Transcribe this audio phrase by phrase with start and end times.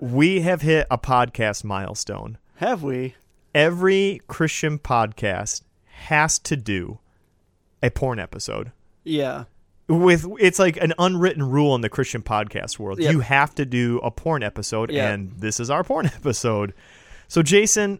[0.00, 2.38] we have hit a podcast milestone.
[2.56, 3.14] Have we?
[3.54, 6.98] Every Christian podcast has to do
[7.82, 8.72] a porn episode.
[9.04, 9.44] Yeah.
[9.88, 13.00] With it's like an unwritten rule in the Christian podcast world.
[13.00, 13.12] Yep.
[13.12, 15.10] You have to do a porn episode, Yeah.
[15.10, 16.72] and this is our porn episode.
[17.28, 17.98] So, Jason,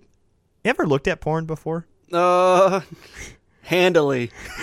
[0.64, 1.86] ever looked at porn before?
[2.12, 2.80] Uh,
[3.62, 4.30] handily.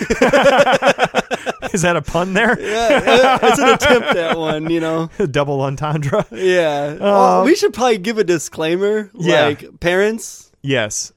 [1.72, 2.58] Is that a pun there?
[2.60, 5.10] Yeah, it's an attempt at one, you know.
[5.30, 6.24] Double entendre.
[6.30, 6.94] Yeah.
[6.94, 9.10] Well, we should probably give a disclaimer.
[9.14, 9.46] Yeah.
[9.46, 11.12] Like, parents, Yes.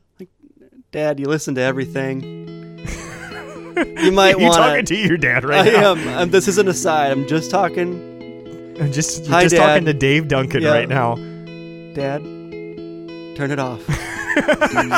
[0.91, 2.39] dad, you listen to everything.
[3.81, 4.41] You might want.
[4.41, 5.95] You talking to your dad right I now?
[5.95, 6.07] I am.
[6.23, 7.11] Um, this isn't a side.
[7.11, 8.75] I'm just talking.
[8.79, 9.65] I'm just Hi, just Dad.
[9.65, 10.71] talking to Dave Duncan Yeah.
[10.71, 11.15] right now.
[11.95, 12.21] Dad,
[13.37, 13.79] turn it off.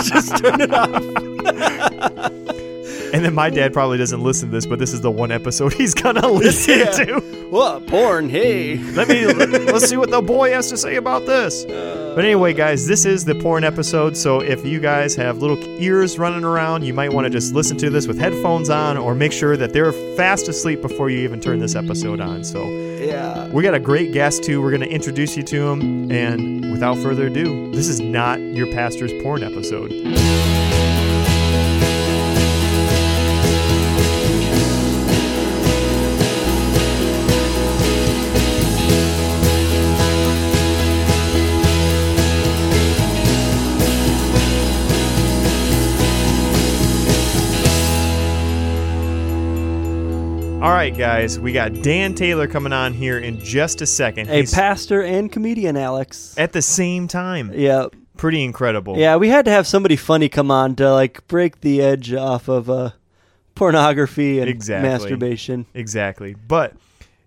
[0.05, 2.54] just turn it off.
[3.13, 5.73] And then my dad probably doesn't listen to this, but this is the one episode
[5.81, 6.85] he's gonna listen Yeah.
[6.91, 7.20] to.
[7.52, 7.85] What?
[7.85, 8.30] Porn?
[8.30, 8.77] Hey.
[8.94, 11.63] Let me let's see what the boy has to say about this.
[11.66, 14.18] Uh, but anyway, guys, this is the porn episode.
[14.18, 17.77] So if you guys have little ears running around, you might want to just listen
[17.77, 21.40] to this with headphones on, or make sure that they're fast asleep before you even
[21.40, 22.43] turn this episode on.
[22.43, 23.48] So Yeah.
[23.49, 24.60] we got a great guest too.
[24.62, 29.13] We're gonna introduce you to him, and without further ado, this is not your pastor's
[29.21, 29.91] porn episode.
[50.64, 54.30] All right, guys, we got Dan Taylor coming on here in just a second.
[54.30, 56.34] A He's pastor and comedian, Alex.
[56.38, 57.52] at the same time.
[57.54, 57.88] Yeah.
[58.16, 58.98] Pretty incredible.
[58.98, 62.48] Yeah, we had to have somebody funny come on to like break the edge off
[62.48, 62.91] of uh,
[63.56, 64.90] pornography and Exactly.
[64.90, 65.66] masturbation.
[65.74, 66.34] Exactly.
[66.34, 66.75] But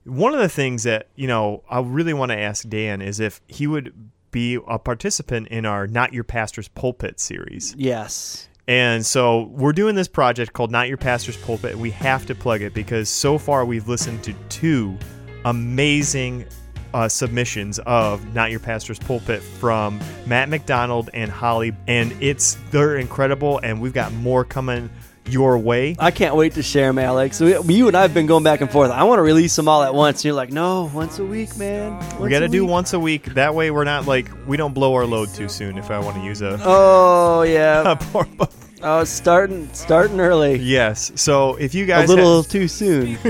[0.04, 3.42] one of the things that, you know, I really want to ask Dan is if
[3.48, 3.92] he would
[4.30, 7.74] be a participant in our Not Your Pastor's Pulpit series.
[7.76, 8.48] Yes.
[8.68, 11.76] And so we're doing this project called Not Your Pastor's Pulpit.
[11.76, 14.98] We have to plug it because so far we've listened to two
[15.44, 16.46] amazing
[16.92, 22.96] uh, submissions of Not Your Pastor's Pulpit from Matt McDonald and Holly, and it's they're
[22.96, 23.60] incredible.
[23.62, 24.90] And we've got more coming
[25.28, 25.96] your way.
[25.98, 27.40] I can't wait to share them, Alex.
[27.40, 28.90] We, you and I have been going back and forth.
[28.90, 30.18] I want to release them all at once.
[30.18, 31.98] And you're like, no, once a week, man.
[32.20, 33.34] we got to do week." once a week.
[33.34, 35.78] That way, we're not like we don't blow our load too soon.
[35.78, 37.96] If I want to use a, Oh yeah.
[38.14, 38.48] a.
[38.82, 40.58] Oh, starting starting early.
[40.58, 41.10] Yes.
[41.16, 43.16] So if you guys A little too soon.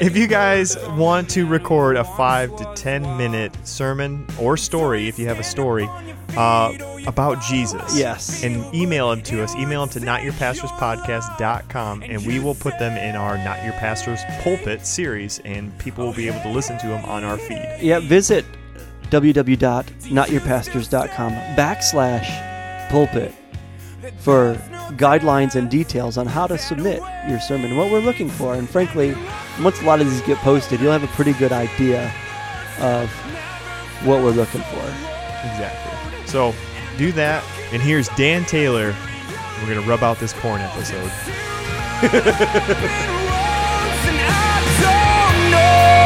[0.00, 5.20] If you guys want to record a five to ten minute sermon or story, if
[5.20, 5.88] you have a story
[6.36, 6.72] uh,
[7.06, 8.42] about Jesus, Yes.
[8.42, 13.14] and email them to us, email them to notyourpastorspodcast.com, and we will put them in
[13.14, 17.04] our Not Your Pastor's Pulpit series, and people will be able to listen to them
[17.04, 17.64] on our feed.
[17.80, 18.44] yeah, visit
[19.10, 22.53] www.notyourpastors.com backslash
[22.90, 23.32] pulpit
[24.18, 24.54] for
[24.92, 28.54] guidelines and details on how to submit your sermon, what we're looking for.
[28.54, 29.14] And frankly,
[29.62, 32.12] once a lot of these get posted, you'll have a pretty good idea
[32.80, 33.10] of
[34.04, 34.84] what we're looking for.
[35.44, 36.26] Exactly.
[36.26, 36.54] So
[36.98, 38.94] do that, and here's Dan Taylor.
[39.62, 41.10] We're gonna rub out this porn episode.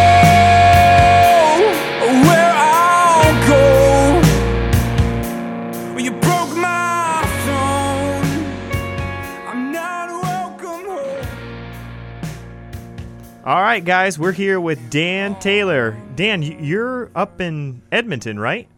[13.49, 15.97] All right, guys, we're here with Dan Taylor.
[16.17, 18.69] Dan, you're up in Edmonton, right?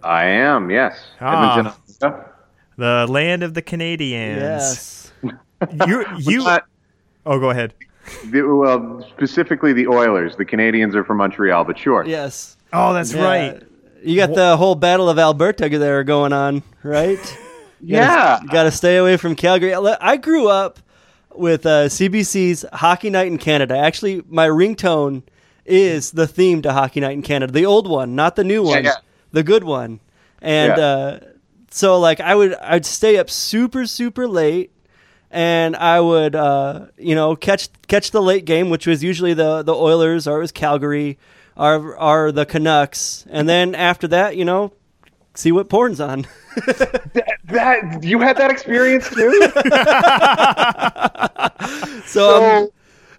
[0.00, 0.96] I am, yes.
[1.20, 1.58] Ah.
[1.58, 2.24] Edmonton,
[2.76, 4.36] The land of the Canadiens.
[4.36, 5.12] Yes.
[5.24, 6.66] You you But,
[7.26, 7.74] Oh, go ahead.
[8.30, 10.36] the- well, specifically the Oilers.
[10.36, 12.04] The Canadiens are from Montreal, but sure.
[12.06, 12.56] Yes.
[12.72, 13.24] Oh, that's Yeah.
[13.24, 13.62] right.
[14.04, 17.18] You got the whole Battle of Alberta there going on, right?
[17.84, 18.40] Yeah.
[18.40, 19.74] You got to stay away from Calgary.
[19.74, 20.78] I grew up
[21.34, 23.76] with uh, CBC's Hockey Night in Canada.
[23.76, 25.22] Actually, my ringtone
[25.64, 28.84] is the theme to Hockey Night in Canada, the old one, not the new one,
[28.84, 28.94] yeah.
[29.30, 30.00] the good one.
[30.40, 30.84] And Yeah.
[30.84, 31.18] uh,
[31.70, 34.70] so, like, I would I'd stay up super super late.
[35.34, 39.62] And I would, uh, you know, catch catch the late game, which was usually the
[39.62, 41.18] the Oilers or it was Calgary,
[41.56, 44.72] or or the Canucks, and then after that, you know,
[45.34, 46.26] see what porn's on.
[47.46, 49.52] That you had that experience too?
[52.06, 52.70] So,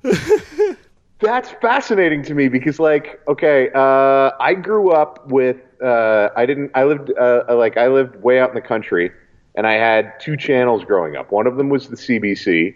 [0.04, 0.76] um, so
[1.22, 6.72] that's fascinating to me because like okay uh, i grew up with uh, i didn't
[6.76, 9.12] i lived uh, like i lived way out in the country
[9.56, 12.76] and i had two channels growing up one of them was the cbc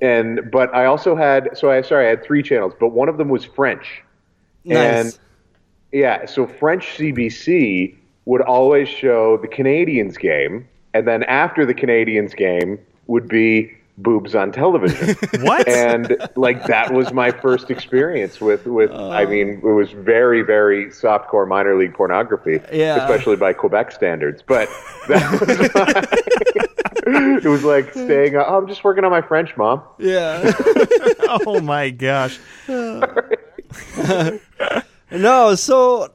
[0.00, 3.18] and but i also had so i sorry i had three channels but one of
[3.18, 4.02] them was french
[4.64, 4.76] nice.
[4.76, 5.18] and
[5.92, 12.36] Yeah, so French CBC would always show the Canadiens game, and then after the Canadiens
[12.36, 15.16] game would be boobs on television.
[15.42, 15.66] What?
[15.68, 19.28] and like that was my first experience with with I oh.
[19.28, 22.96] mean it was very very softcore minor league pornography, Yeah.
[22.96, 24.42] especially by Quebec standards.
[24.46, 24.68] But
[25.08, 26.06] that was like,
[27.44, 28.36] it was like staying.
[28.36, 29.82] Oh, I'm just working on my French, mom.
[29.98, 30.52] Yeah.
[31.44, 32.38] oh my gosh.
[35.10, 36.12] no, so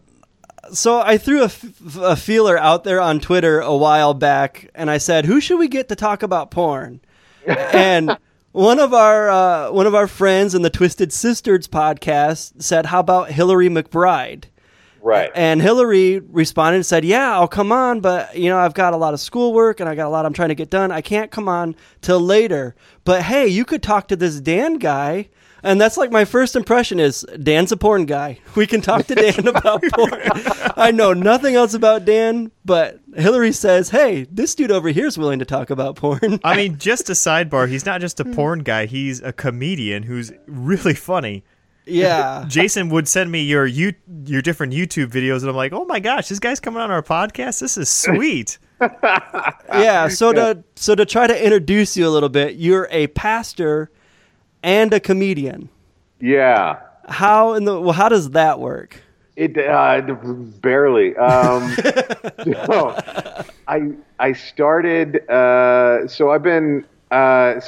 [0.72, 4.90] so I threw a, f- a feeler out there on Twitter a while back, and
[4.90, 7.02] I said, "Who should we get to talk about porn?"
[7.46, 8.18] and
[8.52, 13.00] one of our uh, one of our friends in the Twisted Sisters podcast said, "How
[13.00, 14.46] about Hillary McBride?"
[15.02, 15.32] Right.
[15.36, 18.98] And Hillary responded and said, "Yeah, I'll come on, but you know, I've got a
[18.98, 20.92] lot of schoolwork and I got a lot I'm trying to get done.
[20.92, 22.76] I can't come on till later.
[23.04, 25.30] But hey, you could talk to this Dan guy."
[25.68, 28.40] And that's like my first impression is Dan's a porn guy.
[28.56, 30.22] We can talk to Dan about porn.
[30.76, 35.16] I know nothing else about Dan, but Hillary says, "Hey, this dude over here is
[35.16, 37.70] willing to talk about porn." I mean, just a sidebar.
[37.70, 38.34] He's not just a hmm.
[38.34, 38.88] porn guy.
[38.88, 41.44] He's a comedian who's really funny.
[41.86, 42.46] yeah.
[42.48, 43.94] Jason would send me your you
[44.26, 47.04] your different YouTube videos, and I'm like, oh my gosh, this guy's coming on our
[47.04, 47.60] podcast.
[47.60, 48.58] This is sweet.
[49.70, 53.90] yeah so to so to try to introduce you a little bit you're a pastor
[54.64, 55.70] and a comedian
[56.20, 56.80] yeah.
[57.10, 59.02] how in the well how does that work
[59.38, 60.02] It uh,
[60.62, 61.16] barely.
[61.16, 61.76] Um,
[63.68, 65.30] I I started.
[65.30, 66.84] Uh, so I've been.
[67.12, 67.62] Uh,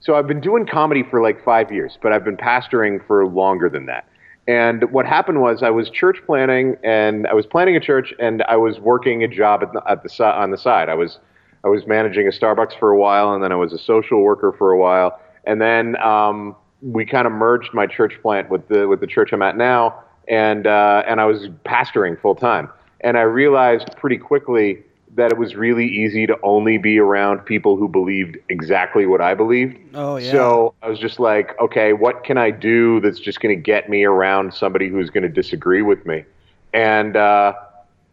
[0.00, 3.70] so I've been doing comedy for like five years, but I've been pastoring for longer
[3.70, 4.06] than that.
[4.46, 8.42] And what happened was I was church planting, and I was planting a church, and
[8.42, 10.88] I was working a job at the, at the on the side.
[10.88, 11.20] I was
[11.62, 14.52] I was managing a Starbucks for a while, and then I was a social worker
[14.58, 18.88] for a while, and then um, we kind of merged my church plant with the
[18.88, 22.68] with the church I'm at now, and uh, and I was pastoring full time,
[23.00, 24.82] and I realized pretty quickly
[25.16, 29.34] that it was really easy to only be around people who believed exactly what I
[29.34, 29.78] believed.
[29.94, 30.32] Oh, yeah.
[30.32, 33.88] So I was just like, okay, what can I do that's just going to get
[33.88, 36.24] me around somebody who's going to disagree with me?
[36.72, 37.52] And uh,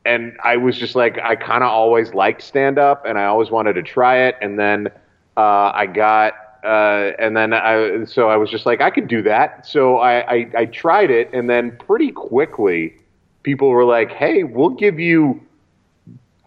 [0.06, 3.50] and I was just like, I kind of always liked stand up, and I always
[3.50, 4.36] wanted to try it.
[4.42, 4.88] And then
[5.38, 6.34] uh, I got,
[6.64, 9.66] uh, and then I, so I was just like, I could do that.
[9.66, 12.96] So I, I, I tried it, and then pretty quickly,
[13.44, 15.42] people were like, Hey, we'll give you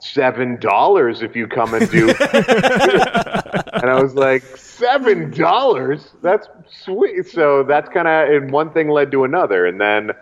[0.01, 2.09] seven dollars if you come and do.
[2.33, 6.11] and I was like, seven dollars?
[6.23, 7.27] That's sweet.
[7.29, 10.13] So that's kind of, and one thing led to another, and then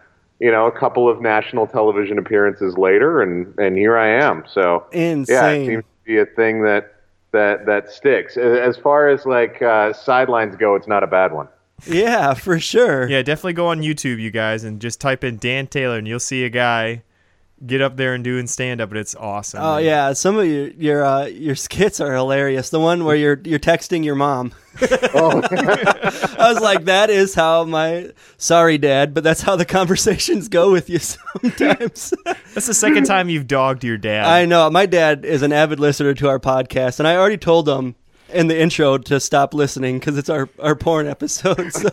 [0.42, 4.42] you know, a couple of national television appearances later, and and here I am.
[4.52, 5.26] So insane.
[5.28, 7.01] yeah, it seems to be a thing that
[7.32, 8.36] that that sticks.
[8.36, 11.48] As far as like uh, sidelines go, it's not a bad one.
[11.86, 15.66] yeah for sure Yeah, definitely go on YouTube, you guys, and just type in Dan
[15.66, 17.02] Taylor, and you'll see a guy
[17.66, 19.60] get up there and doing stand up, and it's awesome.
[19.62, 19.84] oh man.
[19.84, 23.58] yeah some of your your uh, your skits are hilarious the one where you're you're
[23.58, 24.52] texting your mom
[25.14, 25.42] Oh,
[26.38, 30.72] i was like that is how my sorry dad but that's how the conversations go
[30.72, 32.14] with you sometimes
[32.54, 34.26] That's the second time you've dogged your dad.
[34.26, 34.68] I know.
[34.70, 37.94] My dad is an avid listener to our podcast, and I already told him
[38.32, 41.72] in the intro to stop listening because it's our, our porn episode.
[41.82, 41.90] So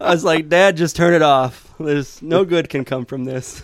[0.00, 1.72] I was like, Dad, just turn it off.
[1.80, 3.62] There's no good can come from this.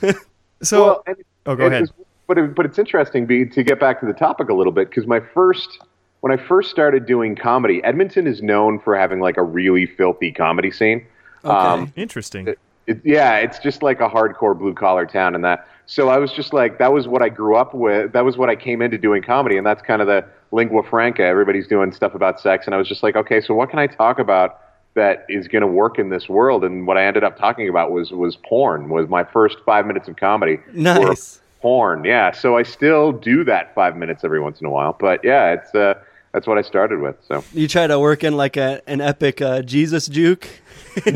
[0.62, 1.16] So, well, and,
[1.46, 1.90] oh, go ahead.
[2.26, 4.88] But it, but it's interesting be, to get back to the topic a little bit
[4.88, 5.80] because my first
[6.20, 10.30] when I first started doing comedy, Edmonton is known for having like a really filthy
[10.30, 11.04] comedy scene.
[11.42, 12.46] Um, Interesting.
[12.86, 15.66] it, yeah, it's just like a hardcore blue collar town and that.
[15.86, 18.12] So I was just like, that was what I grew up with.
[18.12, 21.24] That was what I came into doing comedy, and that's kind of the lingua franca.
[21.24, 23.88] Everybody's doing stuff about sex, and I was just like, okay, so what can I
[23.88, 24.60] talk about
[24.94, 26.64] that is going to work in this world?
[26.64, 28.88] And what I ended up talking about was was porn.
[28.88, 30.58] Was my first five minutes of comedy.
[30.72, 31.40] Nice.
[31.60, 32.32] Porn, yeah.
[32.32, 35.72] So I still do that five minutes every once in a while, but yeah, it's
[35.74, 35.94] uh,
[36.32, 37.16] that's what I started with.
[37.26, 40.48] So you try to work in like a, an epic uh, Jesus juke.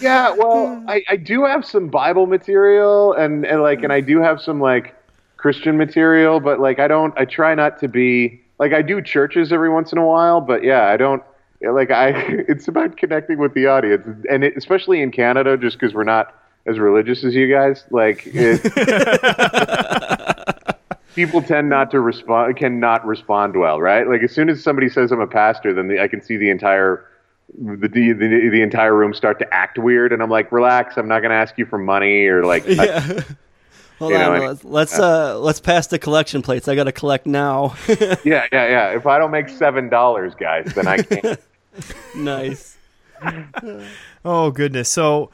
[0.00, 4.20] Yeah, well, I, I do have some Bible material and, and like and I do
[4.20, 4.94] have some like
[5.36, 9.52] Christian material, but like I don't I try not to be like I do churches
[9.52, 11.22] every once in a while, but yeah, I don't
[11.70, 12.08] like I
[12.48, 16.34] it's about connecting with the audience and it, especially in Canada just cuz we're not
[16.66, 18.62] as religious as you guys, like it,
[21.14, 24.08] people tend not to respond cannot respond well, right?
[24.08, 26.50] Like as soon as somebody says I'm a pastor, then the, I can see the
[26.50, 27.06] entire
[27.58, 30.96] the, the the the entire room start to act weird, and I'm like, relax.
[30.96, 32.66] I'm not going to ask you for money or like.
[32.68, 33.20] I- Yeah.
[34.00, 36.66] Hold You on, know, let's let's, uh, let's pass the collection plates.
[36.66, 37.76] I got to collect now.
[37.88, 38.96] yeah, yeah, yeah.
[38.96, 41.38] If I don't make seven dollars, guys, then I can't.
[42.16, 42.76] nice.
[44.26, 44.88] Oh goodness.
[44.88, 45.30] So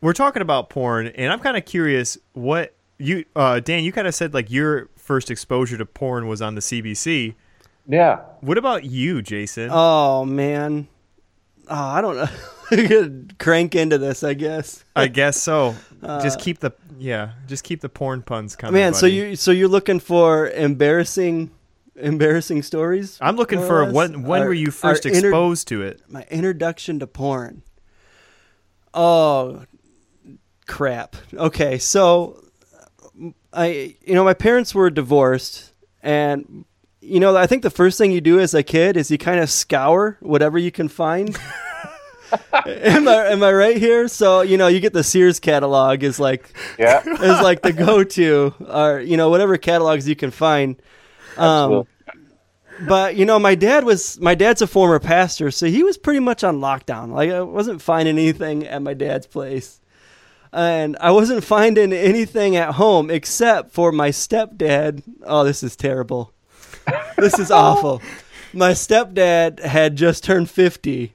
[0.00, 4.08] we're talking about porn, and I'm kind of curious what you, uh, Dan, you kind
[4.08, 7.34] of said like your first exposure to porn was on the CBC.
[7.88, 8.20] Yeah.
[8.40, 9.70] What about you, Jason?
[9.72, 10.88] Oh man,
[11.68, 12.28] oh, I don't know.
[12.70, 14.84] I could crank into this, I guess.
[14.96, 15.76] I guess so.
[16.02, 18.80] just keep the yeah, just keep the porn puns coming.
[18.80, 21.50] Man, so you so you're looking for embarrassing,
[21.98, 23.18] embarrassing stories?
[23.20, 23.94] I'm looking for or less?
[23.94, 26.02] when when Our- were you our first inter- exposed to it?
[26.08, 27.62] my introduction to porn.
[28.94, 29.64] Oh,
[30.66, 31.16] crap.
[31.34, 32.42] Okay, so
[33.22, 35.72] uh, I, you know, my parents were divorced,
[36.02, 36.64] and
[37.00, 39.38] you know, I think the first thing you do as a kid is you kind
[39.40, 41.36] of scour whatever you can find.
[42.66, 44.08] am I am I right here?
[44.08, 47.02] So you know, you get the Sears catalog is like Yeah.
[47.06, 50.76] is like the go to, or you know, whatever catalogs you can find.
[51.36, 51.86] Um,
[52.86, 56.20] but you know, my dad was my dad's a former pastor, so he was pretty
[56.20, 57.12] much on lockdown.
[57.12, 59.80] Like I wasn't finding anything at my dad's place,
[60.52, 65.02] and I wasn't finding anything at home except for my stepdad.
[65.24, 66.32] Oh, this is terrible.
[67.16, 68.02] This is awful.
[68.52, 71.14] My stepdad had just turned fifty,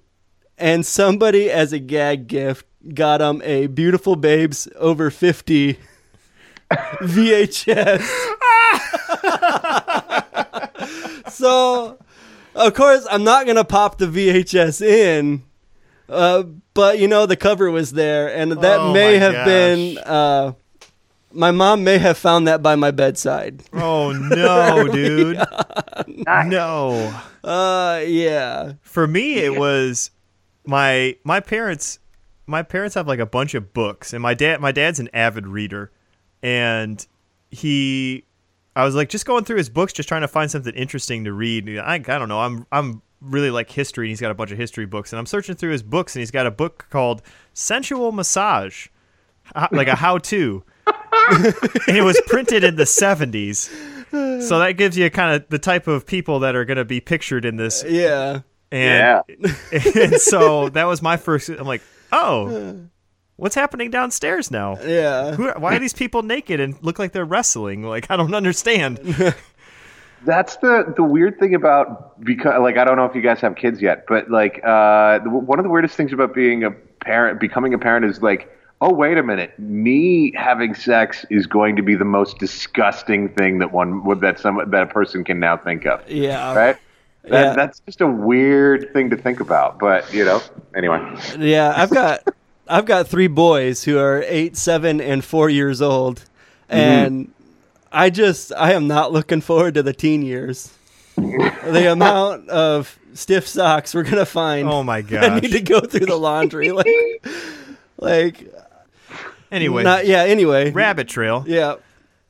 [0.57, 5.77] and somebody as a gag gift got him a beautiful babes over 50
[6.71, 8.07] VHS.
[11.31, 11.97] so,
[12.55, 15.43] of course, I'm not going to pop the VHS in.
[16.09, 19.45] Uh, but you know the cover was there, and that Oh may have gosh.
[19.45, 20.51] been uh,
[21.31, 23.63] my mom may have found that by my bedside.
[23.71, 25.37] Oh no, dude.
[26.17, 27.21] No.
[27.43, 30.11] Uh, yeah, For me it was
[30.65, 31.99] my my parents
[32.45, 35.47] my parents have like a bunch of books and my dad my dad's an avid
[35.47, 35.91] reader
[36.43, 37.07] and
[37.49, 38.25] he
[38.75, 41.33] I was like just going through his books just trying to find something interesting to
[41.33, 41.77] read.
[41.77, 42.39] I I don't know.
[42.39, 45.25] I'm I'm really like history and he's got a bunch of history books and I'm
[45.25, 47.21] searching through his books and he's got a book called
[47.53, 48.87] Sensual Massage.
[49.71, 50.63] Like a how to.
[51.87, 53.69] and it was printed in the 70s.
[54.41, 56.99] So that gives you kind of the type of people that are going to be
[56.99, 57.83] pictured in this
[58.71, 59.21] yeah.
[59.31, 59.55] and,
[59.95, 61.49] and so that was my first.
[61.49, 62.87] I'm like, oh,
[63.41, 64.77] what's happening downstairs now?
[64.85, 65.31] Yeah.
[65.35, 67.81] Who, why are these people naked and look like they're wrestling?
[67.81, 68.99] Like, I don't understand.
[70.23, 73.55] That's the the weird thing about because like I don't know if you guys have
[73.55, 77.73] kids yet, but like uh, one of the weirdest things about being a parent, becoming
[77.73, 78.47] a parent, is like,
[78.81, 83.57] oh wait a minute, me having sex is going to be the most disgusting thing
[83.57, 86.53] that one would that some that a person can now think of, Yeah.
[86.53, 86.77] right?
[87.23, 87.53] That, Yeah.
[87.55, 90.39] That's just a weird thing to think about, but you know,
[90.75, 90.99] anyway.
[91.39, 92.21] Yeah, I've got
[92.71, 96.19] I've got three boys who are eight, seven, and four years old,
[96.69, 96.75] mm-hmm.
[96.75, 97.33] and
[97.91, 100.73] I just I am not looking forward to the teen years.
[101.15, 104.67] the amount of stiff socks we're gonna find.
[104.67, 105.23] Oh my god!
[105.31, 106.71] I need to go through the laundry.
[106.71, 106.87] Like,
[107.97, 108.51] like
[109.51, 110.23] Anyway, not yeah.
[110.23, 111.43] Anyway, rabbit trail.
[111.45, 111.75] yeah.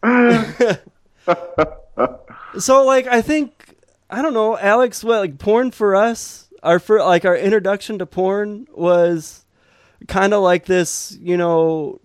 [2.57, 3.75] so like I think
[4.09, 5.03] I don't know, Alex.
[5.03, 6.49] What like porn for us?
[6.63, 9.40] Our for like our introduction to porn was
[10.07, 11.99] kind of like this, you know,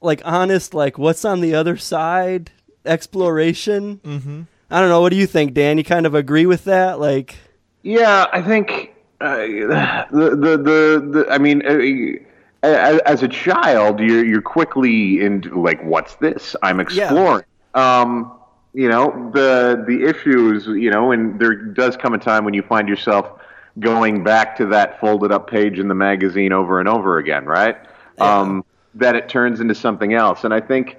[0.00, 2.50] like honest, like what's on the other side
[2.84, 4.00] exploration.
[4.04, 4.42] Mm-hmm.
[4.70, 5.00] I don't know.
[5.00, 5.78] What do you think, Dan?
[5.78, 6.98] You kind of agree with that?
[6.98, 7.36] Like,
[7.82, 14.00] Yeah, I think uh, the, the the the I mean, uh, as, as a child,
[14.00, 16.56] you're you're quickly into like, what's this?
[16.62, 17.44] I'm exploring.
[17.74, 18.32] Um,
[18.74, 22.62] you know, the the issues, you know, and there does come a time when you
[22.62, 23.40] find yourself
[23.78, 27.76] going back to that folded up page in the magazine over and over again, right?
[28.18, 28.64] Um,
[28.94, 30.96] that it turns into something else, and I think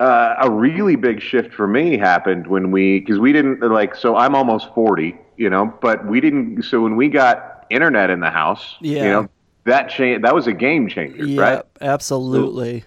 [0.00, 4.16] uh, a really big shift for me happened when we because we didn't like so
[4.16, 8.30] I'm almost 40 you know but we didn't so when we got internet in the
[8.30, 9.02] house Yeah.
[9.04, 9.28] you know
[9.64, 12.84] that change that was a game changer yeah, right absolutely.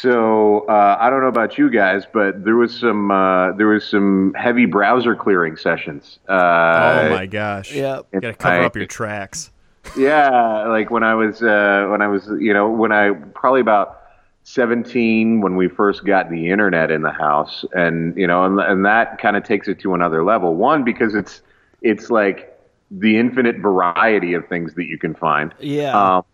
[0.00, 3.84] So uh, I don't know about you guys but there was some uh, there was
[3.84, 7.72] some heavy browser clearing sessions uh, Oh my gosh.
[7.72, 8.00] Yeah.
[8.12, 9.50] You gotta cover I- up your tracks.
[9.96, 14.02] Yeah, like when I was uh, when I was you know when I probably about
[14.42, 18.84] seventeen when we first got the internet in the house, and you know and, and
[18.84, 20.56] that kind of takes it to another level.
[20.56, 21.40] One because it's
[21.82, 22.58] it's like
[22.90, 25.54] the infinite variety of things that you can find.
[25.60, 26.16] Yeah.
[26.16, 26.24] Um,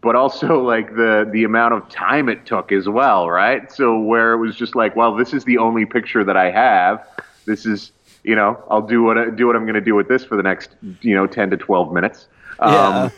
[0.00, 3.70] but also like the the amount of time it took as well, right?
[3.70, 7.06] So where it was just like, well, this is the only picture that I have.
[7.46, 7.92] This is
[8.24, 10.36] you know I'll do what I, do what I'm going to do with this for
[10.36, 10.70] the next
[11.00, 12.28] you know ten to twelve minutes.
[12.58, 13.10] Um, Yeah.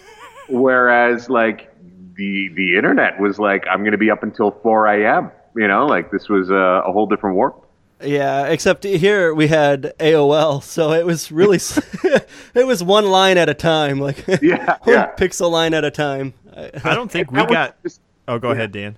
[0.49, 1.73] Whereas like
[2.17, 5.31] the the internet was like I'm going to be up until 4 a.m.
[5.57, 6.55] You know, like this was a,
[6.87, 7.61] a whole different world.
[8.03, 11.57] Yeah, except here we had AOL, so it was really
[12.55, 15.15] it was one line at a time, like Yeah, one yeah.
[15.17, 16.35] pixel line at a time.
[16.57, 17.83] I- I don't think we got.
[17.83, 18.97] just- Oh, go ahead, Dan.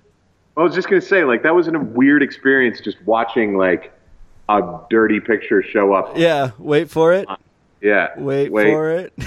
[0.55, 3.91] I was just gonna say, like, that was a weird experience just watching like
[4.49, 6.17] a dirty picture show up.
[6.17, 7.27] Yeah, wait for it.
[7.81, 8.07] Yeah.
[8.17, 9.13] Wait, for it.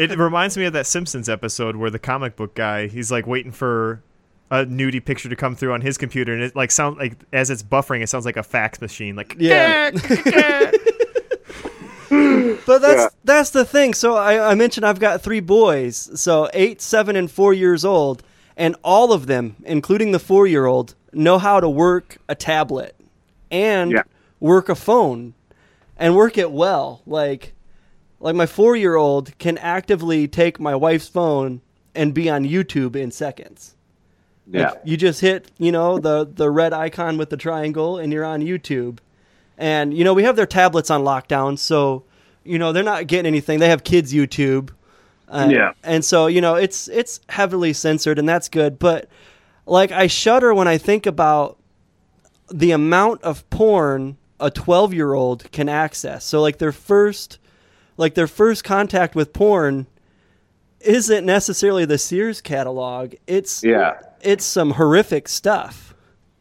[0.00, 3.52] It reminds me of that Simpsons episode where the comic book guy he's like waiting
[3.52, 4.02] for
[4.50, 7.48] a nudie picture to come through on his computer, and it like sound like as
[7.48, 9.16] it's buffering, it sounds like a fax machine.
[9.16, 9.90] Like Yeah.
[12.66, 13.08] But that's Yeah.
[13.24, 13.94] that's the thing.
[13.94, 18.22] So I, I mentioned I've got three boys, so eight, seven, and four years old,
[18.56, 22.94] and all of them, including the four year old, know how to work a tablet
[23.50, 24.02] and Yeah.
[24.40, 25.34] work a phone
[25.96, 27.02] and work it well.
[27.06, 27.54] Like
[28.20, 31.60] like my four year old can actively take my wife's phone
[31.94, 33.74] and be on YouTube in seconds.
[34.50, 34.70] Yeah.
[34.70, 38.24] Like, you just hit, you know, the the red icon with the triangle and you're
[38.24, 38.98] on YouTube.
[39.58, 42.04] And you know, we have their tablets on lockdown, so
[42.44, 43.60] you know, they're not getting anything.
[43.60, 44.70] They have kids YouTube.
[45.28, 45.72] Uh, Yeah.
[45.84, 49.08] And so, you know, it's it's heavily censored and that's good, but
[49.66, 51.58] like I shudder when I think about
[52.52, 56.24] the amount of porn a 12-year-old can access.
[56.24, 57.38] So like their first
[57.96, 59.86] like their first contact with porn
[60.80, 63.14] isn't necessarily the Sears catalog.
[63.28, 63.92] It's Yeah.
[64.20, 65.94] it's some horrific stuff.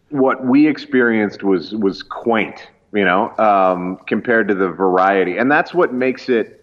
[0.09, 5.73] what we experienced was was quaint, you know, um, compared to the variety, and that's
[5.73, 6.57] what makes it.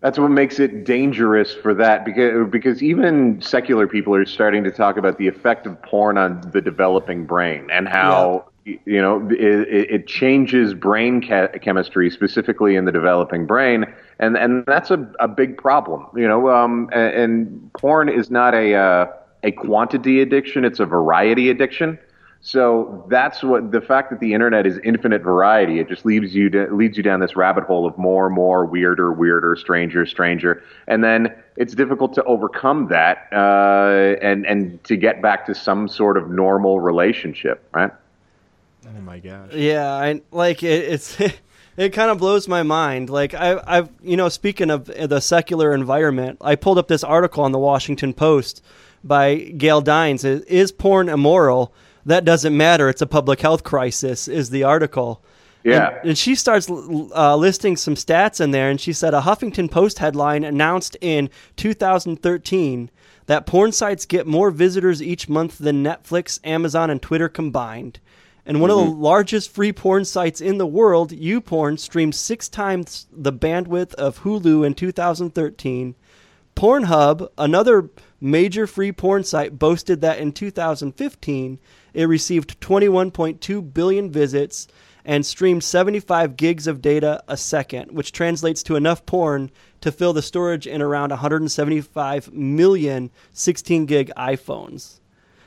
[0.00, 4.70] That's what makes it dangerous for that because because even secular people are starting to
[4.70, 9.26] talk about the effect of porn on the developing brain and how y- you know
[9.30, 13.86] it, it changes brain ca- chemistry specifically in the developing brain.
[14.18, 18.54] And and that's a, a big problem you know um, and, and porn is not
[18.54, 19.06] a uh,
[19.42, 21.98] a quantity addiction it's a variety addiction
[22.46, 25.80] so that's what the fact that the internet is infinite variety.
[25.80, 28.64] It just leaves you to, leads you down this rabbit hole of more and more
[28.64, 34.96] weirder, weirder, stranger, stranger, and then it's difficult to overcome that uh, and and to
[34.96, 37.90] get back to some sort of normal relationship, right?
[38.86, 39.52] oh my gosh.
[39.52, 41.20] Yeah, I like it, it's
[41.76, 43.10] it kind of blows my mind.
[43.10, 47.42] Like I I've you know, speaking of the secular environment, I pulled up this article
[47.42, 48.62] on the Washington Post
[49.02, 50.22] by Gail Dines.
[50.24, 51.74] Is, is porn immoral?
[52.06, 52.88] That doesn't matter.
[52.88, 54.28] It's a public health crisis.
[54.28, 55.22] Is the article.
[55.64, 55.98] Yeah.
[55.98, 59.68] And, and she starts uh, listing some stats in there, and she said a Huffington
[59.68, 62.90] Post headline announced in 2013
[63.26, 67.98] that porn sites get more visitors each month than Netflix, Amazon, and Twitter combined.
[68.48, 73.08] And one of the largest free porn sites in the world, YouPorn, streamed six times
[73.10, 75.96] the bandwidth of Hulu in 2013.
[76.54, 81.58] Pornhub, another major free porn site, boasted that in 2015
[81.94, 84.68] it received 21.2 billion visits
[85.04, 89.50] and streamed 75 gigs of data a second, which translates to enough porn
[89.80, 94.98] to fill the storage in around 175 million 16 gig iPhones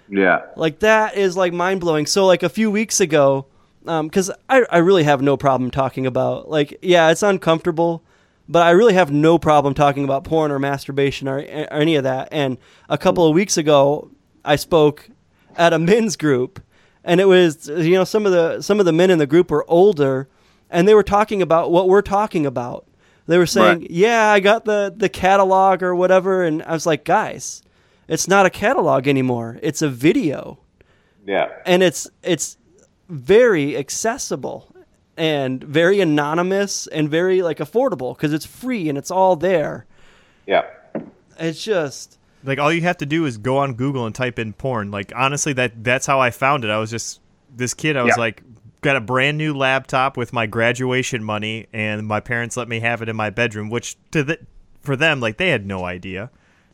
[0.09, 0.41] Yeah.
[0.55, 2.05] like that is like mind blowing.
[2.05, 3.47] So like a few weeks ago,
[3.85, 8.01] um, because I I really have no problem talking about like yeah it's uncomfortable,
[8.49, 12.03] but I really have no problem talking about porn or masturbation or, or any of
[12.03, 12.27] that.
[12.31, 12.57] And
[12.89, 14.09] a couple of weeks ago,
[14.43, 15.07] I spoke
[15.55, 16.59] at a men's group,
[17.03, 19.51] and it was you know some of the some of the men in the group
[19.51, 20.27] were older,
[20.69, 22.85] and they were talking about what we're talking about.
[23.27, 23.91] They were saying, Right.
[23.91, 27.61] "Yeah, I got the the catalog or whatever," and I was like, "Guys."
[28.07, 29.59] It's not a catalog anymore.
[29.61, 30.57] It's a video,
[31.27, 31.49] Yeah.
[31.63, 32.57] and it's it's
[33.07, 34.68] very accessible
[35.19, 39.85] and very anonymous and very like affordable because it's free and it's all there.
[40.47, 40.65] Yeah.
[41.37, 44.53] It's just Like all you have to do is go on Google and type in
[44.53, 44.91] porn.
[44.91, 46.71] Like honestly, that that's how I found it.
[46.71, 47.19] I was just
[47.55, 47.97] this kid.
[47.97, 48.21] I was Yeah.
[48.21, 48.43] like,
[48.81, 53.01] got a brand new laptop with my graduation money, and my parents let me have
[53.01, 53.69] it in my bedroom.
[53.69, 54.39] Which to the
[54.81, 56.29] for them, like they had no idea.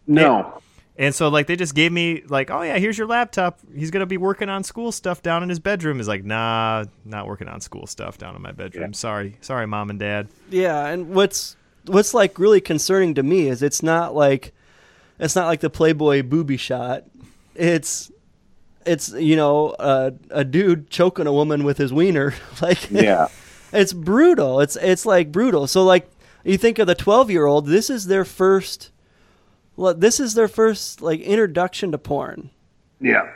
[0.05, 0.62] No.
[0.97, 3.60] And so like they just gave me like, oh yeah, here's your laptop.
[3.75, 5.99] He's gonna be working on school stuff down in his bedroom.
[5.99, 8.91] Is like, nah, not working on school stuff down in my bedroom.
[8.91, 8.95] Yeah.
[8.95, 10.29] Sorry, sorry, mom and dad.
[10.49, 10.88] yeah.
[10.88, 14.53] And what's what's like really concerning to me is it's not like
[15.19, 17.03] it's not like the Playboy booby shot.
[17.55, 18.10] It's
[18.86, 23.27] it's you know a a dude choking a woman with his wiener like Yeah.
[23.73, 24.62] it's brutal.
[24.62, 25.67] It's it's like brutal.
[25.67, 26.10] So like
[26.45, 28.91] you think of the 12-year-old, this is their first
[29.77, 32.49] well, this is their first like introduction to porn.
[32.99, 33.29] Yeah.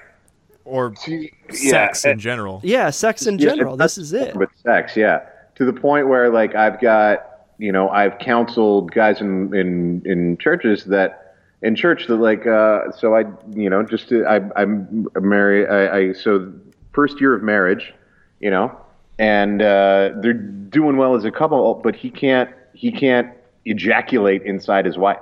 [0.65, 1.27] Or Yeah.
[1.51, 2.61] sex in general.
[2.63, 3.77] Yeah, sex in Yeah, general.
[3.77, 4.35] This is it.
[4.37, 5.21] But sex, yeah,
[5.55, 7.25] to the point where like I've got
[7.57, 12.91] you know I've counseled guys in in in churches that in church that like uh,
[12.91, 16.53] so I you know just to, I I'm married I, I so
[16.93, 17.93] first year of marriage,
[18.39, 18.75] you know,
[19.17, 23.29] and uh, they're doing well as a couple, but he can't he can't
[23.65, 25.19] ejaculate inside his wife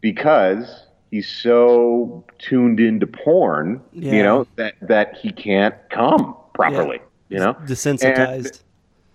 [0.00, 4.12] because he's so tuned into porn, Yeah.
[4.12, 7.00] you know, that that he can't come properly.
[7.28, 8.60] You know, Desensitized.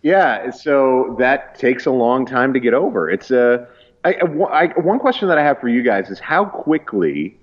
[0.02, 3.10] yeah, so that takes a long time to get over.
[3.10, 3.68] It's a
[4.04, 7.38] I, I, I- one question that I have for you guys is how quickly,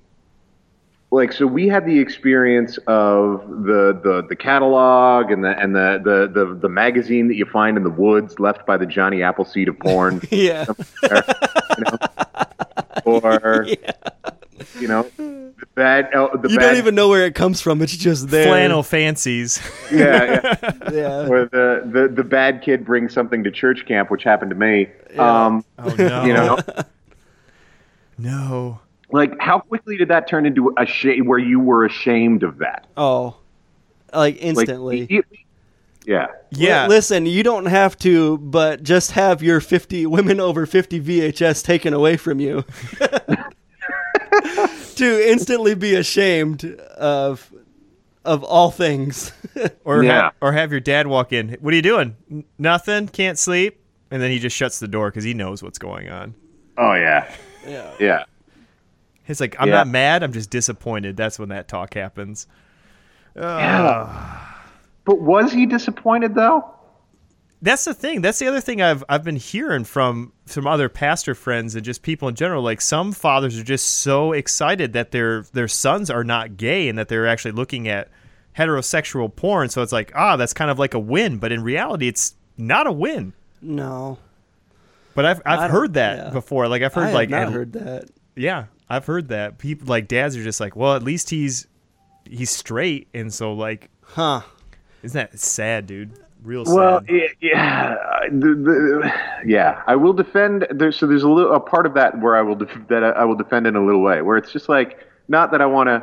[1.10, 6.00] like, so we had the experience of the the, the catalog and the and the,
[6.02, 9.68] the the the magazine that you find in the woods left by the Johnny Appleseed
[9.68, 10.64] of porn, yeah.
[11.02, 11.98] you know,
[13.22, 13.66] or
[14.80, 17.82] you know, the bad oh, the You bad don't even know where it comes from.
[17.82, 18.46] It's just there.
[18.46, 19.60] Flannel fancies.
[19.92, 20.72] yeah, yeah.
[20.92, 21.28] Yeah.
[21.28, 24.88] or the, the the bad kid brings something to church camp, which happened to me.
[25.18, 26.24] Um, Oh no.
[26.24, 26.58] you know,
[28.18, 28.80] No.
[29.10, 32.86] like how quickly did that turn into a shame where you were ashamed of that?
[32.96, 33.36] Oh,
[34.12, 34.98] like Like instantly.
[34.98, 35.41] immediately?
[36.06, 36.26] Yeah.
[36.50, 36.86] Yeah.
[36.88, 41.94] Listen, you don't have to, but just have your 50 women over 50 VHS taken
[41.94, 42.64] away from you
[44.96, 47.52] to instantly be ashamed of
[48.24, 49.32] of all things.
[49.84, 50.22] Or Yeah.
[50.22, 51.50] have, or have your dad walk in.
[51.60, 52.16] What are you doing?
[52.30, 53.06] "N- Nothing.
[53.08, 53.80] Can't sleep.
[54.10, 56.34] And then he just shuts the door because he knows what's going on.
[56.78, 57.30] Oh yeah.
[57.66, 57.92] yeah.
[58.00, 58.24] Yeah.
[59.24, 59.74] He's like, I'm Yeah.
[59.74, 60.22] not mad.
[60.22, 61.16] I'm just disappointed.
[61.18, 62.46] That's when that talk happens.
[65.04, 66.68] But was he disappointed though?
[67.60, 68.22] That's the thing.
[68.22, 72.02] That's the other thing I've I've been hearing from some other pastor friends and just
[72.02, 72.62] people in general.
[72.62, 76.98] Like some fathers are just so excited that their their sons are not gay and
[76.98, 78.08] that they're actually looking at
[78.56, 79.68] heterosexual porn.
[79.68, 81.38] So it's like, ah, that's kind of like a win.
[81.38, 83.32] But in reality, it's not a win.
[83.60, 84.18] No.
[85.14, 86.30] But I've I I've heard that yeah.
[86.30, 86.66] before.
[86.68, 88.04] Like I've I heard have like not at- heard that.
[88.34, 91.68] yeah, I've heard that people like dads are just like, well, at least he's
[92.28, 94.40] he's straight, and so like, Huh.
[95.02, 96.12] Isn't that sad, dude?
[96.42, 97.08] Real Well, sad.
[97.08, 97.96] yeah, yeah,
[98.30, 99.12] the, the,
[99.46, 99.82] yeah.
[99.86, 100.66] I will defend.
[100.70, 103.10] There's so there's a little a part of that where I will def, that I,
[103.10, 105.88] I will defend in a little way, where it's just like not that I want
[105.88, 106.02] to.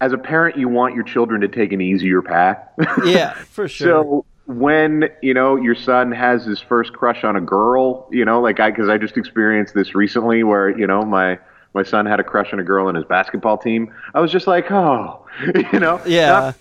[0.00, 2.58] As a parent, you want your children to take an easier path.
[3.06, 3.88] Yeah, for sure.
[3.88, 8.40] So when you know your son has his first crush on a girl, you know,
[8.42, 11.38] like I because I just experienced this recently, where you know my
[11.72, 13.94] my son had a crush on a girl in his basketball team.
[14.12, 15.26] I was just like, oh,
[15.72, 16.26] you know, yeah.
[16.28, 16.56] not,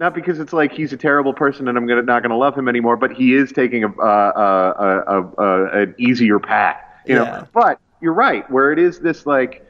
[0.00, 2.68] not because it's like he's a terrible person and I'm gonna not gonna love him
[2.68, 7.24] anymore, but he is taking a uh, uh, uh, uh, an easier path, you Yeah.
[7.24, 7.48] know.
[7.52, 9.66] But you're right, where it is this like.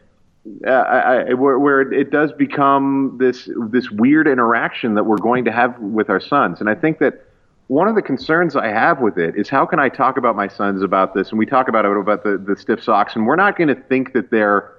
[0.67, 5.45] Uh, I, I, where, where it does become this this weird interaction that we're going
[5.45, 7.27] to have with our sons, and I think that
[7.67, 10.49] one of the concerns I have with it is how can I talk about my
[10.49, 13.37] sons about this, and we talk about it about the, the stiff socks, and we're
[13.37, 14.73] not going to think that they're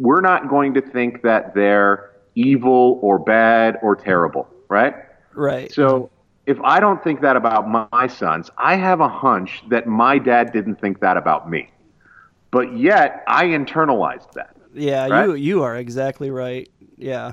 [0.00, 4.94] we're not going to think that they're evil or bad or terrible, right?
[5.34, 5.72] right.
[5.72, 6.10] So
[6.46, 10.52] if I don't think that about my, sons, I have a hunch that my dad
[10.52, 11.70] didn't think that about me.
[12.50, 14.56] But yet I internalized that.
[14.74, 15.24] yeah, right?
[15.26, 16.68] you you are exactly right.
[16.96, 17.32] Yeah.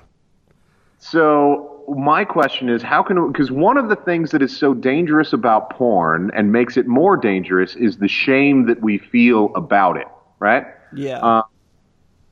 [1.00, 5.34] So my question is how can because one of the things that is so dangerous
[5.34, 10.08] about porn and makes it more dangerous is the shame that we feel about it,
[10.40, 10.66] right?
[10.94, 11.20] Yeah.
[11.20, 11.44] Uh,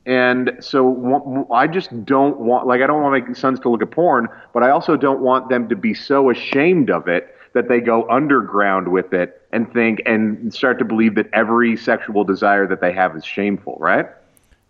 [0.06, 3.92] And so I just don't want, like, I don't want my sons to look at
[3.92, 7.80] porn, but I also don't want them to be so ashamed of it that they
[7.80, 12.82] go underground with it and think and start to believe that every sexual desire that
[12.82, 14.08] they have is shameful, right?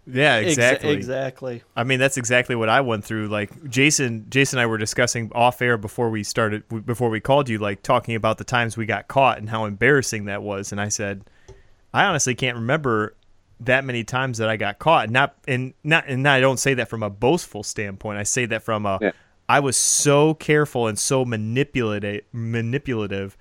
[0.05, 0.91] yeah, Ex- exactly.
[0.91, 1.63] exactly.
[1.75, 3.29] I mean, that's exactly what I went through.
[3.29, 7.47] Like Jason, Jason and I were discussing off air before we started, before we called
[7.47, 10.71] you, like talking about the times we got caught and how embarrassing that was.
[10.71, 11.23] And I said,
[11.93, 13.15] I honestly can't remember
[13.65, 15.09] that many times that I got caught.
[15.09, 18.17] Not and not and I don't say that from a boastful standpoint.
[18.17, 19.11] I say that from a, Yeah.
[19.49, 23.37] I was so careful and so manipulative, manipulative,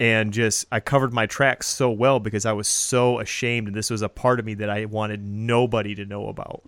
[0.00, 3.90] and just I covered my tracks so well because I was so ashamed, and this
[3.90, 6.62] was a part of me that I wanted nobody to know about.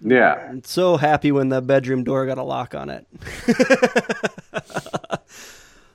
[0.00, 0.54] Yeah.
[0.64, 3.06] So happy when the bedroom door got a lock on it.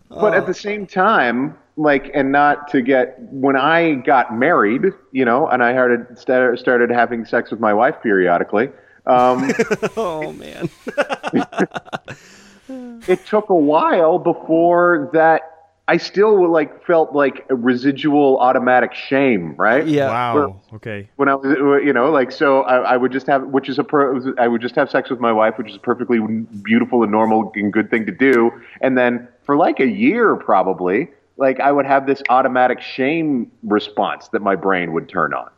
[0.09, 0.53] But at the oh.
[0.53, 5.73] same time, like, and not to get, when I got married, you know, and I
[5.73, 8.69] started, started started having sex with my wife periodically,
[9.07, 9.51] um,
[9.97, 10.69] Oh man.
[13.07, 15.41] it took a while before that
[15.88, 19.85] I still like felt like a residual automatic shame, right?
[19.85, 20.07] Yeah.
[20.07, 20.61] Wow.
[20.73, 21.07] Okay.
[21.17, 23.83] When I was, you know, like so, I, I would just have, which is a,
[23.83, 26.19] pro, I would just have sex with my wife, which is a perfectly
[26.63, 28.51] beautiful and normal and good thing to do.
[28.81, 34.29] And then for like a year, probably, like I would have this automatic shame response
[34.29, 35.49] that my brain would turn on,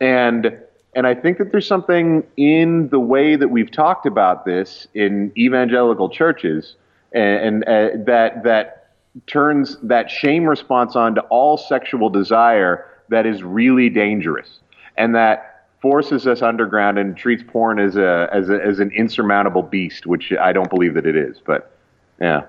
[0.00, 0.58] and
[0.94, 5.32] and I think that there's something in the way that we've talked about this in
[5.38, 6.76] evangelical churches,
[7.12, 8.90] and, and uh, that that
[9.26, 14.60] turns that shame response on to all sexual desire that is really dangerous.
[14.96, 19.62] And that forces us underground and treats porn as a as a, as an insurmountable
[19.62, 21.38] beast, which I don't believe that it is.
[21.44, 21.76] But
[22.20, 22.42] yeah,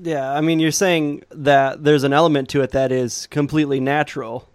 [0.00, 4.48] Yeah, I mean, you're saying that there's an element to it that is completely natural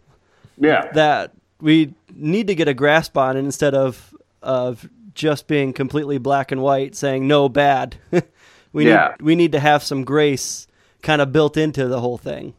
[0.57, 6.17] yeah, that we need to get a grasp on instead of of just being completely
[6.17, 7.95] black and white, saying no bad.
[8.73, 9.15] we Yeah.
[9.19, 10.67] need we need to have some grace
[11.01, 12.53] kind of built into the whole thing.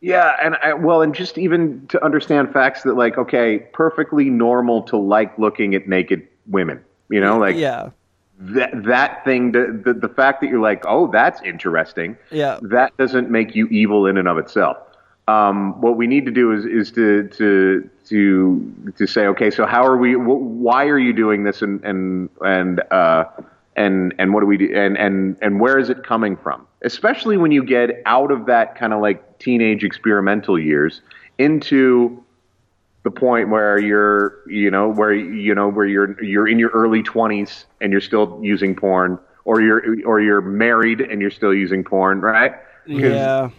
[0.00, 4.82] Yeah, and I, well, and just even to understand facts that like, okay, perfectly normal
[4.82, 6.84] to like looking at naked women.
[7.08, 7.90] You know, like yeah,
[8.38, 12.16] that that thing, the, the the fact that you're like, oh, that's interesting.
[12.30, 14.76] yeah, That doesn't make you evil in and of itself.
[15.26, 19.66] Um, what we need to do is is to to to to say, okay, so
[19.66, 20.14] how are we?
[20.14, 21.62] Wh- why are you doing this?
[21.62, 23.24] And and and uh,
[23.76, 24.70] and and what do we do?
[24.74, 26.66] And and and where is it coming from?
[26.82, 31.00] Especially when you get out of that kind of like teenage experimental years
[31.38, 32.22] into
[33.04, 37.02] the point where you're you know where you know where you're you're in your early
[37.02, 41.84] 20s and you're still using porn or you're or you're married and you're still using
[41.84, 42.54] porn right?
[42.86, 43.50] Yeah,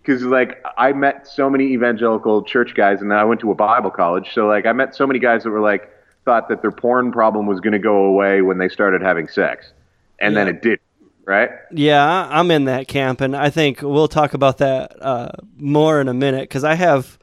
[0.00, 3.54] because like i met so many evangelical church guys and then i went to a
[3.54, 4.32] bible college.
[4.32, 5.90] So like i met so many guys that were like
[6.24, 9.72] thought that their porn problem was going to go away when they started having sex.
[10.20, 10.78] And then it did
[11.24, 11.50] right?
[11.72, 12.28] Yeah.
[12.30, 16.14] I'm in that camp, and I think we'll talk about that uh, more in a
[16.14, 17.18] minute because I have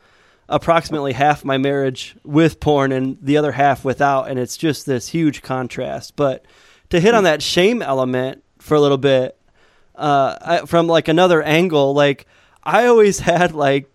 [0.49, 5.07] approximately half my marriage with porn and the other half without, and it's just this
[5.09, 6.15] huge contrast.
[6.15, 6.43] But
[6.89, 9.37] to hit on that shame element for a little bit,
[9.95, 12.25] uh, I, from like another angle, like
[12.63, 13.89] I always had like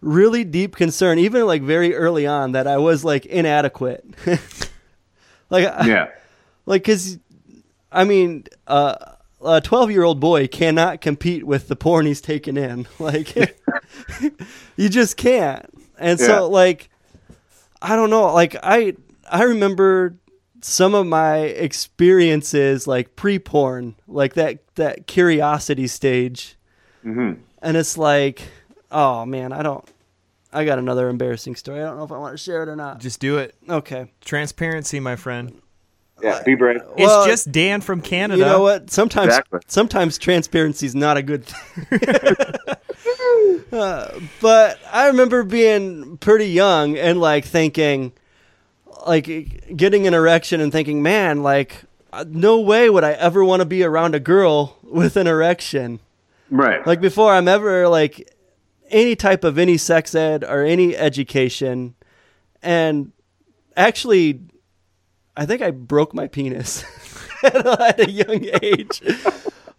[0.00, 4.04] really deep concern, even like very early on, that I was like inadequate.
[5.50, 6.08] like, I- yeah
[6.66, 7.18] like because
[7.90, 8.94] I mean, uh,
[9.44, 12.86] a twelve-year-old boy cannot compete with the porn he's taken in.
[12.98, 13.34] Like,
[14.76, 15.66] you just can't.
[15.98, 16.26] And Yeah.
[16.26, 16.90] so, like,
[17.82, 18.32] I don't know.
[18.32, 18.94] Like, I
[19.30, 20.16] I remember
[20.60, 26.56] some of my experiences, like pre-porn, like that that curiosity stage,
[27.04, 27.38] Mhm.
[27.62, 28.42] and it's like,
[28.90, 29.84] oh man, I don't.
[30.52, 31.80] I got another embarrassing story.
[31.82, 33.00] I don't know if I want to share it or not.
[33.00, 33.56] Just do it.
[33.68, 34.06] Okay.
[34.24, 35.60] Transparency, my friend.
[36.22, 38.38] Yeah be brave Well, it's just Dan from Canada.
[38.38, 38.90] You know what?
[38.90, 39.60] Sometimes Exactly.
[39.66, 42.36] sometimes transparency is not a good thing.
[43.72, 48.12] Uh, but I remember being pretty young and like thinking,
[49.06, 53.60] like getting an erection and thinking, man, like uh, no way would I ever want
[53.60, 55.98] to be around a girl with an erection.
[56.50, 58.30] right Like before I'm ever like
[58.90, 61.94] any type of any sex ed or any education,
[62.62, 63.10] and
[63.76, 64.40] actually,
[65.36, 66.84] I think I broke my penis
[67.42, 69.02] at a young age.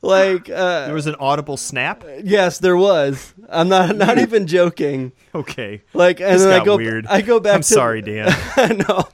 [0.02, 2.04] like, uh, there was an audible snap.
[2.24, 3.34] yes, there was.
[3.50, 5.14] I'm not not even joking.
[5.34, 5.82] Okay.
[5.94, 7.08] Like, and This then I go, weird.
[7.08, 7.56] I go back.
[7.56, 8.28] I'm to, sorry, Dan.
[8.58, 9.08] no.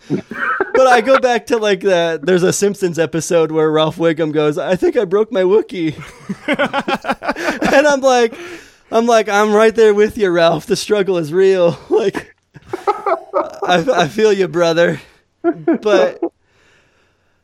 [0.73, 2.25] But I go back to like that.
[2.25, 5.95] there's a Simpsons episode where Ralph Wiggum goes, I think I broke my Wookie.
[7.77, 8.33] and I'm like
[8.91, 10.65] I'm like, I'm right there with you, Ralph.
[10.65, 11.77] The struggle is real.
[11.89, 12.35] Like
[13.63, 14.99] I, I feel you, brother.
[15.43, 16.21] But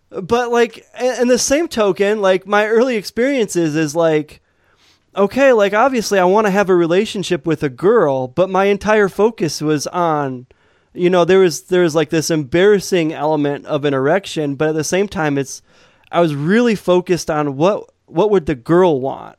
[0.10, 4.42] but like in in the same token, like my early experiences is like
[5.16, 9.10] okay, like obviously I want to have a relationship with a girl, but my entire
[9.10, 10.48] focus was on
[10.94, 14.76] you know, there was there was like this embarrassing element of an erection, but at
[14.76, 15.62] the same time it's
[16.12, 19.38] I was really focused on what what would the girl want?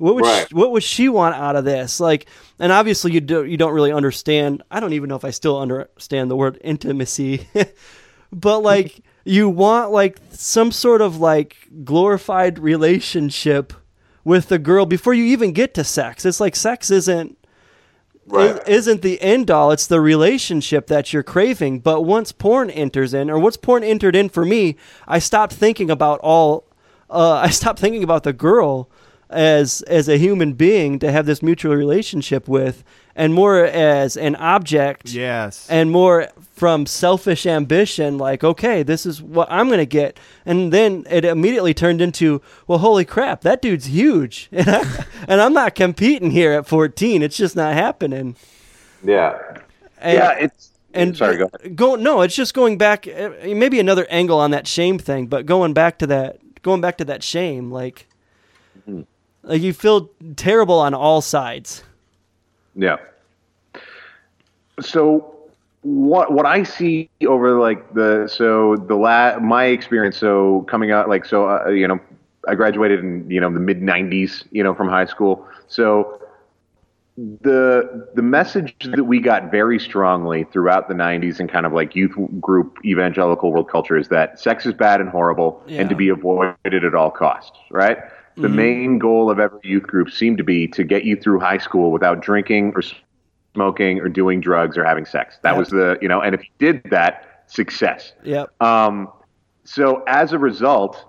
[0.00, 0.48] What would Right.
[0.48, 2.00] she, what would she want out of this?
[2.00, 2.26] Like,
[2.58, 4.62] and obviously you do you don't really understand.
[4.70, 7.46] I don't even know if I still understand the word intimacy,
[8.32, 13.74] but like you want like some sort of like glorified relationship
[14.24, 16.24] with the girl before you even get to sex.
[16.24, 17.36] It's like sex isn't
[18.26, 18.56] Right.
[18.68, 19.70] is, isn't the end all.
[19.72, 21.80] It's the relationship that you're craving.
[21.80, 24.76] But once porn enters in, or once porn entered in for me,
[25.08, 26.64] I stopped thinking about all.
[27.10, 28.88] Uh, I stopped thinking about the girl
[29.30, 32.82] as as a human being to have this mutual relationship with,
[33.16, 35.66] and more as an object Yes.
[35.70, 40.18] and more from selfish ambition like okay this is what i'm going to get.
[40.44, 44.48] And then it immediately turned into well holy crap that dude's huge.
[44.52, 48.36] And, I, and i'm not competing here at 14 it's just not happening.
[49.02, 49.38] Yeah.
[49.98, 51.76] And, yeah it's and sorry go ahead.
[51.76, 55.46] go no it's just going back uh, maybe another angle on that shame thing but
[55.46, 58.06] going back to that going back to that shame like
[58.88, 59.02] Mm-hmm.
[59.42, 61.82] Like you feel terrible on all sides
[62.74, 62.96] Yeah.
[64.80, 65.34] So
[65.82, 71.08] what what I see over like the so the la my experience so coming out
[71.08, 71.98] like so uh, you know
[72.48, 76.20] I graduated in you know the mid 90s you know from high school so
[77.16, 81.94] the the message that we got very strongly throughout the 90s and kind of like
[81.94, 85.80] youth group evangelical world culture is that sex is bad and horrible Yeah.
[85.80, 87.98] and to be avoided at all costs right
[88.36, 91.58] the main goal of every youth group seemed to be to get you through high
[91.58, 92.82] school without drinking or
[93.54, 95.58] smoking or doing drugs or having sex that Yep.
[95.58, 98.62] was the you know and if you did that success Yep.
[98.62, 99.08] um,
[99.64, 101.04] so as a result,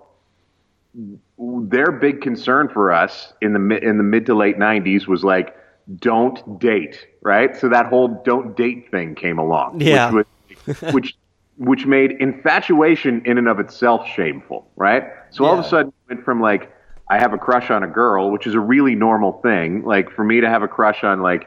[1.38, 5.56] their big concern for us in the in the mid to late '90s was like,
[5.96, 7.56] don't date, right?
[7.56, 10.10] So that whole "don't date" thing came along, Yeah.
[10.12, 10.26] which
[10.66, 11.16] was, which
[11.56, 15.04] which made infatuation in and of itself shameful, right?
[15.30, 16.71] So all of a sudden, it went from like
[17.12, 20.24] I have a crush on a girl, which is a really normal thing, like for
[20.24, 21.46] me to have a crush on like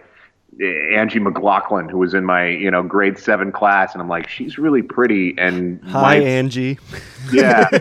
[0.62, 4.60] Angie McLaughlin, who was in my you know grade seven class, and I'm like, she's
[4.60, 6.78] really pretty, and Hi, my Angie.
[7.34, 7.68] yeah.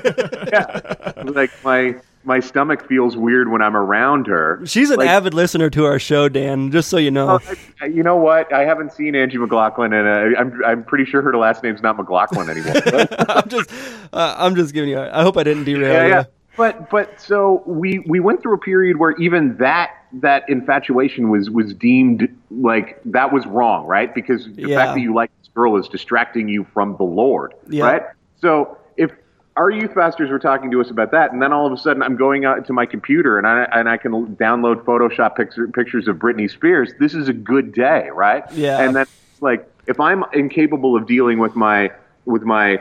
[0.51, 1.13] yeah.
[1.25, 4.63] Like my my stomach feels weird when I'm around her.
[4.65, 6.71] She's an Like, avid listener to our show, Dan.
[6.71, 7.39] Just so you know.
[7.83, 8.51] I- you know what?
[8.51, 11.99] I haven't seen Angie McLaughlin, and uh, I'm I'm pretty sure her last name's not
[11.99, 12.77] McLaughlin anymore.
[13.29, 13.71] I'm just,
[14.11, 14.99] uh, I'm just giving you.
[14.99, 16.09] I hope I didn't derail yeah, you.
[16.13, 16.25] yeah.
[16.57, 19.91] But but so we we went through a period where even that
[20.21, 24.15] that infatuation was was deemed like that was wrong, right?
[24.15, 24.77] Because the Yeah.
[24.77, 27.85] fact that you like this girl is distracting you from the Lord, Yeah.
[27.85, 28.03] right?
[28.37, 29.11] So if
[29.57, 32.03] our youth pastors were talking to us about that, and then all of a sudden
[32.03, 36.07] I'm going out to my computer and I and I can download Photoshop picture, pictures
[36.07, 36.93] of Britney Spears.
[37.01, 38.45] This is a good day, right?
[38.55, 38.81] Yeah.
[38.81, 39.07] And then
[39.41, 41.91] like if I'm incapable of dealing with my
[42.27, 42.79] with my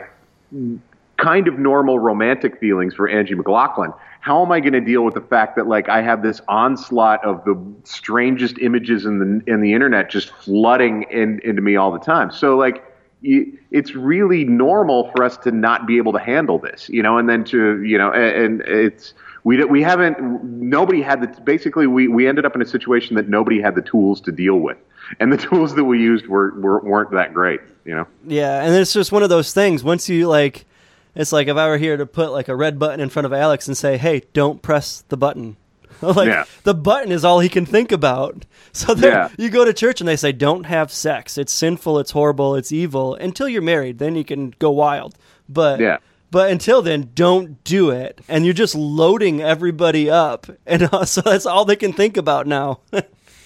[1.24, 3.94] kind of normal romantic feelings for Angie McLaughlin.
[4.20, 7.24] How am I going to deal with the fact that like I have this onslaught
[7.26, 11.92] of the strangest images in the in the internet just flooding in, into me all
[11.92, 12.32] the time?
[12.32, 12.84] So like
[13.24, 17.30] it's really normal for us to not be able to handle this, you know, and
[17.30, 19.14] then to you know, and, it's
[19.46, 23.30] we we haven't nobody had the basically we we ended up in a situation that
[23.30, 24.78] nobody had the tools to deal with,
[25.20, 28.08] and the tools that we used were, were weren't that great, you know.
[28.26, 29.84] Yeah, and it's just one of those things.
[29.84, 30.66] Once you like,
[31.16, 33.34] it's like if I were here to put like a red button in front of
[33.34, 35.58] Alex and say, "Hey, don't press the button."
[36.02, 36.46] like Yeah.
[36.64, 38.46] the button is all he can think about.
[38.76, 39.30] So then Yeah.
[39.38, 41.38] you go to church and they say, "Don't have sex.
[41.38, 42.00] It's sinful.
[42.00, 42.56] It's horrible.
[42.56, 45.16] It's evil." Until you're married, then you can go wild.
[45.48, 45.98] But Yeah.
[46.32, 48.20] But until then, don't do it.
[48.28, 52.48] And you're just loading everybody up, and uh, so that's all they can think about
[52.48, 52.80] now.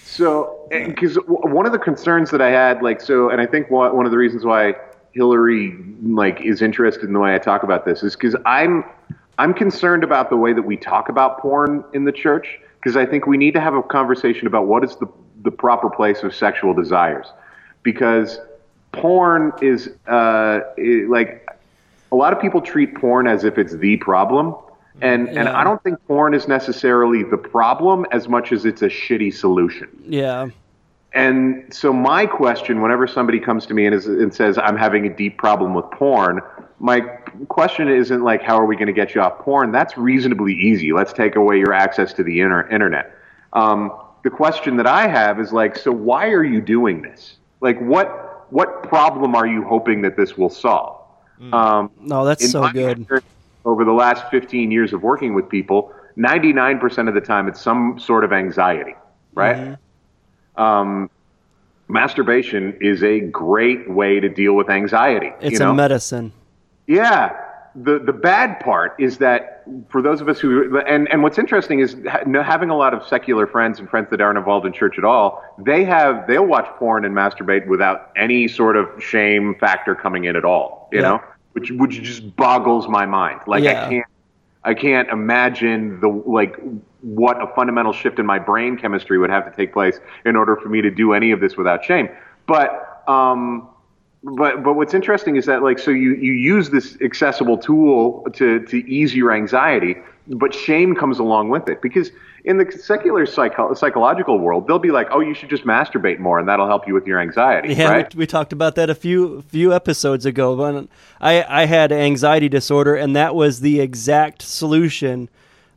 [0.04, 3.94] So, because one of the concerns that I had, like, so, and I think one
[3.94, 4.74] one of the reasons why
[5.12, 8.84] Hillary like is interested in the way I talk about this is because I'm
[9.38, 13.06] I'm concerned about the way that we talk about porn in the church because I
[13.06, 15.06] think we need to have a conversation about what is the
[15.42, 17.26] the proper place of sexual desires
[17.82, 18.38] because
[18.92, 21.46] porn is uh, i- like
[22.10, 24.54] a lot of people treat porn as if it's the problem.
[25.00, 28.88] And, and I don't think porn is necessarily the problem as much as it's a
[28.88, 29.88] shitty solution.
[30.04, 30.48] yeah,
[31.12, 35.06] And so my question, whenever somebody comes to me and, is, and says, I'm having
[35.06, 36.40] a deep problem with porn,
[36.80, 37.00] my
[37.48, 39.72] question isn't like, how are we going to get you off porn?
[39.72, 40.92] That's reasonably easy.
[40.92, 43.16] Let's take away your access to the inter- internet.
[43.54, 43.92] Um,
[44.22, 47.36] the question that I have is like, so why are you doing this?
[47.60, 51.02] Like, what, what problem are you hoping that this will solve?
[51.52, 53.06] Um, no, that's so good.
[53.64, 57.98] Over the last 15 years of working with people, 99% of the time it's some
[57.98, 58.94] sort of anxiety,
[59.34, 59.56] right?
[59.56, 59.74] Mm-hmm.
[60.58, 61.08] Um,
[61.88, 65.32] masturbation is a great way to deal with anxiety.
[65.40, 65.70] It's you know?
[65.70, 66.32] a medicine.
[66.86, 67.44] Yeah.
[67.74, 71.78] The the bad part is that for those of us who and and what's interesting
[71.80, 74.98] is ha- having a lot of secular friends and friends that aren't involved in church
[74.98, 75.44] at all.
[75.58, 80.34] They have they'll watch porn and masturbate without any sort of shame factor coming in
[80.34, 80.88] at all.
[80.92, 81.08] You Yeah.
[81.08, 81.20] know,
[81.52, 83.40] which which just boggles my mind.
[83.46, 83.84] Like Yeah.
[83.86, 84.06] I can't
[84.68, 86.56] I can't imagine the like
[87.00, 90.56] what a fundamental shift in my brain chemistry would have to take place in order
[90.56, 92.10] for me to do any of this without shame.
[92.46, 93.66] But um,
[94.22, 98.60] but but what's interesting is that like so you you use this accessible tool to
[98.66, 102.10] to ease your anxiety, but shame comes along with it because
[102.44, 106.38] in the secular psycho- psychological world they'll be like, oh, you should just masturbate more
[106.38, 108.14] and that'll help you with your anxiety, Yeah, right?
[108.14, 110.54] we, we talked about that a few few episodes ago.
[110.54, 110.88] When
[111.20, 115.28] I I had anxiety disorder, and that was the exact solution.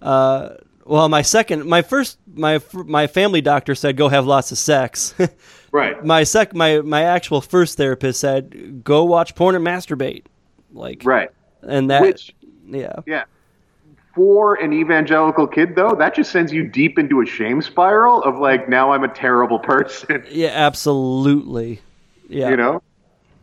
[0.01, 0.49] Uh,
[0.85, 5.13] well, my second, my first, my my family doctor said go have lots of sex.
[5.73, 6.03] Right.
[6.03, 10.25] my sec, my my actual first therapist said go watch porn and masturbate.
[10.73, 11.29] Like Right.
[11.61, 12.35] and that Which-
[12.67, 13.23] yeah Yeah.
[14.13, 18.39] For an evangelical kid, though, that just sends you deep into a shame spiral of
[18.39, 20.25] like, now I'm a terrible person.
[20.31, 21.79] yeah absolutely
[22.27, 22.81] yeah you know.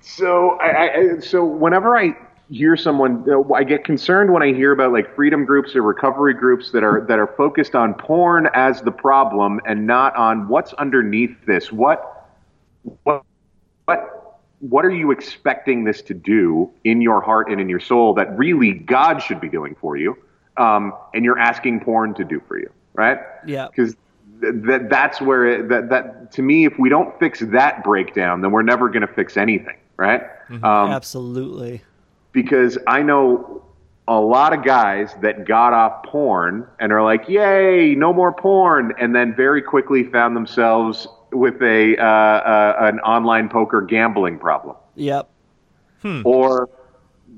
[0.01, 2.17] So I, I so whenever I
[2.51, 3.25] hear someone.
[3.55, 7.05] I get concerned when I hear about like freedom groups or recovery groups that are
[7.09, 11.71] that are focused on porn as the problem and not on what's underneath this.
[11.71, 12.27] What
[13.03, 13.25] what
[13.85, 18.15] what what are you expecting this to do in your heart and in your soul
[18.15, 20.17] that really God should be doing for you,
[20.59, 23.19] um, and you're asking porn to do for you, right?
[23.47, 23.69] Yeah.
[23.69, 23.95] because
[24.41, 28.41] th- that that's where it, that that to me, if we don't fix that breakdown,
[28.43, 30.23] then we're never going to fix anything, right?
[30.51, 31.83] Um, Absolutely.
[32.33, 33.63] because I know
[34.07, 38.95] a lot of guys that got off porn and are like, "Yay, no more porn,"
[38.99, 44.77] and then very quickly found themselves with a uh, uh, an online poker gambling problem
[44.95, 45.29] Yep.
[46.25, 46.71] or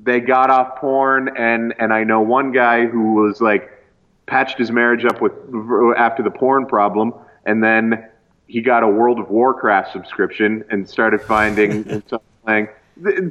[0.03, 3.69] they got off porn and and I know one guy who was like
[4.25, 5.33] patched his marriage up with
[5.97, 7.13] after the porn problem
[7.45, 8.07] and then
[8.47, 12.67] he got a World of Warcraft subscription and started finding himself playing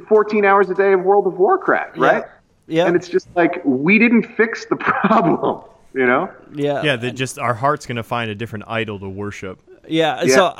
[0.07, 2.25] 14 hours a day of World of Warcraft, right?
[2.67, 2.87] Yeah.
[2.87, 5.63] And it's just like we didn't fix the problem,
[5.93, 6.31] you know?
[6.53, 6.81] Yeah.
[6.83, 9.59] Yeah, that just our heart's gonna find a different idol to worship.
[9.87, 10.35] Yeah, Yeah.
[10.35, 10.53] so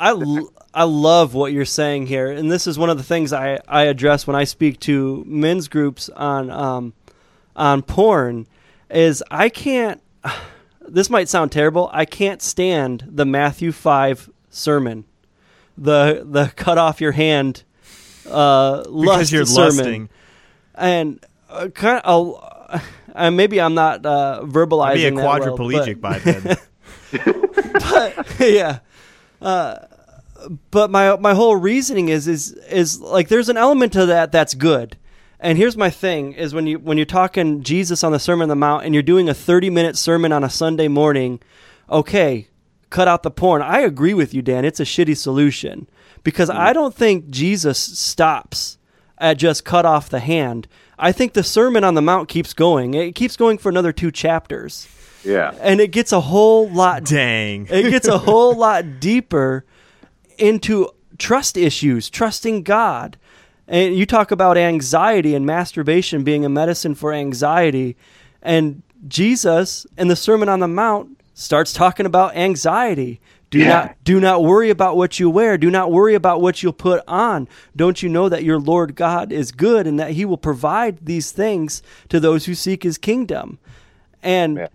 [0.74, 3.82] I love what you're saying here, and this is one of the things I, I
[3.84, 6.94] address when I speak to men's groups on um,
[7.54, 8.46] on porn.
[8.90, 10.00] Is I can't.
[10.88, 11.88] This might sound terrible.
[11.92, 15.04] I can't stand the Matthew five sermon,
[15.78, 17.62] the the cut off your hand,
[18.28, 20.08] uh, lust Because you're sermon lusting.
[20.74, 22.36] and uh, kind of.
[23.14, 24.94] Uh, maybe I'm not uh, verbalizing.
[24.94, 26.56] Be a that well, quadriplegic by then.
[27.12, 28.80] but yeah.
[29.42, 29.86] Uh,
[30.70, 34.54] but my my whole reasoning is is is like there's an element to that that's
[34.54, 34.96] good.
[35.38, 38.48] And here's my thing is when you when you're talking Jesus on the Sermon on
[38.48, 41.40] the Mount and you're doing a 30 minute sermon on a Sunday morning,
[41.90, 42.48] okay,
[42.90, 43.60] cut out the porn.
[43.62, 44.64] I agree with you, Dan.
[44.64, 45.88] It's a shitty solution
[46.22, 48.78] because I don't think Jesus stops
[49.18, 50.68] at just cut off the hand.
[50.98, 52.94] I think the Sermon on the Mount keeps going.
[52.94, 54.86] It keeps going for another two chapters,
[55.24, 55.54] Yeah.
[55.60, 57.66] and it gets a whole lot Dang.
[57.70, 59.64] it gets a whole lot deeper
[60.38, 63.16] into trust issues, trusting God.
[63.68, 67.96] And you talk about anxiety and masturbation being a medicine for anxiety.
[68.42, 73.20] And Jesus in the Sermon on the Mount starts talking about anxiety.
[73.50, 73.68] Do Yeah.
[73.68, 75.56] not do not worry about what you wear.
[75.58, 77.46] Do not worry about what you'll put on.
[77.76, 81.30] Don't you know that your Lord God is good and that he will provide these
[81.32, 83.58] things to those who seek his kingdom?
[84.22, 84.68] And Yeah.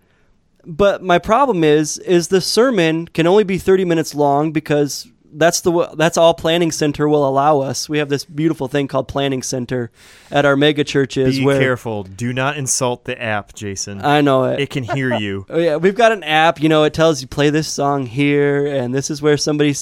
[0.68, 5.60] But my problem is is the sermon can only be 30 minutes long because that's
[5.60, 9.42] the that's all planning center will allow us we have this beautiful thing called planning
[9.42, 9.90] center
[10.30, 12.02] at our mega churches Be where careful.
[12.04, 14.00] Do not insult the app, Jason.
[14.02, 15.44] i know it, it can hear you.
[15.50, 18.66] Oh, yeah we've got an app you know it tells you play this song here
[18.66, 19.74] and this is where somebody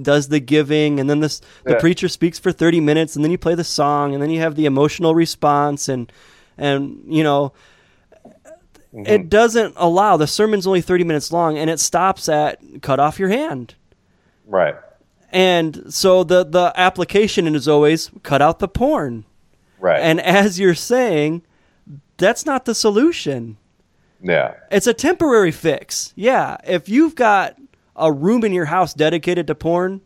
[0.00, 1.80] does the giving and then this the Yeah.
[1.80, 4.54] preacher speaks for 30 minutes and then you play the song and then you have
[4.54, 6.12] the emotional response and
[6.56, 7.52] and you know
[8.92, 9.28] it mm-hmm.
[9.28, 13.30] doesn't allow the sermon's only 30 minutes long and it stops at cut off your
[13.30, 13.74] hand
[14.46, 14.74] Right.
[15.30, 19.24] and so the the application is always cut out the porn
[19.80, 20.00] Right.
[20.00, 21.42] and as you're saying
[22.18, 23.56] that's not the solution
[24.22, 24.54] yeah.
[24.70, 27.56] it's a temporary fix yeah if you've got
[27.96, 30.00] a room in your house dedicated to porn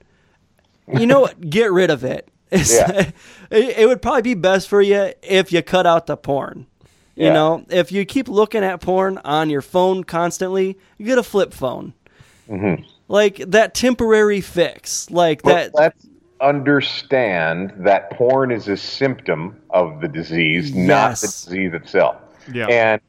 [0.92, 3.10] you know what get rid of it Yeah.
[3.50, 6.66] it, it would probably be best for you if you cut out the porn
[7.16, 7.32] you Yeah.
[7.32, 11.52] know if you keep looking at porn on your phone constantly you get a flip
[11.52, 11.94] phone
[12.48, 12.82] mm-hmm.
[13.08, 16.06] like that temporary fix like But that let's
[16.40, 22.16] understand that porn is a symptom of the disease, not the disease itself.
[22.52, 22.66] Yeah.
[22.66, 23.00] And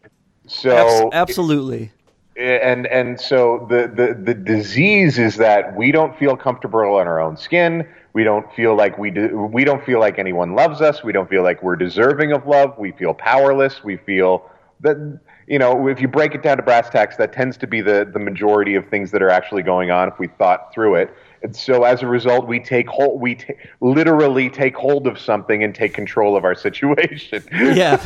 [0.45, 1.91] abs- so absolutely
[2.37, 7.19] and and so the, the the disease is that we don't feel comfortable in our
[7.19, 7.87] own skin.
[8.17, 9.47] We don't feel like we do.
[9.53, 11.03] We don't feel like anyone loves us.
[11.03, 12.75] We don't feel like we're deserving of love.
[12.75, 13.83] We feel powerless.
[13.83, 14.49] We feel
[14.79, 17.79] that you know if you break it down to brass tacks, that tends to be
[17.79, 21.13] the the majority of things that are actually going on if we thought through it.
[21.43, 23.21] And so as a result, we take hold.
[23.21, 27.43] We ta- literally take hold of something and take control of our situation.
[27.51, 27.93] yeah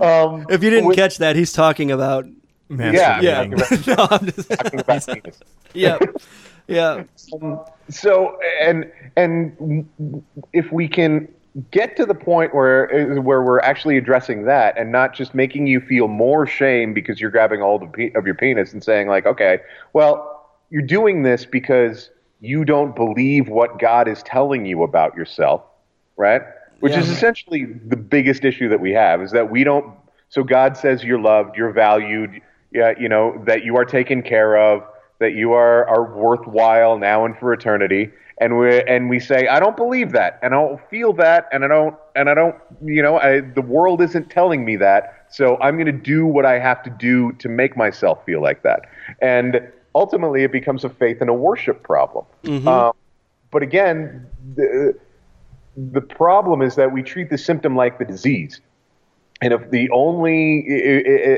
[0.00, 2.24] um, if you didn't with- catch that he's talking about
[2.70, 3.86] yeah, yeah Masturbating.
[3.98, 5.40] no, I'm just, talking about penis.
[6.66, 7.04] Yeah.
[7.32, 7.56] Yeah
[7.88, 9.86] so and and
[10.52, 11.28] if we can
[11.70, 15.80] get to the point where where we're actually addressing that and not just making you
[15.80, 19.26] feel more shame because you're grabbing hold of, pe- of your penis and saying like
[19.26, 19.58] okay
[19.92, 22.10] well you're doing this because
[22.40, 25.62] you don't believe what God is telling you about yourself
[26.16, 26.42] right?
[26.80, 29.94] Which is essentially the biggest issue that we have is that we don't
[30.28, 32.40] so God says you're loved you're valued
[32.72, 34.82] yeah, you know that you are taken care of
[35.24, 39.60] that you are are worthwhile now and for eternity and we and we say I
[39.60, 43.02] don't believe that, and I don't feel that, and I don't and I don't you
[43.02, 46.58] know I, the world isn't telling me that, so I'm going to do what I
[46.58, 48.82] have to do to make myself feel like that,
[49.20, 49.60] and
[49.94, 52.24] ultimately it becomes a faith and a worship problem.
[52.68, 52.92] Um,
[53.50, 54.98] but again, the,
[55.76, 58.60] the problem is that we treat the symptom like the disease.
[59.40, 60.60] And if the only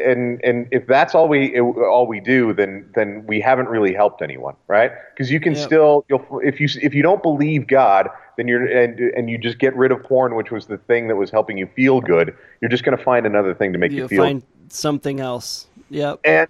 [0.06, 4.22] and and if that's all we all we do, then then we haven't really helped
[4.22, 4.92] anyone, right?
[5.12, 5.64] Because you can Yep.
[5.66, 9.58] still you'll if you if you don't believe God, then you're and and you just
[9.58, 12.36] get rid of porn, which was the thing that was helping you feel good.
[12.60, 15.66] You're just going to find another thing to make you, You feel find something else.
[15.88, 16.20] Yep.
[16.24, 16.48] and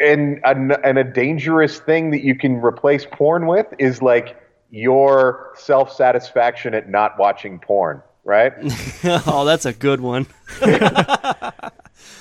[0.00, 4.36] and a, and a dangerous thing that you can replace porn with is like
[4.70, 8.52] your self satisfaction at not watching porn, right?
[9.26, 10.26] oh, that's a good one.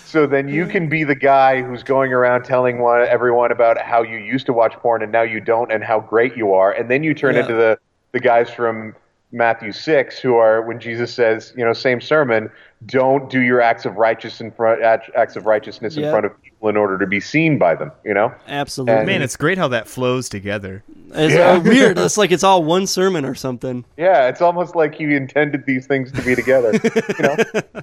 [0.06, 4.01] so then you can be the guy who's going around telling one, everyone about how
[4.04, 6.89] you used to watch porn and now you don't, and how great you are, and
[6.89, 7.41] then you turn Yeah.
[7.41, 7.80] into the
[8.12, 8.95] the guys from
[9.32, 12.51] Matthew six who are when Jesus says, you know, same sermon,
[12.86, 16.12] don't do your acts of righteous in front acts of righteousness in Yeah.
[16.12, 18.32] front of people in order to be seen by them, you know.
[18.47, 18.93] Absolutely.
[18.97, 20.84] And- Man, it's great how that flows together.
[21.16, 21.51] It's Yeah.
[21.53, 21.97] uh, weird.
[21.99, 23.86] It's like it's all one sermon or something.
[23.97, 27.82] Yeah, it's almost like he intended these things to be together, you know.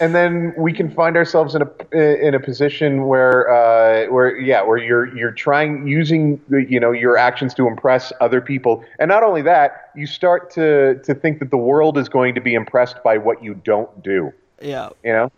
[0.00, 4.60] And then we can find ourselves in a in a position where uh, where yeah,
[4.62, 9.22] where you're you're trying using you know your actions to impress other people, and not
[9.22, 13.02] only that, you start to to think that the world is going to be impressed
[13.04, 14.88] by what you don't do Yeah.
[15.04, 15.30] you know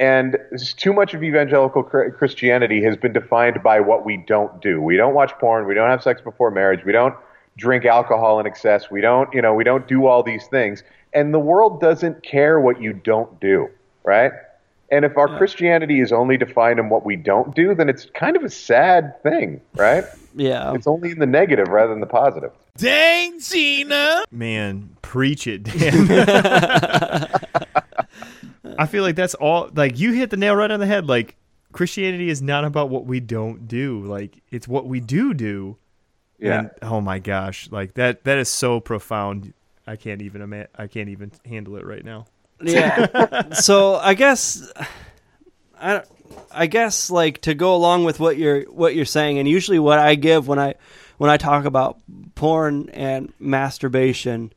[0.00, 0.36] and
[0.76, 4.80] too much of evangelical christianity has been defined by what we don't do.
[4.80, 5.66] We don't watch porn.
[5.66, 6.84] We don't have sex before marriage.
[6.84, 7.14] We don't
[7.56, 8.90] drink alcohol in excess.
[8.90, 10.82] We don't you know we don't do all these things.
[11.12, 13.68] And the world doesn't care what you don't do
[14.02, 14.32] right?
[14.90, 18.36] And if our christianity is only defined in what we don't do then it's kind
[18.36, 20.04] of a sad thing right?
[20.34, 20.74] Yeah.
[20.74, 22.50] it's only in the negative rather than the positive.
[22.76, 24.24] Dang, Gina.
[24.32, 26.08] Man, preach it, Dan.
[28.78, 29.70] I feel like that's all.
[29.74, 31.08] Like you hit the nail right on the head.
[31.08, 31.36] Like
[31.72, 34.04] Christianity is not about what we don't do.
[34.04, 35.76] Like it's what we do do.
[36.38, 38.24] yeah And, oh my gosh, like that.
[38.24, 39.52] That is so profound.
[39.86, 42.26] I can't even ima- I can't even handle it right now.
[42.62, 43.52] Yeah.
[43.52, 44.72] so I guess
[45.80, 46.02] I
[46.50, 49.98] I guess like to go along with what you're what you're saying, and usually what
[49.98, 50.74] I give when I
[51.18, 51.98] when I talk about
[52.34, 54.52] porn and masturbation,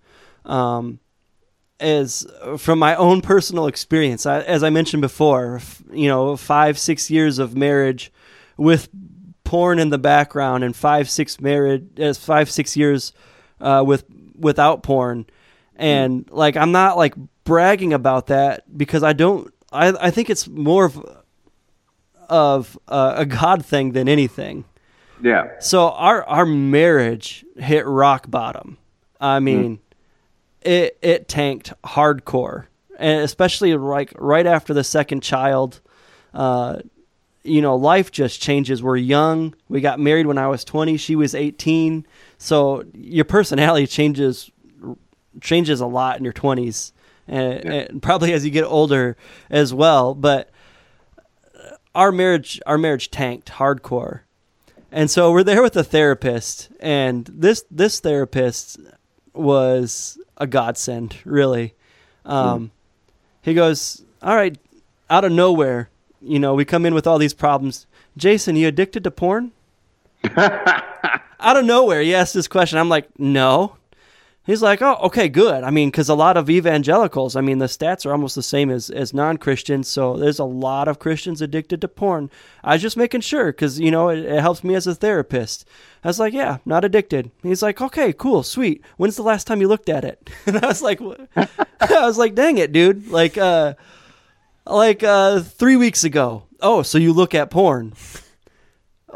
[0.45, 0.99] um,
[1.79, 2.25] is
[2.57, 4.25] from my own personal experience.
[4.25, 8.11] I, as I mentioned before, f- you know, five six years of marriage
[8.57, 8.89] with
[9.43, 13.13] porn in the background, and five six marriage as five six years
[13.61, 14.05] uh, with
[14.37, 15.25] without porn,
[15.75, 17.13] and like I'm not like
[17.43, 19.53] bragging about that because I don't.
[19.71, 21.23] I I think it's more of
[22.29, 24.65] of uh, a God thing than anything.
[25.21, 28.77] yeah So our our marriage hit rock bottom.
[29.19, 29.79] I mean,
[30.61, 32.65] it it tanked hardcore,
[32.97, 35.81] and especially like right after the second child.
[36.33, 36.81] Uh,
[37.43, 38.83] you know, life just changes.
[38.83, 39.55] We're young.
[39.69, 40.97] We got married when I was twenty.
[40.97, 42.05] She was eighteen.
[42.37, 44.51] So your personality changes
[45.39, 46.91] changes a lot in your twenties,
[47.27, 49.15] and, and probably as you get older
[49.49, 50.13] as well.
[50.13, 50.49] But
[51.95, 54.21] our marriage our marriage tanked hardcore.
[54.91, 58.79] And so we're there with a therapist, and this this therapist
[59.33, 61.73] was a godsend, really.
[62.25, 62.71] Um,
[63.41, 64.57] He goes, "All right,
[65.09, 65.89] out of nowhere,
[66.21, 67.85] you know, we come in with all these problems.
[68.17, 69.51] Jason, you addicted to porn?"
[70.37, 72.77] out of nowhere, he asked this question.
[72.77, 73.76] I'm like, "No."
[74.47, 75.65] He's like, "Oh, okay, good.
[75.65, 78.69] I mean, because a lot of evangelicals, I mean, the stats are almost the same
[78.71, 79.89] as as non Christians.
[79.89, 82.31] So there's a lot of Christians addicted to porn.
[82.63, 85.67] I was just making sure because you know it, it helps me as a therapist.
[86.01, 87.29] I was like, yeah, not addicted.
[87.43, 88.81] He's like, okay, cool, sweet.
[88.95, 90.29] When's the last time you looked at it?
[90.45, 91.01] And I was like?
[91.35, 93.09] I was like, dang it, dude.
[93.09, 93.73] Like, uh,
[94.65, 96.43] like uh, three weeks ago.
[96.61, 97.93] Oh, so you look at porn?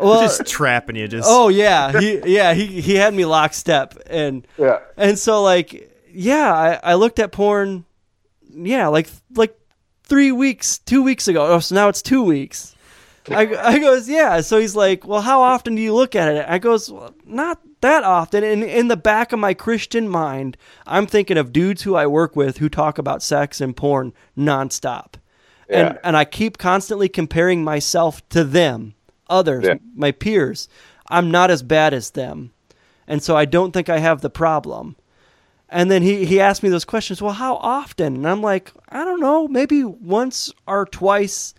[0.02, 1.08] Well, just trapping you.
[1.08, 4.80] Just Oh yeah, he yeah he he had me lockstep and Yeah.
[4.98, 7.86] and so like yeah I, I looked at porn
[8.54, 9.58] yeah like like
[10.04, 11.46] three weeks two weeks ago.
[11.48, 12.76] Oh so now it's two weeks.
[13.30, 14.42] I I goes yeah.
[14.42, 16.46] So he's like well how often do you look at it?
[16.48, 18.44] I goes well, not that often.
[18.44, 22.36] And in the back of my Christian mind I'm thinking of dudes who I work
[22.36, 25.14] with who talk about sex and porn nonstop.
[25.70, 25.88] Yeah.
[25.90, 28.96] and and I keep constantly comparing myself to them,
[29.32, 29.76] others, Yeah.
[29.96, 30.68] my peers.
[31.10, 32.52] I'm not as bad as them,
[33.08, 34.96] and so I don't think I have the problem.
[35.70, 37.22] And then he he asked me those questions.
[37.22, 38.16] Well, how often?
[38.18, 41.54] And I'm like, I don't know, maybe once or twice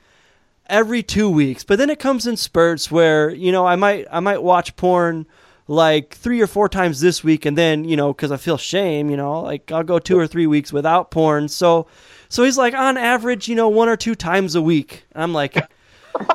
[0.69, 1.65] every two weeks.
[1.65, 5.27] But then it comes in spurts where you know I might I might watch porn
[5.69, 9.09] like three or four times this week, and then you know, because I feel shame,
[9.11, 11.49] you know, like I'll go two or three weeks without porn.
[11.49, 11.87] So,
[12.29, 15.05] so he's like on average, you know, one or two times a week.
[15.15, 15.57] I'm like.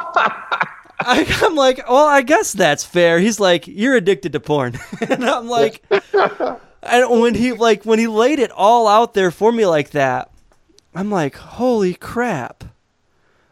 [0.99, 3.19] I, I'm like, well, I guess that's fair.
[3.19, 4.79] He's like, you're addicted to porn,
[5.09, 5.83] and I'm like,
[6.83, 10.31] and when he like when he laid it all out there for me like that,
[10.95, 12.63] I'm like, holy crap,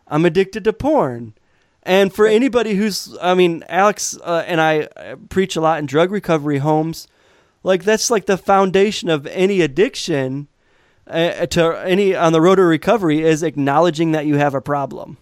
[0.08, 1.36] I'm addicted to porn.
[1.84, 5.86] And for anybody who's, I mean, Alex uh, and I uh, preach a lot in
[5.86, 7.08] drug recovery homes.
[7.62, 10.48] Like that's like the foundation of any addiction
[11.08, 15.18] uh, to any on the road to recovery is acknowledging that you have a problem.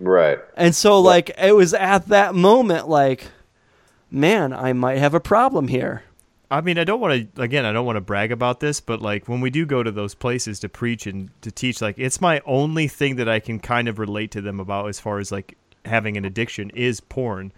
[0.00, 0.38] Right.
[0.56, 3.26] And so, like, it was at that moment, like,
[4.10, 6.02] man, I might have a problem here.
[6.50, 7.42] I mean, I don't want to.
[7.42, 9.92] Again, I don't want to brag about this, but like when we do go to
[9.92, 13.60] those places to preach and to teach, like it's my only thing that I can
[13.60, 17.52] kind of relate to them about as far as like having an addiction is porn.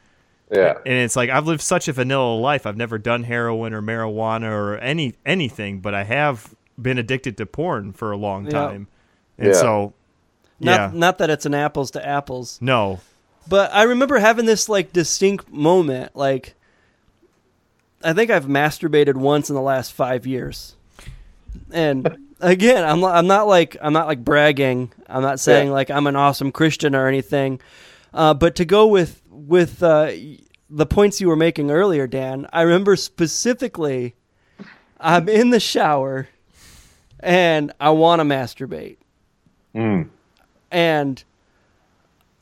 [0.50, 0.74] Yeah.
[0.84, 2.66] And it's like I've lived such a vanilla life.
[2.66, 7.46] I've never done heroin or marijuana or any anything, but I have been addicted to
[7.46, 8.50] porn for a long Yeah.
[8.50, 8.88] time.
[9.38, 9.54] And Yeah.
[9.54, 9.94] so,
[10.62, 13.00] yeah, Not, not that it's an apples to apples, no,
[13.48, 16.14] but I remember having this like distinct moment.
[16.16, 16.54] Like,
[18.04, 20.74] I think I've masturbated once in the last five years,
[21.70, 24.92] and again, I'm not, I'm not like I'm not like bragging.
[25.08, 25.72] I'm not saying Yeah.
[25.74, 27.60] like I'm an awesome Christian or anything.
[28.14, 30.10] Uh, but to go with with uh,
[30.70, 34.14] the points you were making earlier, Dan, I remember specifically.
[35.04, 36.28] I'm in the shower,
[37.18, 38.98] and I want to masturbate
[39.74, 40.10] Mm.
[40.72, 41.22] And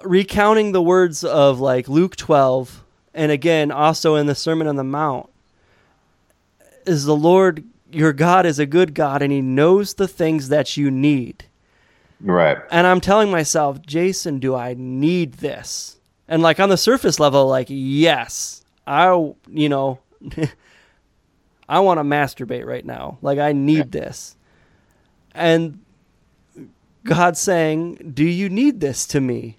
[0.02, 4.84] recounting the words of like Luke 12 and again also in the Sermon on the
[4.84, 5.28] Mount
[6.86, 10.76] is the Lord your God is a good God and he knows the things that
[10.76, 11.44] you need.
[12.20, 12.58] Right.
[12.70, 15.98] And I'm telling myself, Jason, do I need this?
[16.28, 19.08] And like on the surface level like yes, I
[19.48, 19.98] you know
[21.68, 23.18] I want to masturbate right now.
[23.22, 24.36] Like I need this.
[25.34, 25.80] And
[27.04, 29.58] God saying, "Do you need this to me?"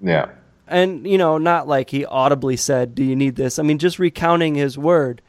[0.00, 0.28] Yeah.
[0.68, 3.98] And you know, not like he audibly said, "Do you need this?" I mean, just
[3.98, 5.20] recounting his word.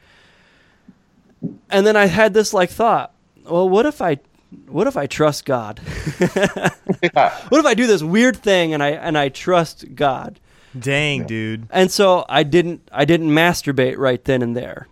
[1.70, 3.12] And then I had this like thought,
[3.44, 4.18] well, what if I
[4.66, 5.80] what if I trust God?
[7.48, 10.38] What if I do this weird thing and I and I trust God?
[10.78, 11.66] dang, dude.
[11.70, 14.88] And so I didn't I didn't masturbate right then and there.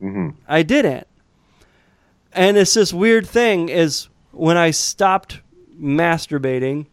[0.00, 1.06] hmm I didn't.
[2.32, 5.40] And it's this weird thing is when I stopped
[5.80, 6.86] masturbating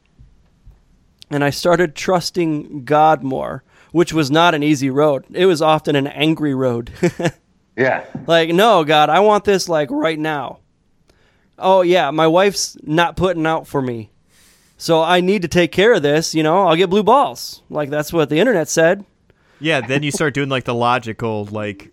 [1.30, 5.26] and I started trusting God more, which was not an easy road.
[5.32, 6.92] It was often an angry road.
[7.76, 8.06] Yeah.
[8.28, 10.60] like, no, God, I want this like right now.
[11.58, 14.12] Oh yeah, my wife's not putting out for me.
[14.78, 17.64] So I need to take care of this, you know, I'll get blue balls.
[17.72, 19.06] Like that's what the internet said.
[19.60, 21.93] Yeah, then you start doing like the logical, like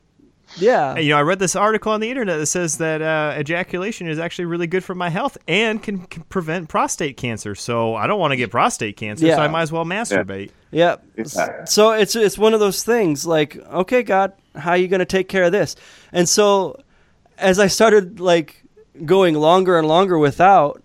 [0.59, 0.97] Yeah.
[0.99, 4.19] you know, I read this article on the internet that says that uh, ejaculation is
[4.19, 7.55] actually really good for my health and can, can prevent prostate cancer.
[7.55, 9.37] So I don't want to get prostate cancer, Yeah.
[9.37, 10.51] so I might as well masturbate.
[10.71, 10.97] Yeah.
[11.17, 11.65] Yeah.
[11.65, 15.05] So it's it's one of those things like, okay, God, how are you going to
[15.05, 15.77] take care of this?
[16.13, 16.81] And so
[17.39, 18.63] as I started like
[19.05, 20.83] going longer and longer without,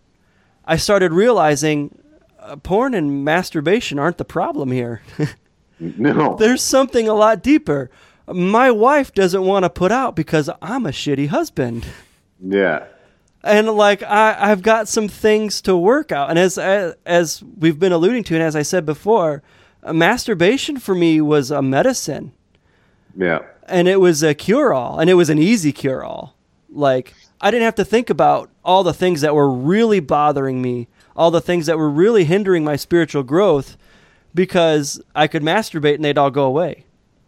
[0.65, 1.97] I started realizing
[2.39, 5.01] uh, porn and masturbation aren't the problem here.
[5.77, 6.37] No.
[6.39, 7.91] There's something a lot deeper.
[8.27, 11.85] My wife doesn't want to put out because I'm a shitty husband.
[12.43, 12.85] Yeah.
[13.43, 16.29] and like I, I've got some things to work out.
[16.29, 19.43] And as as we've been alluding to, and as I said before,
[19.83, 22.33] uh, masturbation for me was a medicine,
[23.15, 23.43] Yeah.
[23.67, 26.35] and it was a cure all, and it was an easy cure all.
[26.69, 30.87] Like I didn't have to think about all the things that were really bothering me,
[31.15, 33.77] all the things that were really hindering my spiritual growth,
[34.33, 36.84] because I could masturbate and they'd all go away.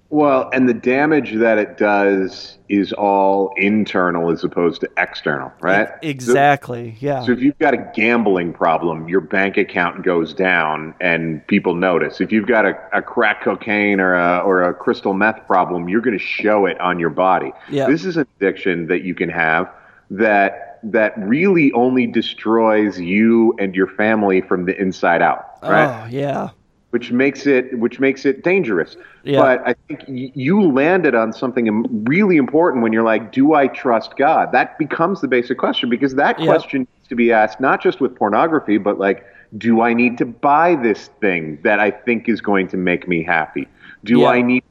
[0.09, 5.89] Well, and the damage that it does is all internal as opposed to external, right?
[6.01, 6.95] Exactly.
[6.99, 7.25] Yeah.
[7.25, 12.21] So if you've got a gambling problem, your bank account goes down and people notice.
[12.21, 16.01] If you've got a, a crack cocaine or a, or a crystal meth problem, you're
[16.01, 17.51] going to show it on your body.
[17.69, 17.87] Yeah.
[17.87, 19.69] This is an addiction that you can have
[20.09, 26.05] that that really only destroys you and your family from the inside out, right?
[26.05, 26.49] Oh yeah.
[26.91, 28.95] Which makes it which makes it dangerous.
[29.23, 29.39] Yeah.
[29.41, 33.67] But I think y- you landed on something really important when you're like, "Do I
[33.67, 37.81] trust God?" That becomes the basic question because that question needs to be asked not
[37.81, 39.25] just with pornography, but like,
[39.57, 43.21] "Do I need to buy this thing that I think is going to make me
[43.23, 43.67] happy?
[44.05, 44.29] Do Yeah.
[44.29, 44.63] I need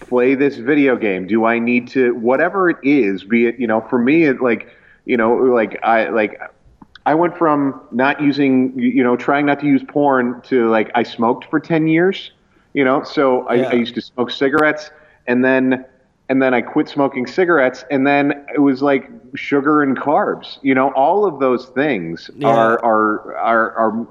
[0.00, 1.26] to play this video game?
[1.26, 3.24] Do I need to whatever it is?
[3.24, 4.68] Be it you know, for me, it like
[5.04, 6.40] you know, like I like
[7.06, 11.04] I went from not using, you know, trying not to use porn to like I
[11.04, 12.32] smoked for 10 years,
[12.74, 13.68] you know, so I, Yeah.
[13.70, 14.90] I used to smoke cigarettes
[15.26, 15.84] and then
[16.28, 20.58] and then I quit smoking cigarettes, and then it was like sugar and carbs.
[20.62, 22.48] You know, all of those things Yeah.
[22.48, 24.06] are, are are are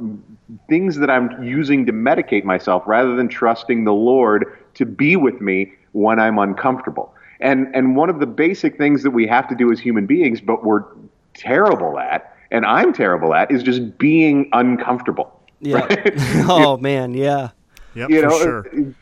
[0.69, 5.41] things that I'm using to medicate myself rather than trusting the Lord to be with
[5.41, 7.13] me when I'm uncomfortable.
[7.41, 10.39] And and one of the basic things that we have to do as human beings,
[10.39, 10.85] but we're
[11.33, 15.31] terrible at, and I'm terrible at, is just being uncomfortable.
[15.59, 15.85] Yeah.
[15.85, 16.13] Right?
[16.49, 17.49] oh man, yeah.
[17.95, 18.93] Yep, you for know, sure.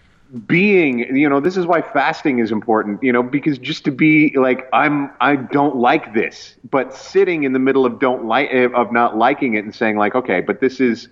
[0.47, 4.35] being, you know, this is why fasting is important, you know, because just to be
[4.37, 8.69] like, I'm, I don't like this, but sitting in the middle of don't like, eh,
[8.73, 11.09] of not liking it and saying like, okay, but this is,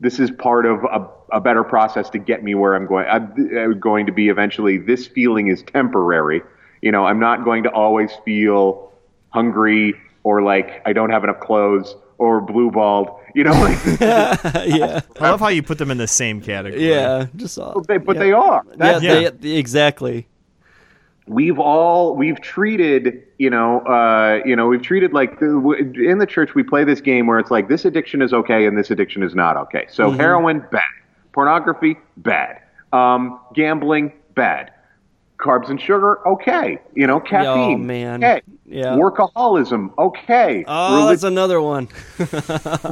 [0.00, 3.06] this is part of a, a better process to get me where I'm going.
[3.08, 4.78] I'm, I'm going to be eventually.
[4.78, 6.42] This feeling is temporary.
[6.82, 8.92] You know, I'm not going to always feel
[9.30, 9.94] hungry
[10.28, 13.08] or like I don't have enough clothes or blue balled.
[13.34, 15.00] You know, like, yeah.
[15.18, 16.86] I love how you put them in the same category.
[16.86, 17.28] Yeah.
[17.36, 18.22] Just all, they, but yeah.
[18.22, 18.66] they are.
[18.76, 20.28] That's yeah, they, exactly.
[21.26, 25.46] we've all we've treated you know uh, you know we've treated like the,
[25.96, 28.76] in the church we play this game where it's like this addiction is okay and
[28.76, 30.82] this addiction is not okay so heroin bad
[31.32, 32.60] pornography bad
[32.92, 34.72] um, gambling bad
[35.38, 38.22] carbs and sugar okay you know caffeine man.
[38.24, 38.96] okay Yeah.
[38.96, 41.88] workaholism okay Oh, Relig- that's another one.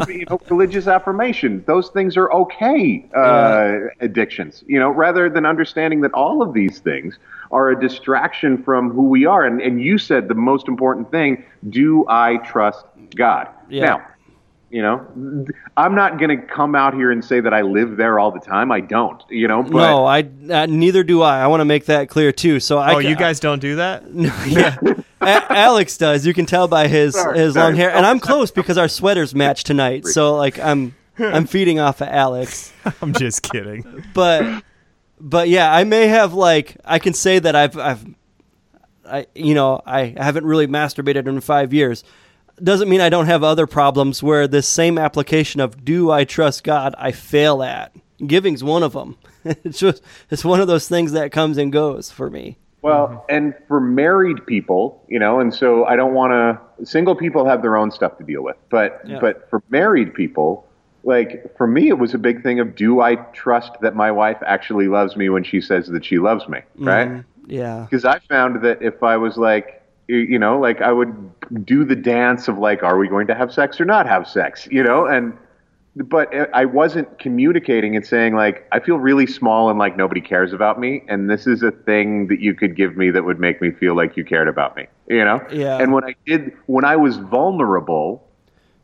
[0.09, 1.63] you know, religious affirmation.
[1.67, 4.65] Those things are okay uh, addictions.
[4.67, 7.19] You know, rather than understanding that all of these things
[7.51, 9.45] are a distraction from who we are.
[9.45, 12.85] And, and you said the most important thing: Do I trust
[13.15, 13.49] God?
[13.69, 13.85] Yeah.
[13.87, 14.07] Now,
[14.77, 15.47] you know,
[15.79, 18.41] I'm not going to come out here and say that I live there all the
[18.41, 18.71] time.
[18.71, 19.23] I don't.
[19.31, 20.21] You know, but no, I
[20.51, 21.41] uh, neither do I.
[21.41, 22.61] I want to make that clear too.
[22.61, 24.05] So I Oh, ca- you guys don't do that?
[24.13, 24.77] No, yeah.
[25.23, 26.27] A- Alex does.
[26.27, 27.65] You can tell by his Sorry, his sorry.
[27.69, 30.05] long hair, and I'm close because our sweaters match tonight.
[30.07, 32.71] So like I'm I'm feeding off of Alex,
[33.01, 34.05] I'm just kidding.
[34.13, 34.63] but
[35.19, 38.05] but yeah, I may have like I can say that I've I've
[39.09, 42.05] I you know I haven't really masturbated in five years.
[42.63, 46.65] Doesn't mean I don't have other problems where this same application of do I trust
[46.65, 47.93] God I fail at.
[48.25, 49.17] Giving's one of them.
[49.65, 52.59] It's just it's one of those things that comes and goes for me.
[52.83, 56.85] Well, and for married people, you know, and so I don't want to.
[56.85, 59.21] Single people have their own stuff to deal with, but Yeah.
[59.21, 60.67] but for married people,
[61.05, 64.39] like for me, it was a big thing of do I trust that my wife
[64.45, 66.89] actually loves me when she says that she loves me, mm-hmm.
[66.89, 67.25] right?
[67.47, 67.87] Yeah.
[67.89, 71.15] Because I found that if I was like, you- know, like I would
[71.65, 74.67] do the dance of like, are we going to have sex or not have sex,
[74.71, 75.33] you know, and
[75.99, 80.53] but I wasn't communicating and saying like I feel really small and like nobody cares
[80.53, 83.63] about me, and this is a thing that you could give me that would make
[83.63, 85.41] me feel like you cared about me, you know.
[85.51, 85.79] Yeah.
[85.79, 88.23] And when I did, when I was vulnerable,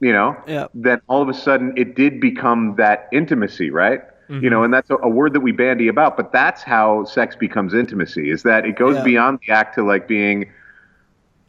[0.01, 0.69] you know, Yeah.
[0.73, 4.01] then all of a sudden it did become that intimacy, right?
[4.29, 4.49] You mm-hmm.
[4.49, 7.75] know, and that's a, a word that we bandy about, but that's how sex becomes
[7.75, 8.31] intimacy.
[8.31, 9.05] Is that it goes Yeah.
[9.05, 10.51] beyond the act to like being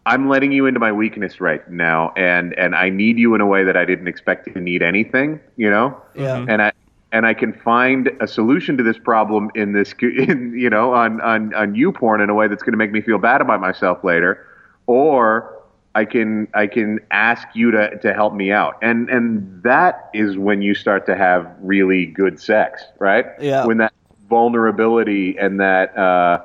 [0.06, 3.46] I'm letting you into my weakness right now, and and I need you in a
[3.46, 6.02] way that I didn't expect to need anything, you know.
[6.14, 6.46] Yeah.
[6.48, 6.74] And I
[7.14, 11.22] and I can find a solution to this problem in this, in, you know, on
[11.22, 13.62] on on you porn in a way that's going to make me feel bad about
[13.62, 14.46] myself later,
[14.88, 15.62] or
[15.96, 20.38] I can I can ask you to to help me out, and and that is
[20.38, 23.28] when you start to have really good sex, right?
[23.40, 23.66] Yeah.
[23.66, 23.94] When that
[24.28, 26.42] vulnerability and that uh,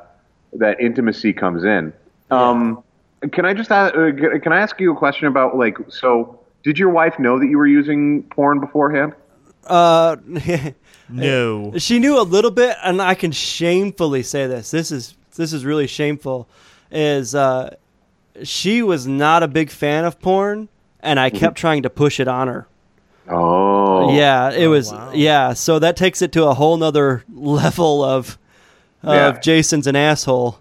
[0.53, 1.93] that intimacy comes in.
[2.31, 2.85] Um,
[3.33, 4.12] can I just ask, uh,
[4.43, 6.39] can I ask you a question about like so?
[6.64, 9.14] Did your wife know that you were using porn beforehand?
[9.66, 10.16] Uh,
[11.11, 11.73] No.
[11.79, 14.71] she knew a little bit, and I can shamefully say this.
[14.71, 16.49] This is this is really shameful.
[16.91, 17.77] Is uh,
[18.43, 20.69] she was not a big fan of porn,
[21.01, 22.66] and I kept trying to push it on her.
[23.31, 24.91] Oh, Yeah, it was.
[24.93, 25.12] wow.
[25.14, 28.39] Yeah, so that takes it to a whole nother level of
[29.03, 29.41] of Yeah.
[29.41, 30.59] Jason's an asshole.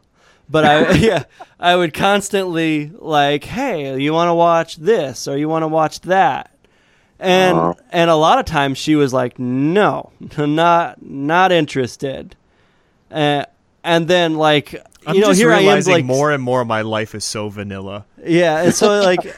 [0.50, 1.24] But I yeah,
[1.60, 6.02] I would constantly like, hey, you want to watch this or you want to watch
[6.02, 6.52] that,
[7.20, 7.74] and Uh-huh.
[7.92, 12.36] and a lot of times she was like, no, not not interested,
[13.12, 13.44] uh,
[13.84, 14.74] and then like
[15.06, 17.26] I'm you know just here I am like more and more of my life is
[17.26, 18.06] so vanilla.
[18.26, 19.36] yeah, and so like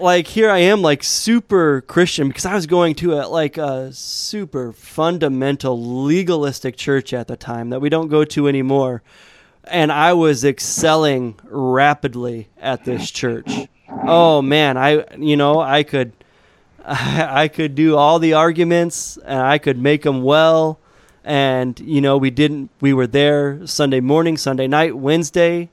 [0.00, 3.92] like here I am like super Christian because I was going to a like a
[3.92, 9.02] super fundamental legalistic church at the time that we don't go to anymore.
[9.64, 13.50] And I was excelling rapidly at this church.
[14.04, 16.12] Oh man, I you know, I could
[16.84, 20.80] I, could do all the arguments and I could make them well
[21.24, 25.70] and you know, we didn't we were there Sunday morning, Sunday night, Wednesday,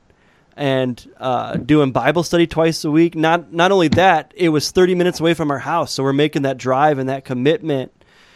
[0.55, 3.15] and uh, doing Bible study twice a week.
[3.15, 6.43] Not not only that, it was 30 minutes away from our house, so we're making
[6.43, 7.91] that drive and that commitment.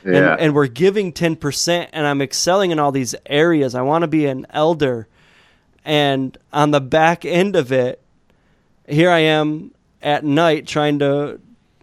[0.06, 0.34] Yeah.
[0.34, 3.74] And, and we're giving 10% and I'm excelling in all these areas.
[3.74, 5.08] I want to be an elder.
[5.86, 8.01] And on the back end of it,
[8.88, 9.71] here I am
[10.01, 11.39] at night trying to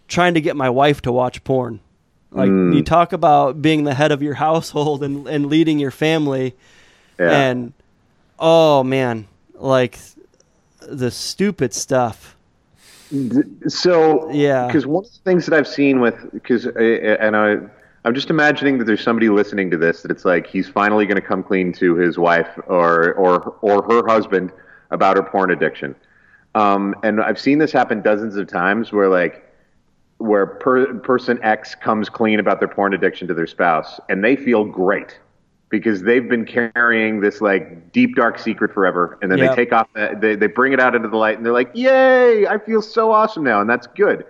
[0.09, 1.80] trying to get my wife to watch porn.
[2.32, 2.72] Like hmm.
[2.72, 6.55] you talk about being the head of your household and, and leading your family,
[7.18, 7.30] Yeah.
[7.30, 7.72] and
[8.38, 9.98] oh man, like
[10.80, 12.36] the stupid stuff.
[13.66, 14.66] So Yeah.
[14.66, 17.59] because one of the things that I've seen with because eh, eh, and I
[18.05, 21.20] I'm just imagining that there's somebody listening to this that it's like he's finally going
[21.20, 24.53] to come clean to his wife or or or her husband
[24.90, 25.94] about her porn addiction.
[26.55, 29.46] Um, and I've seen this happen dozens of times where like
[30.18, 34.36] where per, person X comes clean about their porn addiction to their spouse and they
[34.36, 35.18] feel great
[35.70, 39.51] because they've been carrying this like deep dark secret forever and then Yep.
[39.51, 41.70] they take off that they, they bring it out into the light and they're like
[41.74, 44.24] yay i feel so awesome now and that's good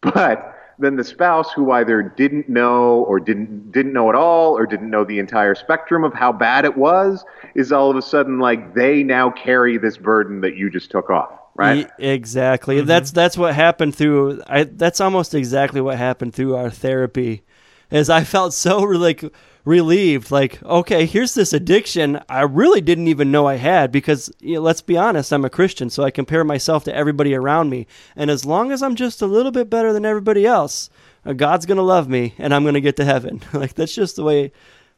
[0.00, 4.66] but then the spouse who either didn't know or didn't didn't know at all or
[4.66, 8.38] didn't know the entire spectrum of how bad it was is all of a sudden
[8.38, 12.78] like they now carry this burden that you just took off right Ye- exactly.
[12.78, 12.86] Mm-hmm.
[12.86, 14.42] That's that's what happened through.
[14.46, 17.42] I that's almost exactly what happened through our therapy.
[17.90, 19.24] Is I felt so like
[19.64, 20.30] relieved.
[20.30, 24.60] Like, okay, here's this addiction I really didn't even know I had because you know,
[24.60, 27.86] let's be honest, I'm a Christian, so I compare myself to everybody around me,
[28.16, 30.90] and as long as I'm just a little bit better than everybody else,
[31.26, 33.42] uh, God's gonna love me, and I'm gonna get to heaven.
[33.52, 34.52] like that's just the way.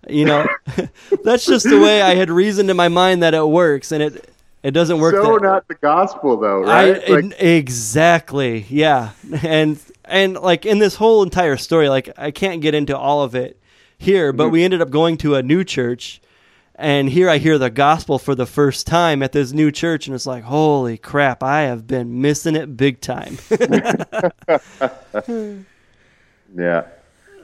[0.09, 0.47] You know,
[1.25, 4.31] that's just the way I had reasoned in my mind that it works, and it
[4.63, 5.15] it doesn't work.
[5.15, 9.11] so that, not the gospel though I right Like- e- exactly yeah,
[9.43, 13.35] and and like in this whole entire story, like I can't get into all of
[13.35, 13.59] it
[13.99, 16.21] here, but we ended up going to a new church,
[16.75, 20.15] and here I hear the gospel for the first time at this new church, and
[20.15, 23.39] it's like holy crap, I have been missing it big time.
[26.55, 26.85] Yeah.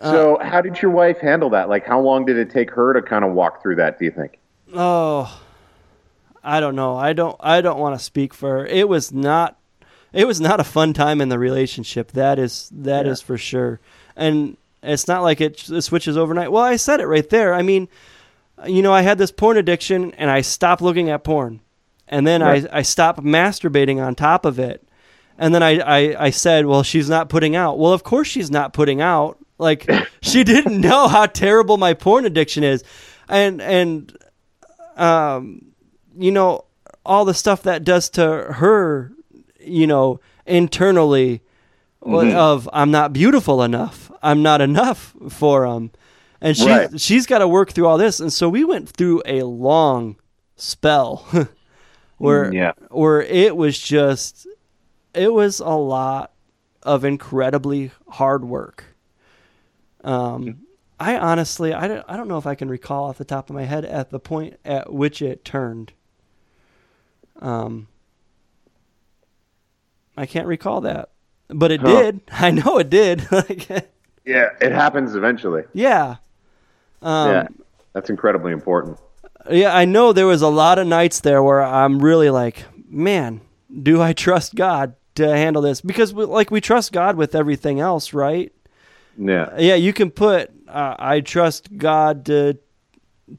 [0.00, 1.68] Uh, So, how did your wife handle that?
[1.68, 3.98] Like, how long did it take her to kind of walk through that?
[3.98, 4.38] Do you think?
[4.74, 5.40] oh,
[6.44, 6.96] I don't know.
[6.96, 7.36] I don't.
[7.40, 8.66] I don't want to speak for her.
[8.66, 9.58] It was not.
[10.12, 12.12] It was not a fun time in the relationship.
[12.12, 12.68] That is.
[12.72, 13.26] That is Yeah.
[13.26, 13.80] for sure.
[14.16, 16.50] And it's not like it, it switches overnight.
[16.52, 17.54] Well, I said it right there.
[17.54, 17.88] I mean,
[18.66, 21.60] you know, I had this porn addiction, and I stopped looking at porn,
[22.08, 22.66] and then Right.
[22.72, 24.86] I I stopped masturbating on top of it,
[25.38, 27.78] and then I, I I said, well, she's not putting out.
[27.78, 29.38] Well, of course she's not putting out.
[29.58, 29.88] Like
[30.20, 32.84] she didn't know how terrible my porn addiction is,
[33.28, 34.16] and and
[34.96, 35.72] um,
[36.16, 36.66] you know,
[37.04, 39.12] all the stuff that does to her,
[39.58, 41.40] you know, internally
[42.02, 44.11] of I'm not beautiful enough.
[44.22, 45.90] I'm not enough for him.
[46.40, 47.00] And she Right.
[47.00, 48.20] she's got to work through all this.
[48.20, 50.16] And so we went through a long
[50.56, 51.26] spell
[52.18, 52.72] where Mm, yeah.
[52.90, 54.46] where it was just
[55.14, 56.32] it was a lot
[56.82, 58.96] of incredibly hard work.
[60.04, 60.66] Um
[61.00, 63.56] I honestly, I don't, I don't know if I can recall off the top of
[63.56, 65.92] my head at the point at which it turned.
[67.40, 67.88] Um,
[70.16, 71.10] I can't recall that,
[71.48, 71.84] but it Huh.
[71.84, 72.20] did.
[72.30, 73.26] I know it did.
[73.32, 73.91] like,
[74.24, 75.64] Yeah, it happens eventually.
[75.72, 76.16] yeah,
[77.02, 77.48] um, yeah,
[77.92, 78.98] that's incredibly important.
[79.50, 79.74] yeah.
[79.76, 83.40] I know there was a lot of nights there where I'm really like, man,
[83.82, 85.80] do I trust God to handle this?
[85.80, 88.52] Because we, like we trust God with everything else, right?
[89.18, 92.58] Yeah, yeah, you can put uh, I trust God to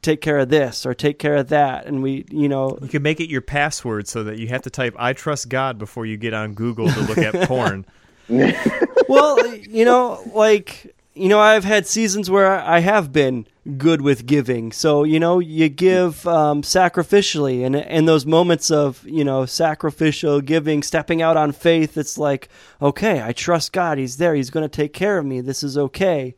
[0.01, 3.03] take care of this or take care of that, and we, you know, You can
[3.03, 6.17] make it your password so that you have to type "I trust God" before you
[6.17, 7.86] get on Google to look at porn.
[9.07, 13.45] well, you know, like you know, I've had seasons where I have been
[13.78, 14.71] good with giving.
[14.71, 20.41] So you know, you give um, sacrificially, and in those moments of you know sacrificial
[20.41, 22.49] giving, stepping out on faith, it's like,
[22.82, 23.97] okay, I trust God.
[23.97, 24.36] He's there.
[24.36, 25.41] He's going to take care of me.
[25.41, 26.36] This is okay.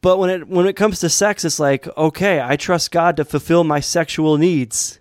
[0.00, 3.24] But when it when it comes to sex, it's like, okay, I trust God to
[3.24, 4.98] fulfill my sexual needs.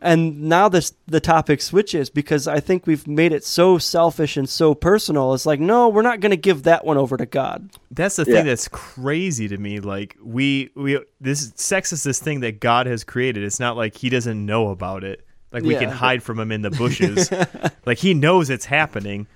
[0.00, 4.46] And now this the topic switches because I think we've made it so selfish and
[4.48, 5.32] so personal.
[5.32, 7.70] It's like, no, we're not going to give that one over to God.
[7.90, 8.34] That's the Yeah.
[8.36, 9.80] thing that's crazy to me.
[9.80, 13.42] Like we we this sex is this thing that God has created.
[13.42, 15.24] It's not like He doesn't know about it.
[15.50, 17.30] Like we can hide from Him in the bushes.
[17.86, 19.26] like He knows it's happening,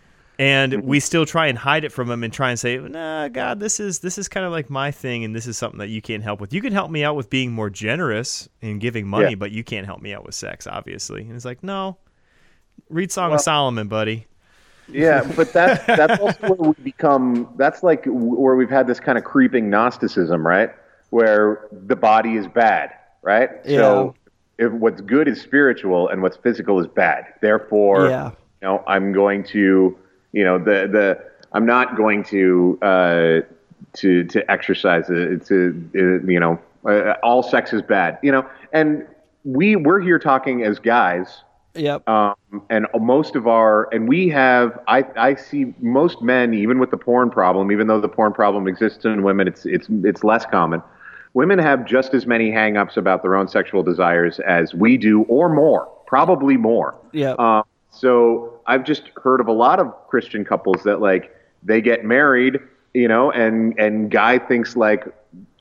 [0.41, 0.87] and mm-hmm.
[0.89, 3.79] we still try and hide it from Him and try and say, "Nah, God, this
[3.79, 6.23] is this is kind of like my thing, and this is something that you can't
[6.23, 6.55] help with.
[6.55, 9.35] You can help me out with being more generous and giving money, Yeah.
[9.35, 11.99] but you can't help me out with sex, obviously." And it's like, no.
[12.89, 14.27] Read Song Well- of Solomon, buddy.
[14.89, 17.53] yeah, but that's that's also where we become.
[17.59, 20.71] That's like where we've had this kind of creeping Gnosticism, right?
[21.11, 23.51] Where the body is bad, right?
[23.67, 24.15] So
[24.57, 27.27] if what's good is spiritual and what's physical is bad.
[27.43, 28.27] Therefore, Yeah.
[28.29, 29.99] you know, I'm going to,
[30.33, 33.41] you know, the the I'm not going to uh,
[33.95, 38.49] to to exercise it to uh, you know uh, all sex is bad, you know,
[38.73, 39.07] and
[39.45, 41.43] we we're here talking as guys,
[41.75, 42.09] Yep.
[42.09, 42.35] um,
[42.69, 46.97] and most of our and we have I I see most men even with the
[46.97, 50.83] porn problem, even though the porn problem exists in women, it's it's it's less common.
[51.33, 55.49] Women have just as many hang-ups about their own sexual desires as we do, or
[55.49, 56.97] more, probably more.
[57.13, 57.39] Yep.
[57.39, 62.05] Um, so I've just heard of a lot of Christian couples that like they get
[62.05, 62.61] married,
[62.95, 65.05] you know, and and guy thinks like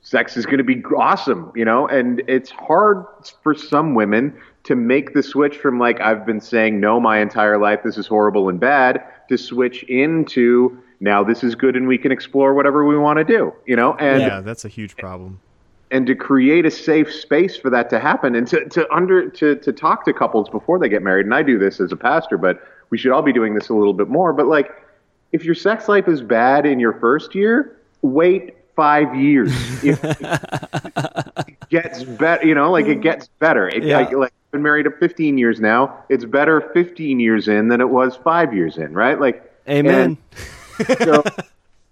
[0.01, 3.05] sex is going to be awesome, you know, and it's hard
[3.43, 4.33] for some women
[4.63, 8.07] to make the switch from like I've been saying no my entire life, this is
[8.07, 12.85] horrible and bad, to switch into now this is good and we can explore whatever
[12.85, 15.39] we want to do, you know, and yeah, that's a huge problem.
[15.91, 19.55] and to create a safe space for that to happen and to, to under to,
[19.55, 22.37] to talk to couples before they get married and i do this as a pastor
[22.37, 24.71] but we should all be doing this a little bit more but like
[25.31, 29.51] if your sex life is bad in your first year wait five years
[29.83, 33.97] if it gets better you know like it gets better it, Yeah.
[33.99, 37.81] like, like i've been married to 15 years now it's better 15 years in than
[37.81, 40.17] it was five years in right like Amen.
[41.03, 41.23] so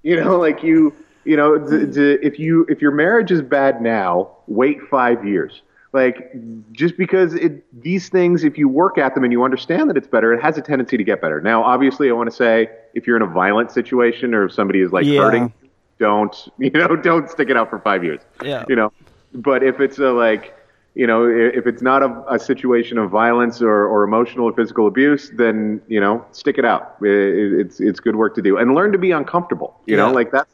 [0.04, 0.94] you know like you
[1.26, 5.62] you know d- d- if you if your marriage is bad now wait five years
[5.94, 6.32] like
[6.74, 10.08] just because it these things if you work at them and you understand that it's
[10.08, 11.40] better it has a tendency to get better.
[11.42, 14.82] Now obviously i want to say if you're in a violent situation or if somebody
[14.82, 15.22] is like Yeah.
[15.22, 15.54] hurting
[16.00, 18.22] don't you know don't stick it out for five years.
[18.44, 18.66] Yeah.
[18.68, 18.92] you know
[19.34, 20.54] but if it's a like
[20.96, 24.88] you know if it's not a, a situation of violence or, or emotional or physical
[24.88, 26.98] abuse then you know stick it out.
[27.02, 28.58] I- I- it's it's good work to do.
[28.58, 30.52] And learn to be uncomfortable you know like that's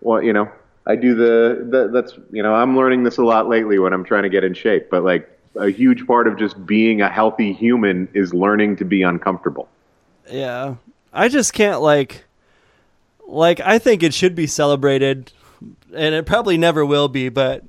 [0.00, 0.50] what you know
[0.86, 4.04] i do the, the that's you know i'm learning this a lot lately when i'm
[4.04, 7.52] trying to get in shape but like a huge part of just being a healthy
[7.52, 9.68] human is learning to be uncomfortable
[10.30, 10.76] Yeah.
[11.12, 12.24] I just can't like
[13.26, 15.30] like I think it should be celebrated
[15.94, 17.62] and it probably never will be, but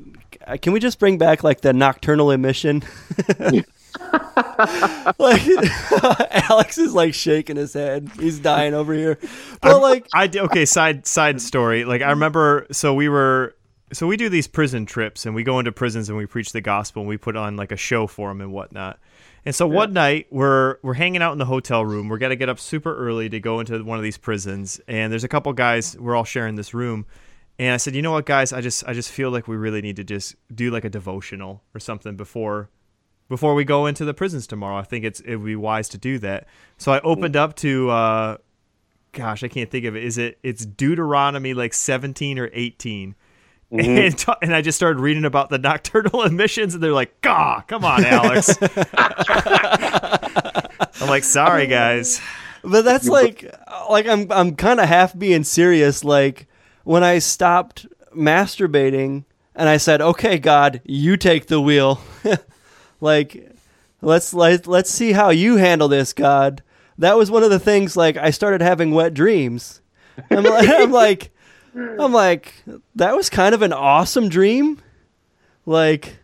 [0.47, 2.83] uh, can we just bring back like the nocturnal emission?
[5.19, 5.41] like
[6.49, 8.09] Alex is like shaking his head.
[8.19, 9.17] He's dying over here.
[9.61, 10.65] But like I okay.
[10.65, 11.85] Side side story.
[11.85, 13.55] Like I remember, so we were,
[13.93, 16.61] so we do these prison trips, and we go into prisons and we preach the
[16.61, 18.99] gospel, and we put on like a show for them and whatnot.
[19.45, 22.09] And so one night we're we're hanging out in the hotel room.
[22.09, 25.23] We're gonna get up super early to go into one of these prisons, and there's
[25.23, 25.97] a couple guys.
[25.97, 27.05] We're all sharing this room,
[27.57, 29.81] and I said, you know what, guys, I just I just feel like we really
[29.81, 32.69] need to just do like a devotional or something before
[33.27, 34.77] before we go into the prisons tomorrow.
[34.77, 36.47] I think it's it would be wise to do that.
[36.77, 38.37] So I opened up to uh
[39.13, 40.03] gosh, I can't think of it.
[40.03, 43.15] Is it it's Deuteronomy like 17 or 18.
[43.71, 47.61] And, t- and I just started reading about the nocturnal emissions, and they're like, "Gah,
[47.61, 48.55] come on, Alex."
[51.01, 52.21] I'm like, "Sorry, guys."
[52.63, 53.51] But that's like
[53.89, 56.47] like I'm I'm kind of half being serious like
[56.83, 61.99] when I stopped masturbating and I said, "Okay, God, you take the wheel."
[63.01, 63.51] Like
[64.01, 66.63] let's let, let's see how you handle this, God.
[66.97, 69.81] That was one of the things like I started having wet dreams.
[70.31, 71.31] I'm like I'm like
[71.75, 72.53] I'm like
[72.95, 74.81] that was kind of an awesome dream.
[75.65, 76.17] Like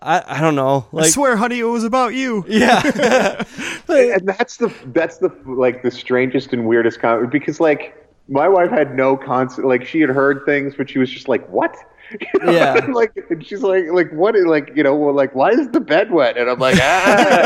[0.00, 0.86] I I don't know.
[0.96, 2.44] I Like swear, honey, it was about you.
[2.48, 2.82] yeah.
[3.88, 7.98] and that's the that's the like the strangest and weirdest comment because like
[8.28, 11.46] my wife had no concept like she had heard things but she was just like
[11.48, 11.74] what
[12.20, 12.52] You know?
[12.52, 12.74] Yeah.
[12.92, 16.10] like and she's like like what like you know well, like why is the bed
[16.10, 16.36] wet?
[16.36, 17.38] And i'm like ah.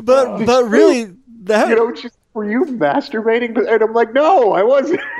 [0.00, 1.14] But but really
[1.44, 3.56] that you know she's were you masturbating?
[3.56, 5.00] And i'm like no i wasn't.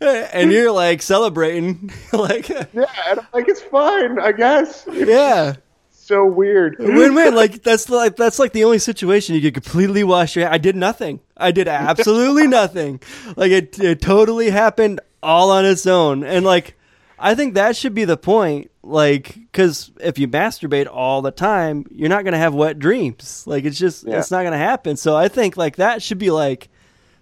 [0.00, 2.64] And you're like celebrating like yeah
[3.08, 4.84] and i'm like it's fine i guess.
[4.90, 5.54] Yeah.
[5.90, 6.76] So weird.
[6.80, 10.58] Win-win like that's like that's like the only situation you could completely wash your i
[10.58, 11.20] did nothing.
[11.36, 13.00] I did absolutely nothing.
[13.36, 16.76] Like it, it totally happened all on its own and like
[17.18, 21.84] i think that should be the point like because if you masturbate all the time
[21.90, 24.18] you're not gonna have wet dreams like it's just Yeah.
[24.18, 26.68] it's not gonna happen so i think like that should be like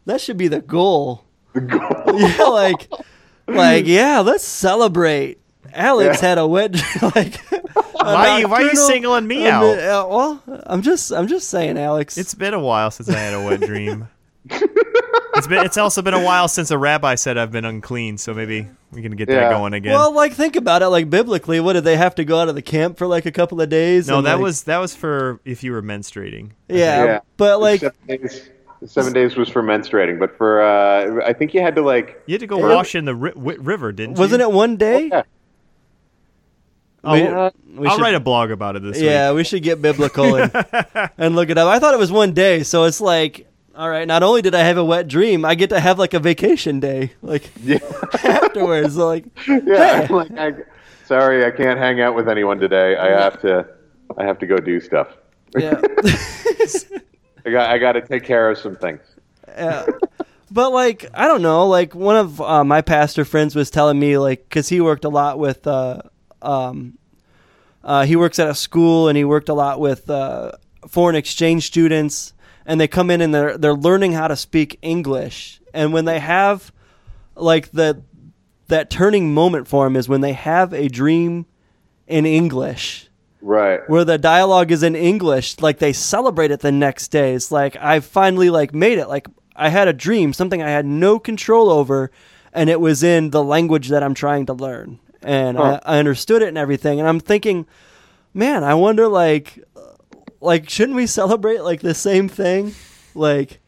[0.07, 2.19] that should be the goal The goal.
[2.21, 2.89] yeah, like,
[3.49, 5.41] like, yeah, let's celebrate.
[5.75, 6.29] Alex Yeah.
[6.29, 7.13] had a wet, dream.
[7.17, 7.53] like.
[7.53, 7.59] a
[7.95, 9.79] Why you- why you singling me um, out?
[9.79, 12.17] uh, well, I'm just, I'm just saying, Alex.
[12.19, 14.07] It's been a while since I had a wet dream.
[15.35, 15.65] It's been.
[15.65, 18.19] It's also been a while since a rabbi said I've been unclean.
[18.19, 19.41] So maybe we can get Yeah.
[19.41, 19.93] that going again.
[19.93, 20.89] well, like, think about it.
[20.89, 23.33] Like biblically, what did they have to go out of the camp for like a
[23.33, 24.09] couple of days?
[24.09, 26.51] no, and, that like- was that was for if you were menstruating.
[26.69, 27.21] yeah, Yeah.
[27.37, 28.51] but like, seven days,
[28.87, 32.33] seven days was for menstruating but for uh i think you had to like You
[32.33, 34.21] had to go wash in the ri- river, didn't you?
[34.21, 35.09] wasn't it one day?
[35.13, 35.23] yeah.
[37.05, 39.11] I'll, We- Uh, we I'll should- write a blog about it this Yeah, week.
[39.11, 40.51] Yeah, we should get biblical and,
[41.19, 41.69] and look it up.
[41.69, 43.47] I thought it was one day, so it's like,
[43.81, 44.07] all right.
[44.07, 46.81] Not only did I have a wet dream, I get to have like a vacation
[46.81, 47.79] day, like yeah
[48.25, 48.95] afterwards.
[48.97, 50.15] Like, yeah Hey.
[50.15, 50.53] like I,
[51.07, 52.97] sorry, I can't hang out with anyone today.
[52.99, 53.67] I have to,
[54.19, 55.09] I have to go do stuff.
[55.57, 55.81] Yeah.
[57.47, 59.01] I got, I got to take care of some things.
[59.49, 59.87] yeah.
[60.51, 64.19] But like I don't know, like one of uh, my pastor friends was telling me
[64.19, 66.03] like because he worked a lot with, uh,
[66.43, 66.99] um,
[67.83, 70.53] uh, he works at a school and he worked a lot with uh,
[70.87, 72.35] foreign exchange students,
[72.71, 76.21] and they come in and they're they're learning how to speak English, and when they
[76.21, 76.73] have
[77.35, 78.03] like the
[78.69, 81.47] that turning moment for them is when they have a dream
[82.07, 83.09] in English
[83.43, 83.81] Right.
[83.89, 87.35] where the dialogue is in English, like they celebrate it the next day.
[87.35, 89.09] It's like I finally like made it.
[89.09, 92.11] Like I had a dream, something I had no control over,
[92.53, 95.81] and it was in the language that I'm trying to learn, and Huh.
[95.85, 97.01] I, I understood it and everything.
[97.01, 97.67] And I'm thinking,
[98.33, 99.59] man, I wonder like,
[100.41, 102.75] like shouldn't we celebrate like the same thing?
[103.15, 103.61] Like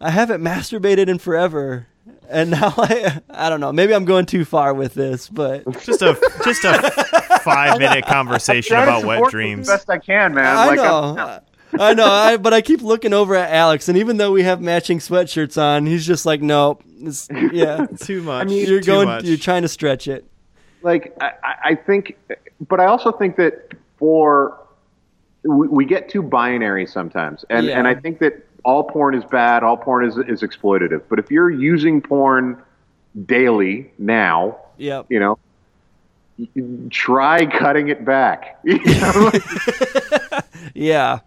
[0.00, 1.86] I haven't masturbated in forever.
[2.28, 3.72] And now I, I don't know.
[3.72, 8.76] Maybe I'm going too far with this, but Just a just a five minute conversation
[8.76, 9.66] about wet dreams.
[9.68, 10.56] Best I can, man.
[10.56, 11.16] I Like, know.
[11.18, 14.62] I'm- know, I, but I keep looking over at Alex, and even though we have
[14.62, 18.42] matching sweatshirts on, he's just like, "Nope, it's, yeah, Too much.
[18.46, 19.24] I mean, you're too going, much.
[19.24, 20.24] you're trying to stretch it."
[20.82, 22.16] like I, I- I think,
[22.68, 24.58] but I also think that for
[25.46, 27.78] we, we get too binary sometimes, and Yeah.
[27.78, 31.02] and I think that all porn is bad, all porn is is exploitative.
[31.08, 32.60] But if you're using porn
[33.26, 35.06] daily now, Yep.
[35.08, 35.38] you know,
[36.90, 38.58] try cutting it back.
[38.64, 39.30] You know?
[40.74, 41.20] Yeah.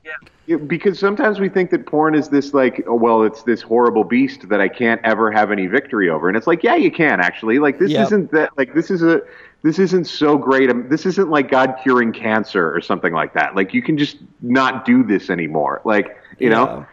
[0.68, 4.48] because sometimes we think that porn is this like oh, well it's this horrible beast
[4.50, 7.58] that i can't ever have any victory over and it's like yeah you can actually
[7.60, 8.06] like this Yep.
[8.08, 9.22] isn't that like this is a
[9.64, 13.56] this isn't so great um, this isn't like god curing cancer or something like that
[13.56, 16.08] like you can just not do this anymore like
[16.40, 16.56] you Yeah.
[16.56, 16.86] know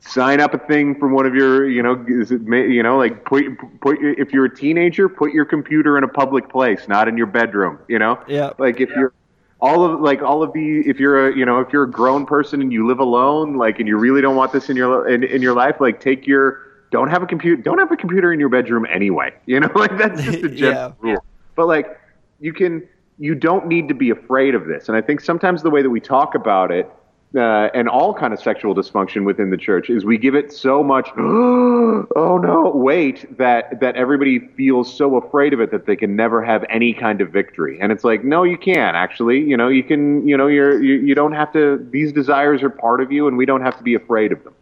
[0.00, 3.24] sign up a thing from one of your you know is it you know like
[3.24, 3.44] put
[3.80, 7.26] put if you're a teenager put your computer in a public place not in your
[7.28, 8.50] bedroom you know yeah.
[8.58, 9.12] like if you're
[9.60, 12.26] all of like all of the if you're a you know if you're a grown
[12.26, 15.22] person and you live alone like and you really don't want this in your in,
[15.22, 16.58] in your life like take your
[16.90, 19.96] don't have a computer don't have a computer in your bedroom anyway you know like
[19.96, 21.10] that's just a general Yeah.
[21.12, 21.96] rule but like
[22.42, 22.86] you can
[23.18, 25.90] you don't need to be afraid of this and i think sometimes the way that
[25.90, 26.90] we talk about it
[27.34, 30.82] uh, and all kind of sexual dysfunction within the church is we give it so
[30.82, 36.14] much oh no weight that that everybody feels so afraid of it that they can
[36.14, 39.68] never have any kind of victory and it's like no you can't actually you know
[39.68, 43.10] you can you know you're you, you don't have to these desires are part of
[43.10, 44.54] you and we don't have to be afraid of them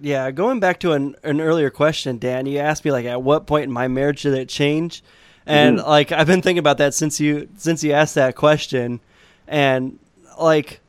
[0.00, 0.30] Yeah.
[0.30, 3.64] Going back to an, an earlier question, Dan, you asked me like, at what point
[3.64, 5.02] in my marriage did it change?
[5.48, 9.00] And like, I've been thinking about that since you since you asked that question,
[9.46, 9.98] and
[10.38, 10.80] like,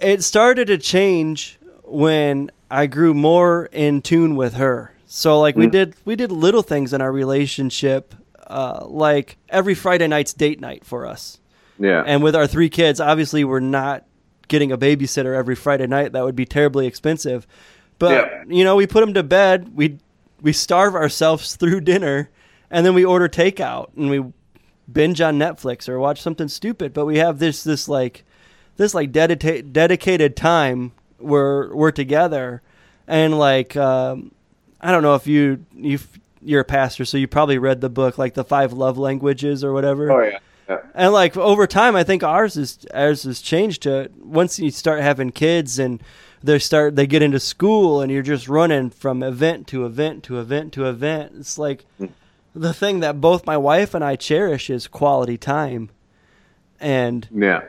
[0.00, 4.92] it started to change when I grew more in tune with her.
[5.06, 8.14] So like we did we did little things in our relationship,
[8.46, 11.38] uh, like every Friday night's date night for us.
[11.78, 14.04] yeah And with our three kids, obviously we're not
[14.48, 16.12] getting a babysitter every Friday night.
[16.12, 17.46] That would be terribly expensive.
[17.98, 18.44] But Yeah.
[18.48, 19.72] you know, we put them to bed.
[19.76, 19.98] We
[20.42, 22.28] we starve ourselves through dinner,
[22.70, 24.24] and then we order takeout and we
[24.90, 26.92] binge on Netflix or watch something stupid.
[26.92, 28.24] But we have this this like
[28.76, 32.62] this like dedicated dedicated time where we're together,
[33.06, 34.32] and like um,
[34.80, 35.98] I don't know if you you
[36.42, 39.72] you're a pastor, so you probably read the book like the five love languages or
[39.72, 40.12] whatever.
[40.12, 40.38] oh yeah,
[40.68, 40.78] yeah.
[40.94, 45.00] And like over time, I think ours is ours has changed to once you start
[45.00, 46.02] having kids and
[46.42, 50.38] they start they get into school and you're just running from event to event to
[50.38, 51.32] event to event.
[51.38, 51.84] It's like
[52.56, 55.90] the thing that both my wife and I cherish is quality time,
[56.80, 57.64] and yeah.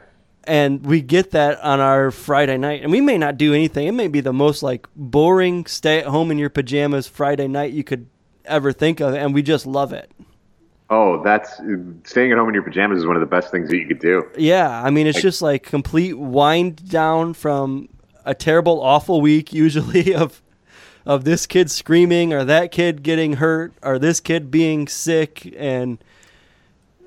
[0.46, 2.82] and we get that on our Friday night.
[2.82, 3.88] And we may not do anything.
[3.88, 7.74] It may be the most like boring stay at home in your pajamas Friday night
[7.74, 8.08] you could
[8.46, 10.12] ever think of, and we just love it.
[10.90, 11.60] Oh, that's
[12.06, 14.00] staying at home in your pajamas is one of the best things that you could
[14.00, 14.26] do.
[14.38, 17.90] Yeah, I mean it's just like complete wind down from
[18.24, 20.42] a terrible, awful week usually of
[21.08, 25.98] of this kid screaming or that kid getting hurt or this kid being sick and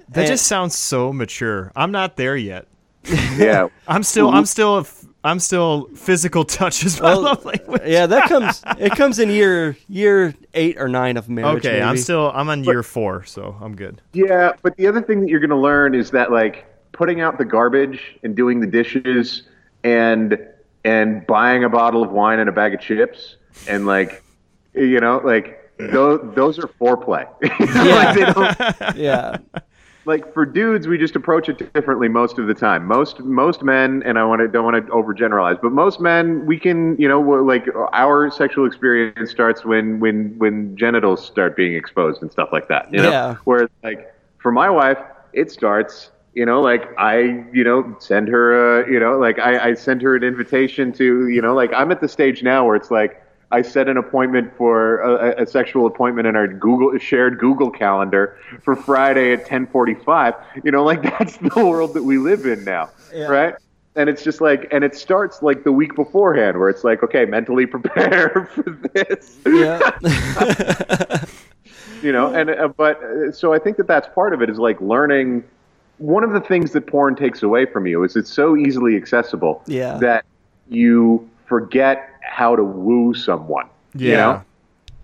[0.08, 1.70] That and- just sounds so mature.
[1.76, 2.66] I'm not there yet.
[3.36, 3.68] Yeah.
[3.88, 4.86] I'm still I'm still
[5.22, 7.82] I'm still physical touch is my Well, love language.
[7.84, 11.64] yeah that comes it comes in year year eight or nine of marriage.
[11.66, 14.00] Okay, I'm still I'm on year four, so I'm good.
[14.14, 17.36] Yeah, but the other thing that you're going to learn is that like putting out
[17.38, 19.42] the garbage and doing the dishes
[19.84, 20.38] and
[20.84, 23.36] and buying a bottle of wine and a bag of chips
[23.66, 24.22] and like
[24.74, 27.26] you know like those those are foreplay.
[27.42, 29.36] like they don't yeah
[30.06, 34.02] like for dudes we just approach it differently most of the time most most men
[34.06, 37.20] and i want to don't want to overgeneralize but most men we can you know
[37.20, 42.66] like our sexual experience starts when when when genitals start being exposed and stuff like
[42.68, 43.36] that you know Yeah.
[43.44, 44.98] where like for my wife
[45.32, 46.10] it starts.
[46.34, 50.00] You know, like I, you know, send her, a, you know, like I, I send
[50.02, 53.20] her an invitation to, you know, like I'm at the stage now where it's like
[53.52, 58.36] I set an appointment for a, a sexual appointment in our Google shared Google calendar
[58.62, 60.34] for Friday at 10:45.
[60.64, 63.24] You know, like that's the world that we live in now, Yeah.
[63.26, 63.54] right?
[63.96, 67.24] And it's just like, and it starts like the week beforehand, where it's like, okay,
[67.24, 68.62] mentally prepare for
[68.94, 69.90] this Yeah.
[72.02, 74.58] you know and uh, but uh, so i think that that's part of it is
[74.58, 75.44] like learning
[75.98, 79.62] one of the things that porn takes away from you is it's so easily accessible
[79.66, 79.98] Yeah.
[79.98, 80.24] that
[80.70, 83.68] you forget how to woo someone
[84.04, 84.16] you Yeah.
[84.16, 84.42] know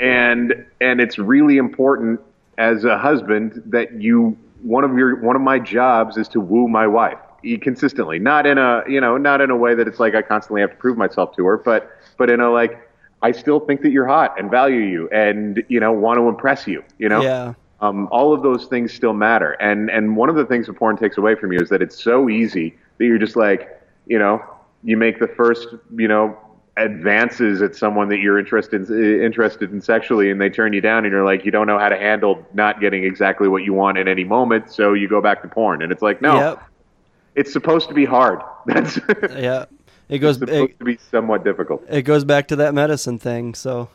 [0.00, 2.20] and and it's really important
[2.58, 6.68] as a husband that you one of your one of my jobs is to woo
[6.68, 7.18] my wife
[7.62, 10.60] consistently not in a you know not in a way that it's like i constantly
[10.60, 12.88] have to prove myself to her but but in a like
[13.22, 16.66] i still think that you're hot and value you and you know want to impress
[16.66, 17.54] you you know yeah.
[17.80, 19.52] um, all of those things still matter.
[19.60, 22.02] And and one of the things that porn takes away from you is that it's
[22.02, 24.42] so easy that you're just like, you know,
[24.82, 26.36] you make the first, you know,
[26.76, 31.04] advances at someone that you're interested in, interested in sexually, and they turn you down,
[31.04, 33.96] and you're like, you don't know how to handle not getting exactly what you want
[33.98, 35.80] at any moment, so you go back to porn.
[35.82, 36.62] And it's like, no, Yep.
[37.34, 38.40] it's supposed to be hard.
[38.66, 38.98] That's
[39.34, 39.64] Yeah.
[40.08, 41.82] It goes supposed it, to be somewhat difficult.
[41.88, 43.54] it goes back to that medicine thing.
[43.56, 43.88] So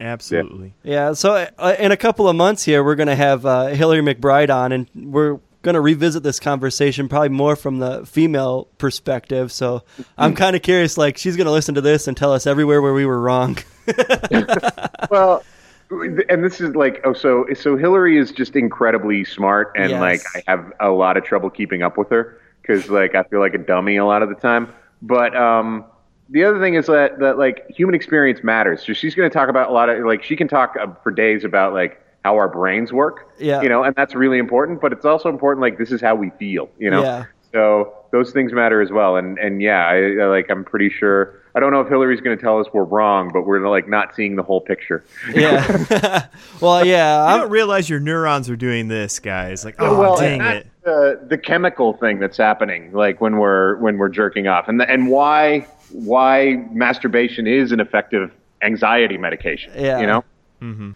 [0.00, 0.72] Absolutely.
[0.82, 1.12] yeah.
[1.12, 4.72] So uh, in a couple of months here, we're gonna have uh, Hillary McBride on,
[4.72, 5.38] and we're
[5.68, 9.52] gonna revisit this conversation probably more from the female perspective.
[9.52, 9.82] So
[10.16, 10.96] I'm kind of curious.
[10.98, 13.58] Like she's gonna listen to this and tell us everywhere where we were wrong.
[15.10, 15.42] well
[15.90, 20.00] and this is like oh so so hillary is just incredibly smart and Yes.
[20.00, 23.40] like i have a lot of trouble keeping up with her because like i feel
[23.40, 24.68] like a dummy a lot of the time
[25.00, 25.84] but um
[26.28, 29.48] the other thing is that that like human experience matters so she's going to talk
[29.48, 32.48] about a lot of like she can talk uh, for days about like how our
[32.48, 33.62] brains work Yeah.
[33.62, 36.30] you know and that's really important but it's also important like this is how we
[36.38, 37.24] feel you know Yeah.
[37.52, 41.40] so those things matter as well and and yeah i, I like i'm pretty sure
[41.54, 44.14] i don't know if hillary's going to tell us we're wrong but we're like not
[44.16, 46.26] seeing the whole picture yeah.
[46.60, 47.24] well, yeah.
[47.24, 49.64] I don't realize your neurons are doing this, guys.
[49.64, 50.66] Like, oh, well, dang it.
[50.84, 54.88] The, the chemical thing that's happening, like when we're when we're jerking off, and the,
[54.90, 58.30] and why why masturbation is an effective
[58.62, 59.72] anxiety medication.
[59.76, 60.00] Yeah.
[60.00, 60.24] you know.
[60.62, 60.90] Mm-hmm.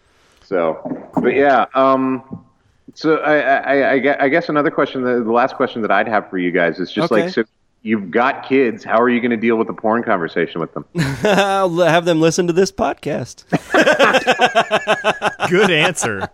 [0.53, 1.65] So, but yeah.
[1.73, 2.45] Um,
[2.93, 6.37] so I, I, I, guess another question, the, the last question that I'd have for
[6.37, 7.23] you guys is just Okay.
[7.23, 7.43] like, so
[7.81, 8.83] you've got kids.
[8.83, 10.85] How are you going to deal with the porn conversation with them?
[11.23, 13.45] I'll have them listen to this podcast.
[15.49, 16.29] Good answer.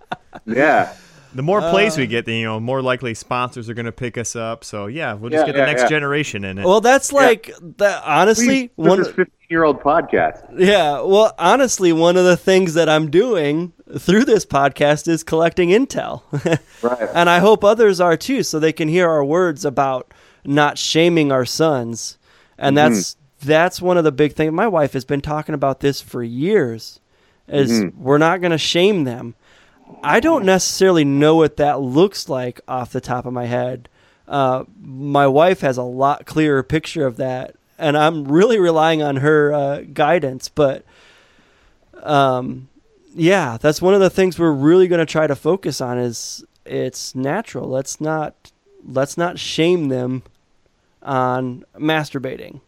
[0.46, 0.94] yeah.
[1.34, 3.94] The more plays Uh, we get, the you know more likely sponsors are going to
[3.94, 4.66] pick us up.
[4.66, 5.90] So yeah, we'll just Yeah, get the yeah, next yeah.
[5.90, 6.66] generation in it.
[6.66, 8.04] Well, that's like that.
[8.04, 9.28] Honestly, Please, one.
[9.50, 10.46] This is 15 year old podcast.
[10.58, 15.70] Yeah, well, honestly, one of the things that I'm doing through this podcast is collecting
[15.70, 16.24] intel.
[16.82, 17.10] Right.
[17.14, 20.14] and I hope others are too, so they can hear our words about
[20.46, 22.18] not shaming our sons.
[22.58, 24.54] And that's that's one of the big things.
[24.54, 27.02] My wife has been talking about this for years.
[27.50, 29.36] Is we're not going to shame them.
[30.04, 33.90] I don't necessarily know what that looks like off the top of my head.
[34.28, 39.18] Uh, my wife has a lot clearer picture of that, and I'm really relying on
[39.18, 40.50] her uh, guidance.
[40.50, 40.84] But
[42.04, 42.70] um,
[43.16, 45.98] yeah, that's one of the things we're really going to try to focus on.
[45.98, 47.68] Is it's natural.
[47.68, 48.52] Let's not
[48.86, 50.24] let's not shame them
[51.02, 52.62] on masturbating.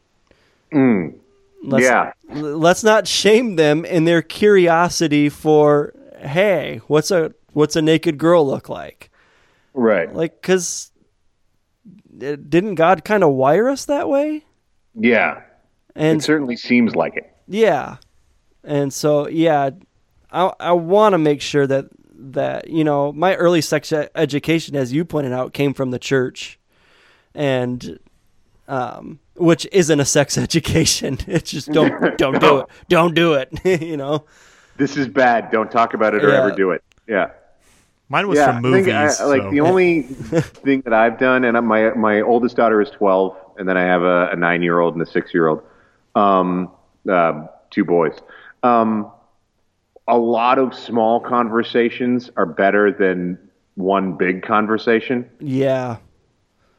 [0.71, 1.15] Mm.
[1.63, 2.13] Let's, Yeah.
[2.29, 8.47] Let's not shame them in their curiosity for, hey, what's a what's a naked girl
[8.47, 9.11] look like?
[9.73, 10.13] Right.
[10.13, 10.91] Like, cause
[11.85, 14.45] uh, didn't God kind of wire us that way?
[14.95, 15.41] Yeah.
[15.95, 17.29] And it certainly seems like it.
[17.47, 17.97] yeah,
[18.63, 19.71] and so yeah,
[20.31, 21.85] I I want to make sure that
[22.15, 26.57] that you know my early sex education, as you pointed out, came from the church,
[27.35, 27.99] and
[28.69, 31.17] um, which isn't a sex education.
[31.27, 33.49] It's just don't don't do it, don't do it.
[33.81, 34.23] you know.
[34.77, 35.51] This is bad.
[35.51, 36.39] Don't talk about it or Yeah.
[36.39, 36.83] ever do it.
[37.07, 37.31] Yeah.
[38.07, 39.19] Mine was yeah, from I think movies.
[39.19, 42.89] I- like so- the only thing that I've done, and my my oldest daughter is
[42.89, 45.61] twelve, and then I have a, a nine year old and a six year old,
[46.15, 46.71] um,
[47.07, 48.17] uh, two boys.
[48.63, 49.11] Um,
[50.07, 53.37] a lot of small conversations are better than
[53.75, 55.29] one big conversation.
[55.39, 55.97] Yeah.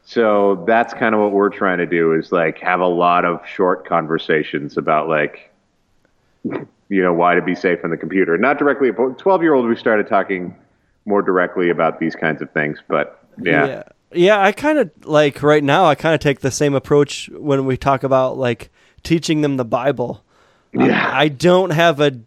[0.03, 3.47] So that's kind of what we're trying to do is like have a lot of
[3.47, 5.53] short conversations about like,
[6.43, 6.67] you
[7.03, 8.37] know, why to be safe on the computer.
[8.37, 10.57] Not directly, but 12 year old, we started talking
[11.05, 13.67] more directly about these kinds of things, but yeah.
[13.67, 13.83] Yeah.
[14.15, 17.65] Yeah, I kind of like right now I kind of take the same approach when
[17.65, 18.71] we talk about like
[19.03, 20.25] teaching them the Bible.
[20.73, 21.11] Yeah.
[21.13, 22.19] I don't have a.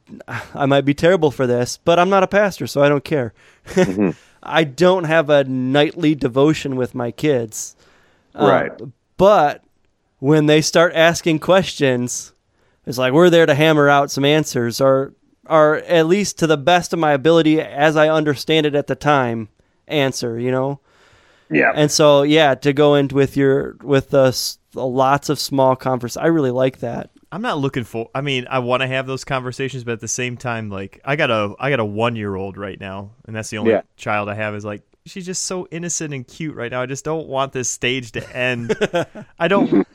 [0.53, 3.34] I might be terrible for this, but I'm not a pastor, so I don't care.
[3.68, 4.12] Mm-hmm.
[4.44, 7.76] I don't have a nightly devotion with my kids.
[8.36, 8.72] Uh, Right.
[9.18, 9.64] But
[10.20, 12.34] when they start asking questions,
[12.86, 15.14] it's like we're there to hammer out some answers, or,
[15.48, 18.95] or at least to the best of my ability, as I understand it at the
[18.95, 19.49] time,
[19.88, 20.38] answer.
[20.40, 20.80] You know.
[21.49, 21.72] Yeah.
[21.76, 26.17] And so, yeah, to go in with your with us s- lots of small converse,
[26.17, 27.11] I really like that.
[27.31, 28.09] I'm not looking for.
[28.15, 31.15] I mean, I want to have those conversations, but at the same time, like I
[31.15, 33.81] got a I got a one year old right now, and that's the only Yeah.
[33.97, 34.55] child I have.
[34.55, 36.81] Is like she's just so innocent and cute right now.
[36.81, 38.76] I just don't want this stage to end.
[39.39, 39.85] I don't.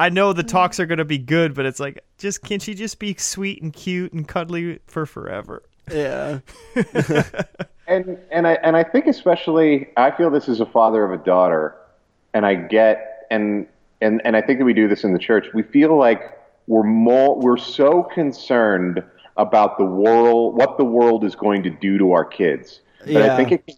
[0.00, 2.98] I know the talks are gonna be good, but it's like, just can she just
[2.98, 5.62] be sweet and cute and cuddly for forever?
[5.92, 6.40] Yeah.
[7.88, 11.22] and and I and I think especially I feel this as a father of a
[11.24, 11.74] daughter,
[12.34, 13.66] and I get and
[14.00, 15.46] and and I think that we do this in the church.
[15.54, 19.02] We feel like we're more we're so concerned
[19.36, 22.80] about the world, what the world is going to do to our kids.
[23.00, 23.34] But Yeah.
[23.34, 23.76] I think it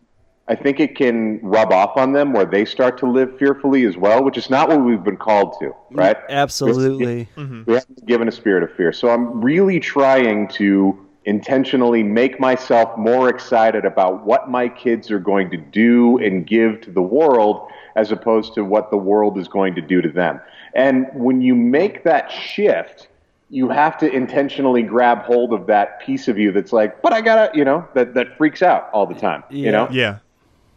[0.48, 3.96] I think it can rub off on them where they start to live fearfully as
[3.96, 6.16] well, which is not what we've been called to, right?
[6.28, 7.28] Absolutely.
[7.36, 8.92] We haven't been given a spirit of fear.
[8.92, 15.18] So I'm really trying to intentionally make myself more excited about what my kids are
[15.18, 19.48] going to do and give to the world as opposed to what the world is
[19.48, 20.40] going to do to them.
[20.74, 23.08] And when you make that shift,
[23.50, 27.20] you have to intentionally grab hold of that piece of you that's like, but I
[27.20, 29.66] gotta, you know, that, that freaks out all the time, Yeah.
[29.66, 29.88] you know?
[29.90, 30.18] Yeah,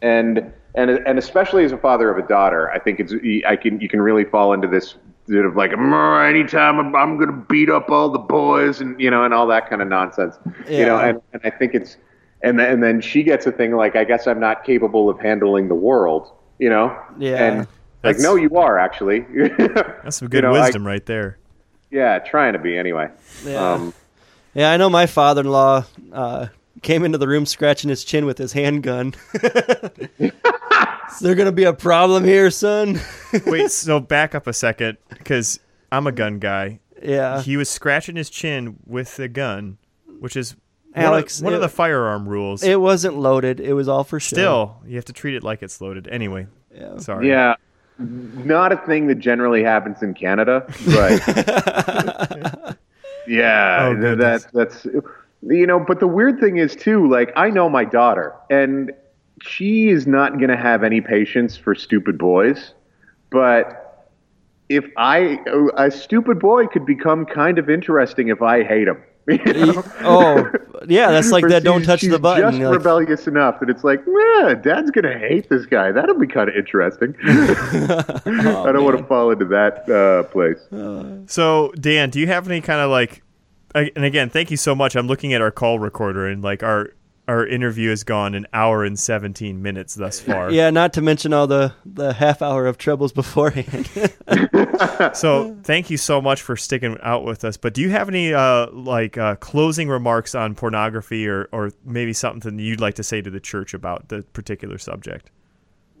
[0.02, 3.14] and and and especially as a father of a daughter, I think it's
[3.46, 4.96] I can you can really fall into this
[5.28, 8.98] sort of like "Mm, anytime I'm, I'm going to beat up all the boys and
[9.00, 10.36] you know and all that kind of nonsense,
[10.68, 10.98] you know.
[10.98, 11.96] And, and I think it's
[12.42, 15.18] and then, and then she gets a thing like I guess I'm not capable of
[15.20, 16.96] handling the world, you know.
[17.18, 17.36] Yeah.
[17.58, 17.66] And
[18.02, 19.20] like no, you are actually.
[19.48, 21.38] that's some good You know, I- wisdom right there.
[21.90, 23.08] yeah, trying to be anyway.
[23.44, 23.72] Yeah.
[23.72, 23.94] Um,
[24.52, 26.46] Yeah, I know my father in law uh,
[26.82, 29.14] came into the room scratching his chin with his handgun.
[31.10, 33.00] Is there going to be a problem here, son?
[33.46, 35.60] Wait, so back up a second because
[35.92, 36.80] I'm a gun guy.
[37.02, 37.40] yeah.
[37.42, 39.78] He was scratching his chin with a gun,
[40.20, 40.56] which is
[40.94, 42.62] Alex, one, of, one of the firearm rules.
[42.62, 43.60] It wasn't loaded.
[43.60, 44.34] It was all for show.
[44.34, 46.06] Still, you have to treat it like it's loaded.
[46.08, 46.98] Anyway, Yeah.
[46.98, 47.28] sorry.
[47.28, 47.54] yeah,
[47.98, 52.76] not a thing that generally happens in Canada, but
[53.28, 54.44] yeah, Oh, th- goodness.
[54.52, 54.86] that's that's
[55.42, 55.78] you know.
[55.80, 58.92] But the weird thing is too, like I know my daughter, and
[59.46, 62.72] she is not going to have any patience for stupid boys,
[63.30, 64.10] but
[64.68, 65.38] if I
[65.76, 69.02] a stupid boy could become kind of interesting if I hate him.
[69.26, 69.82] You know?
[70.02, 70.52] Oh,
[70.86, 71.64] yeah, that's like that.
[71.64, 72.42] Don't touch the button.
[72.42, 75.92] Just like, rebellious enough that it's like, yeah, Dad's gonna hate this guy.
[75.92, 77.16] That'll be kind of interesting.
[77.24, 80.58] I don't want to fall into that uh, place.
[81.32, 83.22] So, Dan, do you have any kind of like,
[83.74, 84.94] and again, thank you so much.
[84.94, 86.92] I'm looking at our call recorder, and like our
[87.26, 90.50] our interview has gone an hour and 17 minutes thus far.
[90.50, 93.88] yeah, not to mention all the, the half hour of troubles beforehand.
[95.14, 97.56] So, thank you so much for sticking out with us.
[97.56, 102.12] But do you have any uh, like uh, closing remarks on pornography, or or maybe
[102.12, 105.30] something you'd like to say to the church about the particular subject?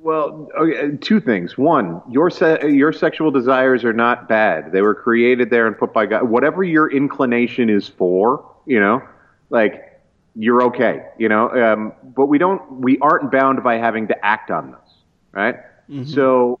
[0.00, 1.56] Well, okay, two things.
[1.56, 4.72] One, your se- your sexual desires are not bad.
[4.72, 6.28] They were created there and put by God.
[6.28, 9.02] Whatever your inclination is for, you know,
[9.50, 9.93] like
[10.36, 11.50] you're okay, you know.
[11.50, 14.94] Um, but we don't, we aren't bound by having to act on this,
[15.32, 15.56] right?
[16.06, 16.58] So,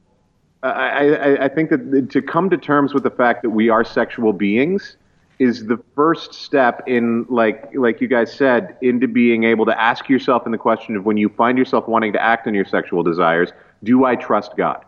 [0.62, 3.84] I, I, I think that to come to terms with the fact that we are
[3.84, 4.96] sexual beings
[5.38, 10.08] is the first step in like like you guys said into being able to ask
[10.08, 13.02] yourself in the question of when you find yourself wanting to act on your sexual
[13.02, 13.50] desires
[13.82, 14.84] do i trust god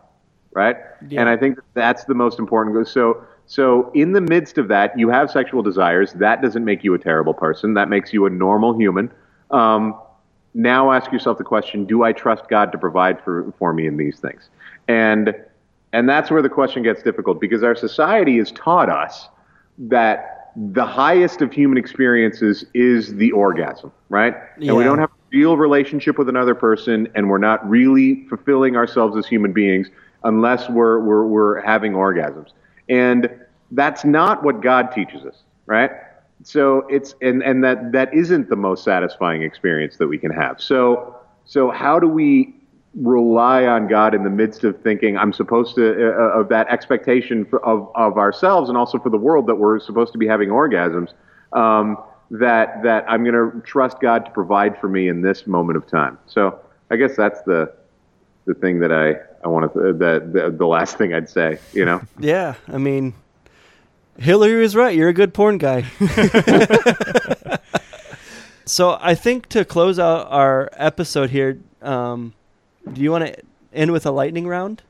[0.53, 0.77] right
[1.19, 4.97] and i think that that's the most important so so in the midst of that
[4.97, 8.29] you have sexual desires that doesn't make you a terrible person that makes you a
[8.29, 9.11] normal human
[9.51, 9.97] um,
[10.53, 13.97] now ask yourself the question do i trust god to provide for, for me in
[13.97, 14.49] these things
[14.87, 15.33] and
[15.93, 19.29] and that's where the question gets difficult because our society has taught us
[19.77, 24.35] that the highest of human experiences is the orgasm, right?
[24.57, 24.69] Yeah.
[24.69, 28.75] And we don't have a real relationship with another person, and we're not really fulfilling
[28.75, 29.89] ourselves as human beings
[30.23, 32.49] unless we're, we're, we're having orgasms.
[32.89, 33.29] And
[33.71, 35.91] that's not what God teaches us, right?
[36.43, 40.61] So it's and, and that that isn't the most satisfying experience that we can have.
[40.61, 41.15] So
[41.45, 42.53] so how do we
[42.95, 47.45] rely on God in the midst of thinking I'm supposed to uh, of that expectation
[47.45, 50.49] for, of of ourselves and also for the world that we're supposed to be having
[50.49, 51.13] orgasms
[51.53, 51.97] um,
[52.31, 55.87] that that I'm going to trust God to provide for me in this moment of
[55.87, 56.17] time.
[56.27, 56.59] So
[56.91, 57.73] I guess that's the
[58.45, 61.59] the thing that I I want to the, the the last thing I'd say.
[61.73, 62.01] You know.
[62.19, 63.13] yeah, I mean,
[64.17, 64.95] Hillary was right.
[64.95, 65.83] You're a good porn guy.
[68.65, 72.33] so I think to close out our episode here, um,
[72.91, 73.41] do you want to
[73.73, 74.81] end with a lightning round?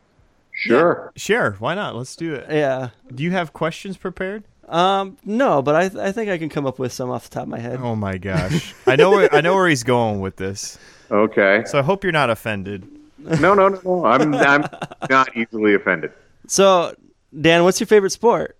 [0.51, 1.11] Sure.
[1.15, 1.95] Sure, why not?
[1.95, 2.47] Let's do it.
[2.49, 2.89] Yeah.
[3.13, 4.43] Do you have questions prepared?
[4.67, 7.43] Um, no, but I I think I can come up with some off the top
[7.43, 7.79] of my head.
[7.81, 8.73] Oh my gosh.
[8.85, 10.77] I know where I know where he's going with this.
[11.09, 11.63] Okay.
[11.67, 12.87] So I hope you're not offended.
[13.39, 13.79] No, no, no.
[13.83, 14.05] no.
[14.05, 14.65] I'm I'm
[15.09, 16.11] not easily offended.
[16.47, 16.95] So,
[17.39, 18.57] Dan, what's your favorite sport?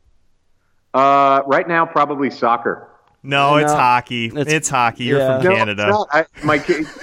[0.94, 2.90] Uh, right now, probably soccer.
[3.24, 4.28] No, it's hockey.
[4.28, 5.06] It's, it's- hockey.
[5.06, 5.42] You're yeah.
[5.42, 6.06] from No, Canada.
[6.12, 6.86] I, my kid.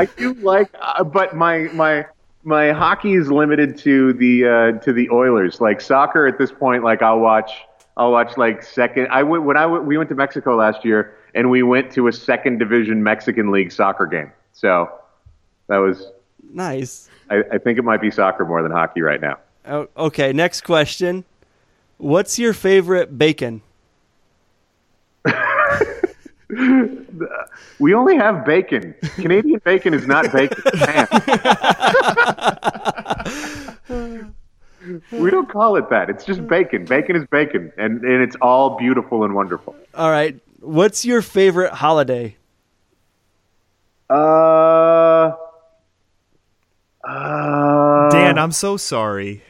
[0.00, 2.06] I do like, uh, but my my
[2.44, 5.60] my hockey is limited to the uh, to the Oilers.
[5.60, 7.50] Like soccer, at this point, like I'll watch.
[7.96, 9.08] I'll watch like second.
[9.10, 12.06] I went when I went, we went to Mexico last year, and we went to
[12.08, 14.32] a second division Mexican league soccer game.
[14.58, 14.90] So
[15.68, 16.10] that was.
[16.52, 17.08] Nice.
[17.30, 19.38] I, I think it might be soccer more than hockey right now.
[19.66, 21.24] Oh, okay, next question.
[21.98, 23.62] What's your favorite bacon?
[27.78, 28.94] We only have bacon.
[29.16, 30.62] Canadian bacon is not bacon.
[35.12, 36.08] We don't call it that.
[36.08, 36.86] It's just bacon.
[36.86, 39.76] Bacon is bacon, and, and it's all beautiful and wonderful.
[39.94, 40.40] All right.
[40.60, 42.36] What's your favorite holiday?
[44.10, 45.32] Uh,
[47.04, 49.42] uh, Dan, I'm so sorry.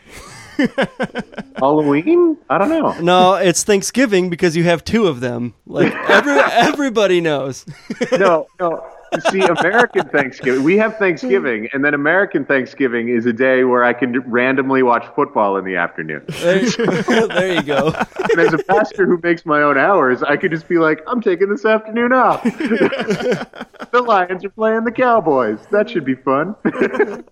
[1.56, 2.36] Halloween?
[2.50, 2.92] I don't know.
[3.00, 5.54] No, it's Thanksgiving because you have two of them.
[5.66, 7.64] Like every everybody knows.
[8.12, 8.84] No, no.
[9.30, 13.92] See, American Thanksgiving, we have Thanksgiving, and then American Thanksgiving is a day where I
[13.92, 16.24] can randomly watch football in the afternoon.
[16.28, 16.60] There,
[17.28, 17.94] there you go.
[18.30, 21.20] And as a pastor who makes my own hours, I could just be like, I'm
[21.20, 22.42] taking this afternoon off.
[22.44, 25.58] the Lions are playing the Cowboys.
[25.70, 26.54] That should be fun.
[26.64, 27.24] N-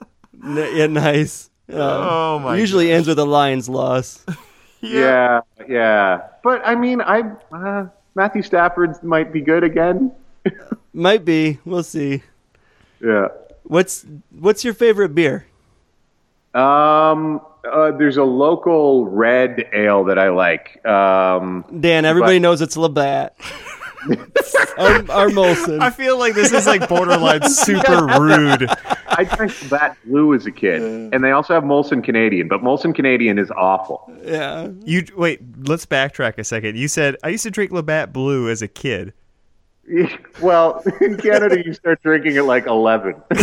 [0.74, 1.50] yeah, nice.
[1.68, 4.24] Um, Oh my Usually ends with a Lions loss.
[4.80, 6.20] yeah, yeah.
[6.42, 7.22] But I mean, I
[7.52, 10.12] uh, Matthew Stafford might be good again.
[10.92, 11.58] Might be.
[11.64, 12.22] We'll see.
[13.00, 13.28] Yeah.
[13.64, 14.04] What's
[14.38, 15.46] What's your favorite beer?
[16.54, 17.40] Um,
[17.70, 20.84] uh, there's a local red ale that I like.
[20.86, 23.36] Um, Dan, everybody But- knows it's Labatt.
[24.78, 25.80] our, our Molson.
[25.80, 28.68] I feel like this is like borderline super rude.
[29.08, 30.80] I drank that blue as a kid,
[31.12, 34.10] and they also have Molson Canadian, but Molson Canadian is awful.
[34.24, 34.68] yeah.
[34.84, 36.76] You wait, let's backtrack a second.
[36.76, 39.12] You said I used to drink Labatt Blue as a kid.
[40.42, 43.14] Well, in Canada, you start drinking at like 11.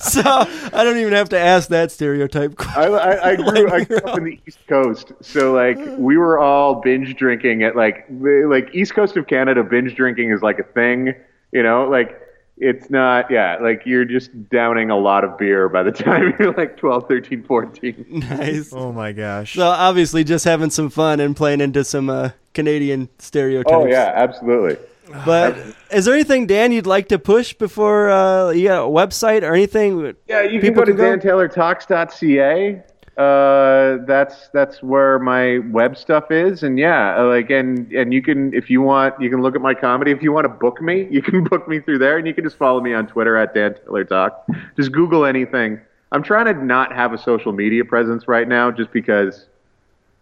[0.00, 2.82] So I don't even have to ask that stereotype question.
[2.94, 6.38] I, I, I grew I grew up in the East Coast, so like we were
[6.38, 9.62] all binge drinking at like like East Coast of Canada.
[9.62, 11.14] Binge drinking is like a thing,
[11.52, 11.88] you know.
[11.88, 12.20] Like
[12.60, 13.56] it's not, yeah.
[13.60, 17.42] Like you're just downing a lot of beer by the time you're like 12, 13,
[17.44, 18.06] 14.
[18.08, 18.72] Nice.
[18.72, 19.54] Oh my gosh.
[19.54, 23.72] So obviously, just having some fun and playing into some uh, Canadian stereotypes.
[23.74, 24.76] Oh yeah, absolutely.
[25.24, 25.56] But
[25.90, 29.54] is there anything, Dan, you'd like to push before uh, you got a website or
[29.54, 30.14] anything?
[30.26, 31.48] Yeah, you can People go to can go?
[31.48, 32.82] dantaylortalks.ca.
[33.18, 38.22] Uh, that's that's where my web stuff is, and yeah, uh, like and and you
[38.22, 40.12] can if you want, you can look at my comedy.
[40.12, 42.44] If you want to book me, you can book me through there, and you can
[42.44, 44.46] just follow me on Twitter at Dan Taylor Talk.
[44.76, 45.80] Just Google anything.
[46.12, 49.46] I'm trying to not have a social media presence right now, just because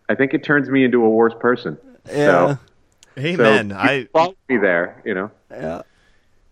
[0.09, 1.77] I think it turns me into a worse person.
[2.09, 2.15] Yeah.
[2.15, 2.59] So,
[3.19, 3.71] Amen.
[3.71, 5.31] so you I can follow me there, you know.
[5.51, 5.83] Yeah.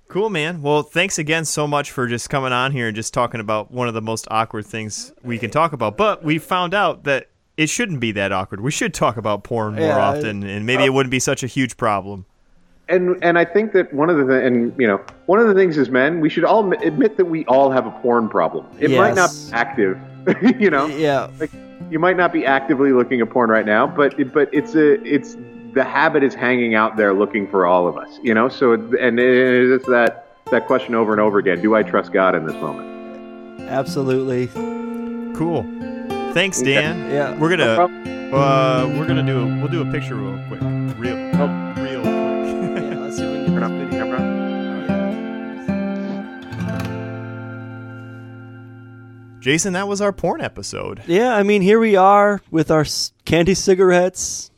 [0.09, 0.63] Cool, man.
[0.63, 3.89] Well, thanks again so much for just coming on here and just talking about one
[3.89, 5.97] of the most awkward things we can talk about.
[5.97, 8.61] But we found out that it shouldn't be that awkward.
[8.61, 9.99] We should talk about porn more Yeah.
[10.09, 12.27] often, and maybe it uh, wouldn't be such a huge problem.
[12.89, 15.55] and and I think that one of the th- and you know one of the
[15.55, 18.67] things is men we should all admit that we all have a porn problem.
[18.79, 19.99] It might not be active,
[20.61, 20.87] you know.
[20.87, 21.29] Yeah.
[21.41, 21.51] Like
[21.91, 25.01] you might not be actively looking at porn right now, but it, but it's a
[25.03, 25.37] it's
[25.75, 28.49] the habit is hanging out there looking for all of us, you know.
[28.49, 32.47] So and it's that that question over and over again: Do I trust God in
[32.47, 33.61] this moment?
[33.69, 34.47] Absolutely.
[35.37, 35.63] Cool.
[36.33, 37.11] Thanks, Dan.
[37.11, 37.37] Yeah.
[37.39, 38.35] We're gonna problem.
[38.35, 40.61] uh, we're gonna do a, we'll do a picture real quick,
[40.99, 41.75] real Oh.
[41.83, 42.85] real quick.
[42.85, 44.05] Yeah, let's see if we can get this video.
[49.41, 51.03] Jason, that was our porn episode.
[51.07, 52.87] Yeah, I mean, here we are with our
[53.27, 54.51] candy cigarettes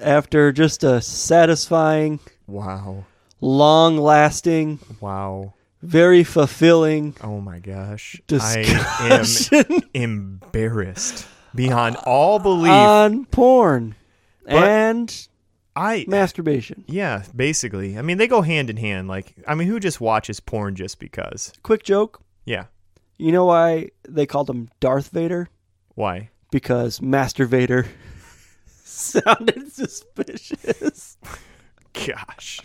[0.00, 3.04] after just a satisfying, Wow.
[3.40, 5.54] long lasting, Wow.
[5.82, 8.20] very fulfilling Oh my gosh.
[8.26, 12.72] discussion I am embarrassed beyond all belief.
[12.72, 13.94] on porn
[14.44, 15.28] But- and
[15.76, 16.84] I masturbation.
[16.88, 17.96] yeah, basically.
[17.96, 19.06] I mean, they go hand in hand.
[19.06, 21.52] Like, I mean, who just watches porn just because?
[21.62, 22.20] Quick joke.
[22.44, 22.64] Yeah.
[23.16, 25.48] You know why they called him Darth Vader?
[25.94, 26.30] Why?
[26.50, 27.86] because Master Vader
[29.24, 31.16] sounded suspicious.
[31.92, 32.60] Gosh.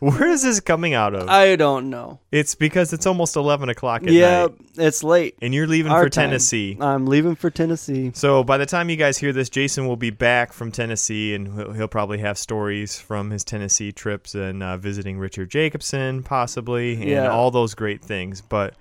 [0.00, 1.28] Where is this coming out of?
[1.28, 2.18] I don't know.
[2.32, 4.14] it's because it's almost 11 o'clock at night.
[4.14, 4.54] Yeah, night.
[4.76, 5.36] it's late.
[5.40, 6.28] And you're leaving Our for time.
[6.30, 6.76] Tennessee.
[6.80, 8.10] I'm leaving for Tennessee.
[8.14, 11.54] So by the time you guys hear this, Jason will be back from Tennessee, and
[11.54, 16.94] he'll, he'll probably have stories from his Tennessee trips and uh, visiting Richard Jacobson, possibly,
[16.94, 17.28] and Yeah.
[17.28, 18.40] all those great things.
[18.40, 18.74] But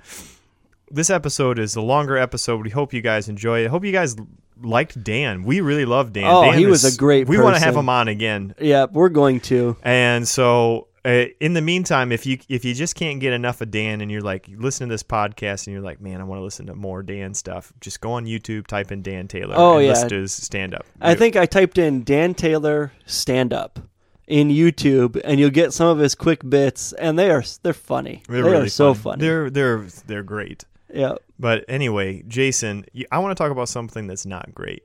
[0.89, 2.63] this episode is a longer episode.
[2.63, 3.67] We hope you guys enjoy it.
[3.69, 4.15] Hope you guys
[4.61, 5.43] liked Dan.
[5.43, 6.25] We really love Dan.
[6.27, 8.55] Oh, Dan he was a great We want to have him on again.
[8.59, 9.77] Yeah, we're going to.
[9.83, 13.71] And so, uh, in the meantime, if you if you just can't get enough of
[13.71, 16.39] Dan, and you're like you listen to this podcast, and you're like, man, I want
[16.39, 19.77] to listen to more Dan stuff, just go on YouTube, type in Dan Taylor, Oh,
[19.77, 19.91] and yeah.
[19.91, 20.85] listen to his stand up.
[20.99, 23.79] I think I typed in Dan Taylor stand up
[24.27, 28.23] in YouTube, and you'll get some of his quick bits, and they are they're funny.
[28.27, 29.03] they're they really are so funny.
[29.03, 29.21] funny.
[29.21, 30.65] They're they're they're great.
[30.93, 31.15] yeah.
[31.39, 34.81] But anyway, Jason, I want to talk about something that's not great,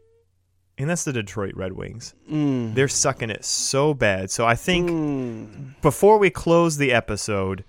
[0.76, 2.14] and that's the Detroit Red Wings.
[2.30, 2.74] Mm.
[2.74, 4.30] They're sucking it so bad.
[4.30, 5.80] So I think Mm.
[5.80, 7.64] before we close the episode,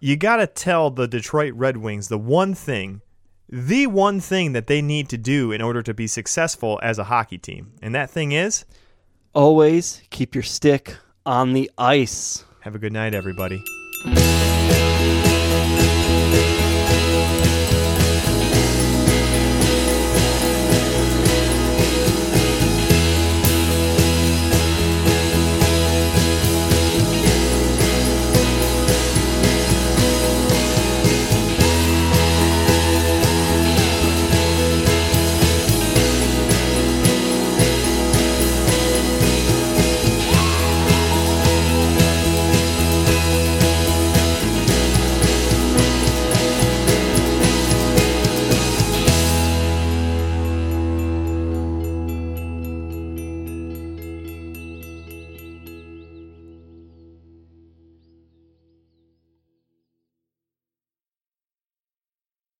[0.00, 3.02] you got to tell the Detroit Red Wings the one thing,
[3.48, 7.04] the one thing that they need to do in order to be successful as a
[7.04, 7.72] hockey team.
[7.82, 8.64] And that thing is
[9.34, 12.44] Always keep your stick on the ice.
[12.62, 13.62] have a good night, everybody.